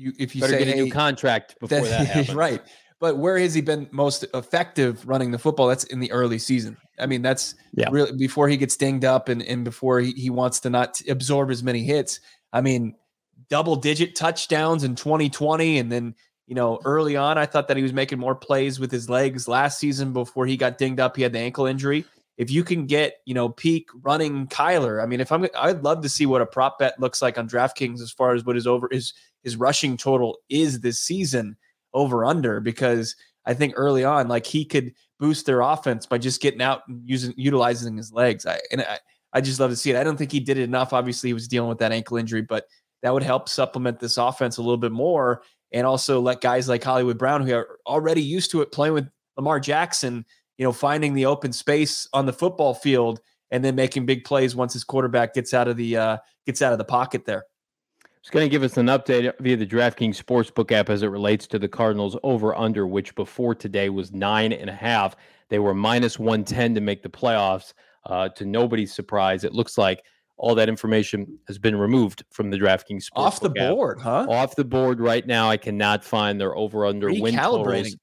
you 0.00 0.12
if 0.18 0.34
you 0.34 0.40
Better 0.40 0.54
say 0.54 0.58
get 0.60 0.68
a 0.68 0.72
hey, 0.72 0.84
new 0.84 0.90
contract 0.90 1.58
before 1.60 1.80
that, 1.80 1.88
that 1.88 2.06
happens. 2.06 2.34
right? 2.34 2.62
But 3.00 3.16
where 3.16 3.38
has 3.38 3.54
he 3.54 3.62
been 3.62 3.88
most 3.92 4.24
effective 4.34 5.06
running 5.08 5.30
the 5.30 5.38
football? 5.38 5.68
That's 5.68 5.84
in 5.84 6.00
the 6.00 6.12
early 6.12 6.38
season. 6.38 6.76
I 6.98 7.06
mean, 7.06 7.22
that's 7.22 7.54
yeah. 7.72 7.88
really 7.90 8.12
before 8.12 8.48
he 8.48 8.58
gets 8.58 8.76
dinged 8.76 9.06
up 9.06 9.30
and, 9.30 9.42
and 9.42 9.64
before 9.64 10.00
he, 10.00 10.12
he 10.12 10.28
wants 10.28 10.60
to 10.60 10.70
not 10.70 11.00
absorb 11.08 11.50
as 11.50 11.62
many 11.62 11.82
hits. 11.82 12.20
I 12.52 12.60
mean, 12.60 12.94
double 13.48 13.76
digit 13.76 14.16
touchdowns 14.16 14.84
in 14.84 14.96
2020. 14.96 15.78
And 15.78 15.90
then, 15.90 16.14
you 16.46 16.54
know, 16.54 16.78
early 16.84 17.16
on, 17.16 17.38
I 17.38 17.46
thought 17.46 17.68
that 17.68 17.78
he 17.78 17.82
was 17.82 17.94
making 17.94 18.18
more 18.18 18.34
plays 18.34 18.78
with 18.78 18.90
his 18.90 19.08
legs 19.08 19.48
last 19.48 19.78
season 19.78 20.12
before 20.12 20.46
he 20.46 20.58
got 20.58 20.76
dinged 20.76 21.00
up. 21.00 21.16
He 21.16 21.22
had 21.22 21.32
the 21.32 21.38
ankle 21.38 21.64
injury. 21.64 22.04
If 22.36 22.50
you 22.50 22.64
can 22.64 22.86
get, 22.86 23.16
you 23.26 23.34
know, 23.34 23.50
peak 23.50 23.88
running 24.02 24.46
Kyler, 24.46 25.02
I 25.02 25.06
mean, 25.06 25.20
if 25.20 25.30
I'm, 25.30 25.46
I'd 25.58 25.84
love 25.84 26.02
to 26.02 26.08
see 26.08 26.24
what 26.26 26.40
a 26.40 26.46
prop 26.46 26.78
bet 26.78 26.98
looks 26.98 27.20
like 27.20 27.36
on 27.36 27.48
DraftKings 27.48 28.00
as 28.00 28.10
far 28.10 28.34
as 28.34 28.44
what 28.44 28.56
his 28.56 28.66
over 28.66 28.88
his 28.90 29.12
his 29.42 29.56
rushing 29.56 29.96
total 29.96 30.38
is 30.48 30.80
this 30.80 31.02
season 31.02 31.56
over 31.92 32.24
under 32.24 32.60
because 32.60 33.16
I 33.46 33.54
think 33.54 33.74
early 33.76 34.04
on, 34.04 34.28
like 34.28 34.46
he 34.46 34.64
could 34.64 34.94
boost 35.18 35.46
their 35.46 35.60
offense 35.60 36.06
by 36.06 36.18
just 36.18 36.40
getting 36.40 36.62
out 36.62 36.82
and 36.88 37.02
using 37.04 37.34
utilizing 37.36 37.96
his 37.96 38.12
legs. 38.12 38.46
I 38.46 38.60
and 38.70 38.82
I, 38.82 38.98
I 39.32 39.40
just 39.40 39.60
love 39.60 39.70
to 39.70 39.76
see 39.76 39.90
it. 39.90 39.96
I 39.96 40.04
don't 40.04 40.16
think 40.16 40.32
he 40.32 40.40
did 40.40 40.58
it 40.58 40.62
enough. 40.62 40.92
Obviously, 40.92 41.28
he 41.28 41.34
was 41.34 41.48
dealing 41.48 41.68
with 41.68 41.78
that 41.78 41.92
ankle 41.92 42.16
injury, 42.16 42.42
but 42.42 42.66
that 43.02 43.12
would 43.12 43.22
help 43.22 43.48
supplement 43.48 43.98
this 43.98 44.16
offense 44.16 44.56
a 44.56 44.62
little 44.62 44.76
bit 44.76 44.92
more 44.92 45.42
and 45.72 45.86
also 45.86 46.20
let 46.20 46.40
guys 46.40 46.68
like 46.68 46.82
Hollywood 46.82 47.18
Brown, 47.18 47.46
who 47.46 47.54
are 47.54 47.78
already 47.86 48.22
used 48.22 48.50
to 48.50 48.60
it 48.60 48.72
playing 48.72 48.94
with 48.94 49.08
Lamar 49.36 49.60
Jackson, 49.60 50.26
you 50.60 50.64
know, 50.64 50.72
finding 50.72 51.14
the 51.14 51.24
open 51.24 51.54
space 51.54 52.06
on 52.12 52.26
the 52.26 52.34
football 52.34 52.74
field 52.74 53.22
and 53.50 53.64
then 53.64 53.74
making 53.74 54.04
big 54.04 54.24
plays 54.24 54.54
once 54.54 54.74
his 54.74 54.84
quarterback 54.84 55.32
gets 55.32 55.54
out 55.54 55.68
of 55.68 55.78
the 55.78 55.96
uh, 55.96 56.18
gets 56.44 56.60
out 56.60 56.70
of 56.70 56.76
the 56.76 56.84
pocket 56.84 57.24
there. 57.24 57.44
It's 58.20 58.28
going 58.28 58.44
to 58.44 58.50
give 58.50 58.62
us 58.62 58.76
an 58.76 58.88
update 58.88 59.32
via 59.40 59.56
the 59.56 59.66
DraftKings 59.66 60.22
Sportsbook 60.22 60.70
app 60.70 60.90
as 60.90 61.02
it 61.02 61.06
relates 61.06 61.46
to 61.46 61.58
the 61.58 61.66
Cardinals 61.66 62.14
over 62.22 62.54
under, 62.54 62.86
which 62.86 63.14
before 63.14 63.54
today 63.54 63.88
was 63.88 64.12
nine 64.12 64.52
and 64.52 64.68
a 64.68 64.74
half. 64.74 65.16
They 65.48 65.58
were 65.58 65.72
minus 65.72 66.18
110 66.18 66.74
to 66.74 66.82
make 66.82 67.02
the 67.02 67.08
playoffs. 67.08 67.72
Uh, 68.04 68.28
to 68.28 68.44
nobody's 68.44 68.92
surprise, 68.92 69.44
it 69.44 69.54
looks 69.54 69.78
like 69.78 70.04
all 70.36 70.54
that 70.54 70.68
information 70.68 71.38
has 71.48 71.58
been 71.58 71.76
removed 71.76 72.22
from 72.30 72.50
the 72.50 72.58
DraftKings 72.58 73.06
Sportsbook 73.08 73.16
Off 73.16 73.40
the 73.40 73.54
app. 73.58 73.70
board, 73.70 73.98
huh? 73.98 74.26
Off 74.28 74.56
the 74.56 74.64
board 74.64 75.00
right 75.00 75.26
now. 75.26 75.48
I 75.48 75.56
cannot 75.56 76.04
find 76.04 76.38
their 76.38 76.54
over 76.54 76.84
under 76.84 77.08
win 77.08 77.34
totals. 77.34 77.96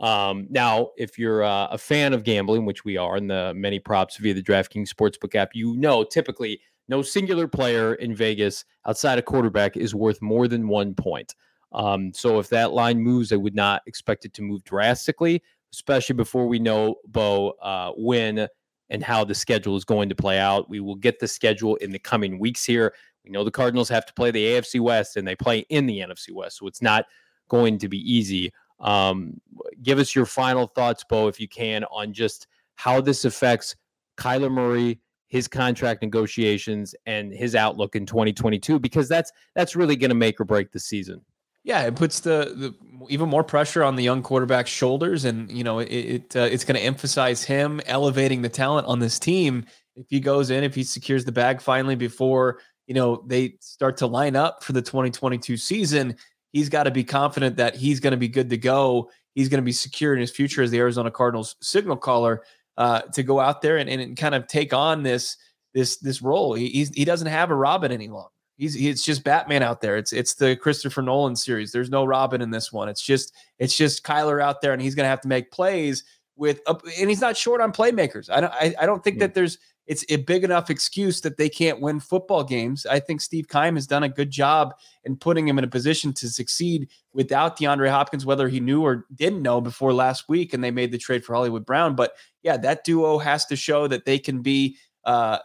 Um, 0.00 0.46
now, 0.48 0.90
if 0.96 1.18
you're 1.18 1.44
uh, 1.44 1.68
a 1.70 1.78
fan 1.78 2.14
of 2.14 2.24
gambling, 2.24 2.64
which 2.64 2.84
we 2.84 2.96
are, 2.96 3.16
and 3.16 3.30
the 3.30 3.52
many 3.54 3.78
props 3.78 4.16
via 4.16 4.34
the 4.34 4.42
DraftKings 4.42 4.88
Sportsbook 4.88 5.34
app, 5.34 5.50
you 5.54 5.76
know 5.76 6.04
typically 6.04 6.60
no 6.88 7.02
singular 7.02 7.46
player 7.46 7.94
in 7.94 8.14
Vegas 8.14 8.64
outside 8.86 9.18
a 9.18 9.22
quarterback 9.22 9.76
is 9.76 9.94
worth 9.94 10.20
more 10.20 10.48
than 10.48 10.68
one 10.68 10.94
point. 10.94 11.34
Um, 11.72 12.12
so 12.12 12.40
if 12.40 12.48
that 12.48 12.72
line 12.72 13.00
moves, 13.00 13.32
I 13.32 13.36
would 13.36 13.54
not 13.54 13.82
expect 13.86 14.24
it 14.24 14.34
to 14.34 14.42
move 14.42 14.64
drastically, 14.64 15.42
especially 15.72 16.16
before 16.16 16.48
we 16.48 16.58
know, 16.58 16.96
Bo, 17.06 17.50
uh, 17.62 17.92
when 17.96 18.48
and 18.90 19.04
how 19.04 19.24
the 19.24 19.34
schedule 19.34 19.76
is 19.76 19.84
going 19.84 20.08
to 20.08 20.16
play 20.16 20.38
out. 20.38 20.68
We 20.68 20.80
will 20.80 20.96
get 20.96 21.20
the 21.20 21.28
schedule 21.28 21.76
in 21.76 21.92
the 21.92 21.98
coming 21.98 22.40
weeks 22.40 22.64
here. 22.64 22.92
We 23.24 23.30
know 23.30 23.44
the 23.44 23.50
Cardinals 23.52 23.88
have 23.88 24.04
to 24.06 24.14
play 24.14 24.32
the 24.32 24.44
AFC 24.44 24.80
West 24.80 25.16
and 25.16 25.28
they 25.28 25.36
play 25.36 25.60
in 25.68 25.86
the 25.86 26.00
NFC 26.00 26.32
West, 26.32 26.58
so 26.58 26.66
it's 26.66 26.82
not 26.82 27.04
going 27.48 27.78
to 27.78 27.88
be 27.88 27.98
easy. 27.98 28.52
Um, 28.80 29.40
give 29.82 29.98
us 29.98 30.14
your 30.14 30.26
final 30.26 30.66
thoughts, 30.66 31.04
Bo, 31.04 31.28
if 31.28 31.40
you 31.40 31.48
can, 31.48 31.84
on 31.84 32.12
just 32.12 32.46
how 32.76 33.00
this 33.00 33.24
affects 33.24 33.76
Kyler 34.16 34.50
Murray, 34.50 35.00
his 35.28 35.46
contract 35.46 36.02
negotiations, 36.02 36.94
and 37.06 37.32
his 37.32 37.54
outlook 37.54 37.94
in 37.94 38.06
2022, 38.06 38.78
because 38.78 39.08
that's 39.08 39.32
that's 39.54 39.76
really 39.76 39.96
going 39.96 40.10
to 40.10 40.14
make 40.14 40.40
or 40.40 40.44
break 40.44 40.72
the 40.72 40.80
season. 40.80 41.20
Yeah, 41.62 41.82
it 41.82 41.94
puts 41.94 42.20
the, 42.20 42.54
the 42.56 42.74
even 43.10 43.28
more 43.28 43.44
pressure 43.44 43.84
on 43.84 43.96
the 43.96 44.02
young 44.02 44.22
quarterback's 44.22 44.70
shoulders, 44.70 45.26
and 45.26 45.50
you 45.50 45.62
know 45.62 45.78
it, 45.80 45.88
it 45.88 46.36
uh, 46.36 46.40
it's 46.40 46.64
going 46.64 46.76
to 46.76 46.84
emphasize 46.84 47.44
him 47.44 47.80
elevating 47.86 48.40
the 48.40 48.48
talent 48.48 48.86
on 48.86 48.98
this 48.98 49.18
team. 49.18 49.66
If 49.94 50.06
he 50.08 50.20
goes 50.20 50.50
in, 50.50 50.64
if 50.64 50.74
he 50.74 50.82
secures 50.82 51.24
the 51.26 51.32
bag 51.32 51.60
finally 51.60 51.96
before 51.96 52.60
you 52.86 52.94
know 52.94 53.22
they 53.26 53.56
start 53.60 53.98
to 53.98 54.06
line 54.06 54.36
up 54.36 54.64
for 54.64 54.72
the 54.72 54.80
2022 54.80 55.58
season, 55.58 56.16
he's 56.52 56.68
got 56.68 56.84
to 56.84 56.90
be 56.90 57.04
confident 57.04 57.56
that 57.56 57.76
he's 57.76 58.00
going 58.00 58.12
to 58.12 58.16
be 58.16 58.28
good 58.28 58.50
to 58.50 58.56
go. 58.58 59.10
He's 59.34 59.48
going 59.48 59.60
to 59.60 59.64
be 59.64 59.72
secure 59.72 60.14
in 60.14 60.20
his 60.20 60.30
future 60.30 60.62
as 60.62 60.70
the 60.70 60.78
Arizona 60.78 61.10
Cardinals 61.10 61.56
signal 61.60 61.96
caller 61.96 62.42
uh, 62.76 63.02
to 63.12 63.22
go 63.22 63.38
out 63.40 63.62
there 63.62 63.76
and, 63.78 63.88
and 63.88 64.16
kind 64.16 64.34
of 64.34 64.46
take 64.46 64.72
on 64.74 65.02
this 65.02 65.36
this 65.74 65.98
this 65.98 66.20
role. 66.22 66.54
He 66.54 66.68
he's, 66.68 66.88
he 66.90 67.04
doesn't 67.04 67.28
have 67.28 67.50
a 67.50 67.54
Robin 67.54 67.92
any 67.92 68.08
longer. 68.08 68.30
He's 68.56 68.76
it's 68.76 69.04
just 69.04 69.24
Batman 69.24 69.62
out 69.62 69.80
there. 69.80 69.96
It's 69.96 70.12
it's 70.12 70.34
the 70.34 70.56
Christopher 70.56 71.02
Nolan 71.02 71.36
series. 71.36 71.72
There's 71.72 71.90
no 71.90 72.04
Robin 72.04 72.42
in 72.42 72.50
this 72.50 72.72
one. 72.72 72.88
It's 72.88 73.02
just 73.02 73.32
it's 73.58 73.76
just 73.76 74.04
Kyler 74.04 74.42
out 74.42 74.60
there, 74.60 74.72
and 74.72 74.82
he's 74.82 74.94
going 74.94 75.04
to 75.04 75.10
have 75.10 75.20
to 75.22 75.28
make 75.28 75.50
plays 75.50 76.04
with 76.36 76.60
a, 76.66 76.76
and 76.98 77.08
he's 77.08 77.20
not 77.20 77.36
short 77.36 77.60
on 77.60 77.72
playmakers. 77.72 78.28
I 78.30 78.40
don't 78.40 78.52
I, 78.52 78.74
I 78.80 78.86
don't 78.86 79.02
think 79.04 79.16
Yeah. 79.16 79.26
that 79.28 79.34
there's 79.34 79.58
it's 79.86 80.04
a 80.08 80.16
big 80.16 80.44
enough 80.44 80.70
excuse 80.70 81.20
that 81.22 81.36
they 81.36 81.48
can't 81.48 81.80
win 81.80 81.98
football 81.98 82.44
games. 82.44 82.86
I 82.86 83.00
think 83.00 83.20
Steve 83.20 83.48
Keim 83.48 83.74
has 83.74 83.86
done 83.86 84.04
a 84.04 84.08
good 84.08 84.30
job 84.30 84.74
in 85.04 85.16
putting 85.16 85.48
him 85.48 85.58
in 85.58 85.64
a 85.64 85.68
position 85.68 86.12
to 86.12 86.28
succeed 86.28 86.88
without 87.12 87.58
DeAndre 87.58 87.90
Hopkins, 87.90 88.24
whether 88.24 88.48
he 88.48 88.60
knew 88.60 88.82
or 88.82 89.06
didn't 89.14 89.42
know 89.42 89.60
before 89.60 89.92
last 89.92 90.28
week, 90.28 90.54
and 90.54 90.62
they 90.62 90.70
made 90.70 90.92
the 90.92 90.98
trade 90.98 91.24
for 91.24 91.34
Hollywood 91.34 91.66
Brown. 91.66 91.96
But 91.96 92.12
yeah, 92.42 92.56
that 92.58 92.84
duo 92.84 93.18
has 93.18 93.46
to 93.46 93.56
show 93.56 93.88
that 93.88 94.04
they 94.04 94.18
can 94.18 94.42
be 94.42 94.76
uh, 95.04 95.38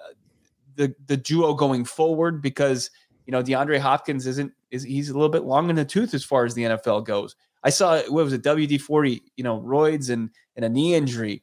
the 0.75 0.93
the 1.07 1.17
duo 1.17 1.53
going 1.53 1.85
forward 1.85 2.41
because 2.41 2.91
you 3.25 3.31
know 3.31 3.41
DeAndre 3.41 3.79
Hopkins 3.79 4.27
isn't 4.27 4.51
is 4.69 4.83
he's 4.83 5.09
a 5.09 5.13
little 5.13 5.29
bit 5.29 5.43
long 5.43 5.69
in 5.69 5.75
the 5.75 5.85
tooth 5.85 6.13
as 6.13 6.23
far 6.23 6.45
as 6.45 6.53
the 6.53 6.63
NFL 6.63 7.05
goes. 7.05 7.35
I 7.63 7.71
saw 7.71 7.97
what 8.09 8.25
was 8.25 8.33
it 8.33 8.43
WD 8.43 8.81
forty 8.81 9.23
you 9.37 9.43
know 9.43 9.59
roids 9.61 10.09
and 10.09 10.29
and 10.55 10.65
a 10.65 10.69
knee 10.69 10.93
injury. 10.93 11.41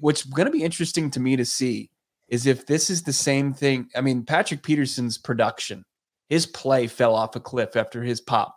What's 0.00 0.24
going 0.24 0.46
to 0.46 0.52
be 0.52 0.64
interesting 0.64 1.10
to 1.12 1.20
me 1.20 1.36
to 1.36 1.44
see 1.44 1.90
is 2.28 2.46
if 2.46 2.66
this 2.66 2.90
is 2.90 3.02
the 3.02 3.12
same 3.12 3.52
thing. 3.52 3.88
I 3.94 4.00
mean, 4.00 4.24
Patrick 4.24 4.62
Peterson's 4.62 5.18
production, 5.18 5.84
his 6.28 6.46
play 6.46 6.86
fell 6.86 7.14
off 7.14 7.36
a 7.36 7.40
cliff 7.40 7.76
after 7.76 8.02
his 8.02 8.20
pop. 8.20 8.56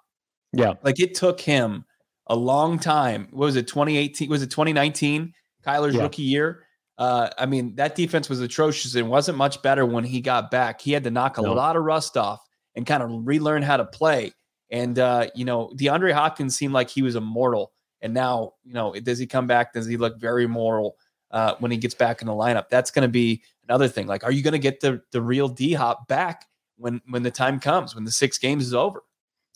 Yeah. 0.54 0.74
Like 0.84 1.00
it 1.00 1.14
took 1.16 1.40
him 1.40 1.86
a 2.28 2.36
long 2.36 2.80
time. 2.80 3.28
What 3.32 3.46
was 3.46 3.56
it, 3.56 3.68
2018? 3.68 4.30
Was 4.30 4.42
it 4.42 4.50
2019? 4.52 5.34
Kyler's 5.66 5.96
Yeah. 5.96 6.04
rookie 6.04 6.24
year. 6.24 6.64
Uh, 6.98 7.30
I 7.38 7.46
mean, 7.46 7.76
that 7.76 7.96
defense 7.96 8.28
was 8.28 8.42
atrocious 8.42 8.96
and 8.96 9.10
wasn't 9.10 9.38
much 9.38 9.62
better 9.62 9.86
when 9.86 10.04
he 10.04 10.20
got 10.20 10.52
back. 10.52 10.82
He 10.82 10.92
had 10.92 11.04
to 11.06 11.12
knock 11.12 11.38
a 11.38 11.42
No. 11.42 11.54
lot 11.54 11.76
of 11.78 11.84
rust 11.84 12.18
off 12.18 12.42
and 12.76 12.86
kind 12.86 13.02
of 13.04 13.10
relearn 13.26 13.62
how 13.62 13.78
to 13.78 13.86
play. 13.86 14.34
And 14.72 15.00
uh, 15.00 15.28
you 15.34 15.46
know, 15.46 15.72
DeAndre 15.76 16.12
Hopkins 16.14 16.58
seemed 16.58 16.74
like 16.74 16.90
he 16.90 17.02
was 17.02 17.16
immortal. 17.16 17.72
And 18.02 18.14
now, 18.14 18.54
you 18.64 18.74
know, 18.74 18.94
does 18.94 19.18
he 19.20 19.28
come 19.28 19.48
back? 19.48 19.74
Does 19.74 19.86
he 19.86 19.98
look 19.98 20.20
very 20.20 20.48
moral 20.48 20.96
uh, 21.32 21.56
when 21.60 21.72
he 21.72 21.78
gets 21.78 21.94
back 21.96 22.22
in 22.22 22.28
the 22.28 22.34
lineup? 22.34 22.70
That's 22.70 22.92
going 22.92 23.04
to 23.04 23.12
be 23.12 23.44
another 23.70 23.88
thing. 23.88 24.08
Like, 24.08 24.24
are 24.24 24.32
you 24.32 24.44
going 24.44 24.54
to 24.54 24.60
get 24.60 24.80
the 24.82 25.02
the 25.12 25.22
real 25.22 25.48
D 25.48 25.74
Hop 25.74 26.08
back 26.08 26.46
when 26.78 27.02
when 27.10 27.24
the 27.24 27.32
time 27.32 27.60
comes 27.60 27.96
when 27.96 28.04
the 28.04 28.12
six 28.12 28.38
games 28.38 28.66
is 28.66 28.74
over? 28.74 29.04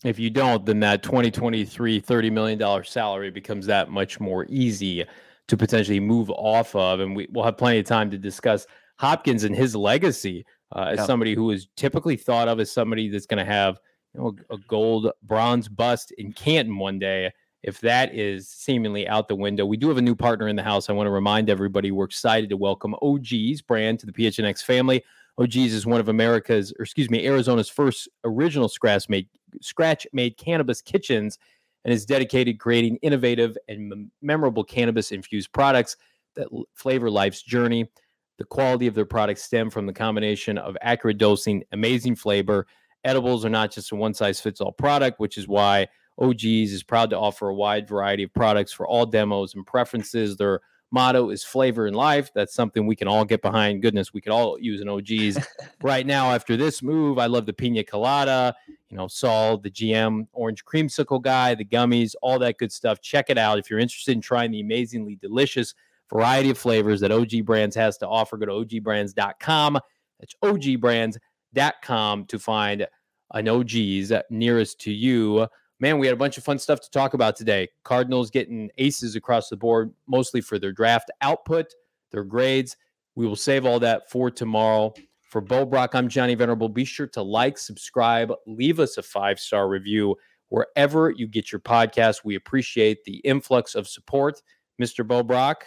If 0.04 0.18
you 0.18 0.28
don't, 0.30 0.64
then 0.66 0.80
that 0.80 1.02
2023 1.02 2.00
$30 2.00 2.32
million 2.32 2.84
salary 2.84 3.30
becomes 3.30 3.64
that 3.66 3.90
much 3.90 4.20
more 4.20 4.44
easy 4.50 5.04
to 5.48 5.56
potentially 5.56 6.00
move 6.00 6.30
off 6.30 6.74
of. 6.74 7.00
And 7.00 7.16
we, 7.16 7.26
we'll 7.30 7.44
have 7.44 7.56
plenty 7.56 7.78
of 7.78 7.86
time 7.86 8.10
to 8.10 8.18
discuss 8.18 8.66
Hopkins 8.98 9.44
and 9.44 9.56
his 9.56 9.74
legacy 9.74 10.44
uh, 10.76 10.88
as 10.90 10.98
Yeah. 10.98 11.06
somebody 11.06 11.34
who 11.34 11.50
is 11.52 11.68
typically 11.76 12.16
thought 12.16 12.48
of 12.48 12.60
as 12.60 12.70
somebody 12.70 13.08
that's 13.08 13.24
going 13.26 13.44
to 13.44 13.50
have 13.50 13.78
you 14.14 14.20
know, 14.20 14.36
a, 14.50 14.54
a 14.54 14.58
gold 14.68 15.10
bronze 15.22 15.68
bust 15.68 16.12
in 16.18 16.32
Canton 16.32 16.76
one 16.76 16.98
day. 16.98 17.32
If 17.64 17.80
that 17.80 18.14
is 18.14 18.46
seemingly 18.46 19.08
out 19.08 19.26
the 19.26 19.34
window, 19.34 19.64
we 19.64 19.78
do 19.78 19.88
have 19.88 19.96
a 19.96 20.02
new 20.02 20.14
partner 20.14 20.48
in 20.48 20.54
the 20.54 20.62
house. 20.62 20.90
I 20.90 20.92
want 20.92 21.06
to 21.06 21.10
remind 21.10 21.48
everybody 21.48 21.90
we're 21.90 22.04
excited 22.04 22.50
to 22.50 22.58
welcome 22.58 22.94
OG's 23.00 23.62
brand 23.62 23.98
to 24.00 24.06
the 24.06 24.12
PHNX 24.12 24.62
family. 24.62 25.02
OG's 25.38 25.72
is 25.72 25.86
one 25.86 25.98
of 25.98 26.10
America's, 26.10 26.74
or 26.78 26.82
excuse 26.82 27.08
me, 27.08 27.26
Arizona's 27.26 27.70
first 27.70 28.06
original 28.22 28.68
scratch 28.68 29.08
made 29.08 29.28
scratch 29.62 30.06
made 30.12 30.36
cannabis 30.36 30.82
kitchens 30.82 31.38
and 31.86 31.94
is 31.94 32.04
dedicated 32.04 32.60
creating 32.60 32.96
innovative 32.96 33.56
and 33.66 33.88
mem- 33.88 34.10
memorable 34.20 34.62
cannabis 34.62 35.10
infused 35.10 35.50
products 35.52 35.96
that 36.36 36.48
l- 36.52 36.66
flavor 36.74 37.10
life's 37.10 37.40
journey. 37.40 37.90
The 38.36 38.44
quality 38.44 38.88
of 38.88 38.94
their 38.94 39.06
products 39.06 39.42
stem 39.42 39.70
from 39.70 39.86
the 39.86 39.92
combination 39.94 40.58
of 40.58 40.76
accurate 40.82 41.16
dosing, 41.16 41.64
amazing 41.72 42.16
flavor. 42.16 42.66
Edibles 43.04 43.42
are 43.46 43.50
not 43.50 43.70
just 43.70 43.90
a 43.90 43.96
one 43.96 44.12
size 44.12 44.38
fits 44.38 44.60
all 44.60 44.72
product, 44.72 45.18
which 45.18 45.38
is 45.38 45.48
why 45.48 45.88
OG's 46.18 46.72
is 46.72 46.82
proud 46.82 47.10
to 47.10 47.18
offer 47.18 47.48
a 47.48 47.54
wide 47.54 47.88
variety 47.88 48.22
of 48.22 48.32
products 48.32 48.72
for 48.72 48.86
all 48.86 49.06
demos 49.06 49.54
and 49.54 49.66
preferences. 49.66 50.36
Their 50.36 50.60
motto 50.90 51.30
is 51.30 51.42
flavor 51.42 51.88
in 51.88 51.94
life. 51.94 52.30
That's 52.34 52.54
something 52.54 52.86
we 52.86 52.94
can 52.94 53.08
all 53.08 53.24
get 53.24 53.42
behind. 53.42 53.82
Goodness, 53.82 54.14
we 54.14 54.20
could 54.20 54.32
all 54.32 54.58
use 54.58 54.80
an 54.80 54.88
OG's 54.88 55.36
right 55.82 56.06
now 56.06 56.30
after 56.30 56.56
this 56.56 56.82
move. 56.82 57.18
I 57.18 57.26
love 57.26 57.46
the 57.46 57.52
pina 57.52 57.82
colada, 57.82 58.54
you 58.88 58.96
know, 58.96 59.08
Saul, 59.08 59.58
the 59.58 59.70
GM 59.70 60.28
orange 60.32 60.64
creamsicle 60.64 61.20
guy, 61.20 61.56
the 61.56 61.64
gummies, 61.64 62.14
all 62.22 62.38
that 62.38 62.58
good 62.58 62.70
stuff. 62.70 63.00
Check 63.00 63.28
it 63.28 63.38
out 63.38 63.58
if 63.58 63.68
you're 63.68 63.80
interested 63.80 64.12
in 64.12 64.20
trying 64.20 64.52
the 64.52 64.60
amazingly 64.60 65.16
delicious 65.16 65.74
variety 66.12 66.50
of 66.50 66.58
flavors 66.58 67.00
that 67.00 67.10
OG 67.10 67.44
Brands 67.44 67.74
has 67.74 67.98
to 67.98 68.08
offer. 68.08 68.36
Go 68.36 68.46
to 68.46 68.52
ogbrands.com. 68.52 69.80
That's 70.20 70.34
ogbrands.com 70.44 72.24
to 72.26 72.38
find 72.38 72.86
an 73.32 73.48
OG's 73.48 74.12
nearest 74.30 74.80
to 74.82 74.92
you. 74.92 75.48
Man, 75.80 75.98
we 75.98 76.06
had 76.06 76.14
a 76.14 76.18
bunch 76.18 76.38
of 76.38 76.44
fun 76.44 76.58
stuff 76.58 76.80
to 76.80 76.90
talk 76.90 77.14
about 77.14 77.36
today. 77.36 77.68
Cardinals 77.82 78.30
getting 78.30 78.70
aces 78.78 79.16
across 79.16 79.48
the 79.48 79.56
board, 79.56 79.92
mostly 80.06 80.40
for 80.40 80.58
their 80.58 80.72
draft 80.72 81.10
output, 81.20 81.66
their 82.12 82.24
grades. 82.24 82.76
We 83.16 83.26
will 83.26 83.36
save 83.36 83.66
all 83.66 83.80
that 83.80 84.10
for 84.10 84.30
tomorrow. 84.30 84.94
For 85.30 85.40
Bo 85.40 85.64
Brack, 85.66 85.96
I'm 85.96 86.08
Johnny 86.08 86.36
Venerable. 86.36 86.68
Be 86.68 86.84
sure 86.84 87.08
to 87.08 87.22
like, 87.22 87.58
subscribe, 87.58 88.32
leave 88.46 88.78
us 88.78 88.98
a 88.98 89.02
five 89.02 89.40
star 89.40 89.68
review 89.68 90.16
wherever 90.48 91.10
you 91.10 91.26
get 91.26 91.50
your 91.50 91.60
podcast. 91.60 92.24
We 92.24 92.36
appreciate 92.36 93.02
the 93.02 93.16
influx 93.24 93.74
of 93.74 93.88
support. 93.88 94.40
Mr. 94.80 95.06
Bo 95.06 95.22
Brack, 95.22 95.66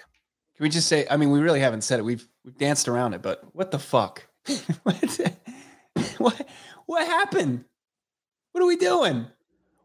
Can 0.55 0.63
we 0.63 0.69
just 0.69 0.87
say? 0.87 1.05
I 1.09 1.17
mean, 1.17 1.31
we 1.31 1.39
really 1.39 1.59
haven't 1.59 1.81
said 1.81 1.99
it. 1.99 2.03
We've 2.03 2.27
we've 2.43 2.57
danced 2.57 2.87
around 2.87 3.13
it, 3.13 3.21
but 3.21 3.43
what 3.53 3.71
the 3.71 3.79
fuck? 3.79 4.25
what, 4.83 5.19
what 6.17 6.47
what 6.85 7.07
happened? 7.07 7.65
What 8.51 8.63
are 8.63 8.67
we 8.67 8.77
doing? 8.77 9.27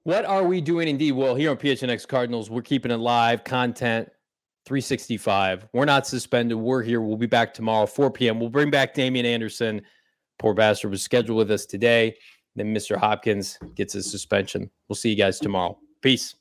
What 0.04 0.24
are 0.24 0.42
we 0.42 0.60
doing 0.60 0.88
indeed? 0.88 1.12
Well, 1.12 1.36
here 1.36 1.50
on 1.50 1.56
PHNX 1.56 2.08
Cardinals, 2.08 2.50
we're 2.50 2.62
keeping 2.62 2.90
it 2.90 2.96
live 2.96 3.44
content 3.44 4.08
365. 4.66 5.68
We're 5.72 5.84
not 5.84 6.08
suspended. 6.08 6.58
We're 6.58 6.82
here. 6.82 7.00
We'll 7.00 7.16
be 7.16 7.26
back 7.26 7.54
tomorrow, 7.54 7.86
4 7.86 8.10
p.m. 8.10 8.40
We'll 8.40 8.48
bring 8.48 8.68
back 8.68 8.94
Damien 8.94 9.26
Anderson. 9.26 9.82
Poor 10.40 10.54
bastard 10.54 10.90
was 10.90 11.02
scheduled 11.02 11.38
with 11.38 11.52
us 11.52 11.66
today. 11.66 12.16
Then 12.56 12.74
Mr. 12.74 12.96
Hopkins 12.96 13.58
gets 13.76 13.92
his 13.92 14.10
suspension. 14.10 14.68
We'll 14.88 14.96
see 14.96 15.10
you 15.10 15.16
guys 15.16 15.38
tomorrow. 15.38 15.78
Peace. 16.02 16.34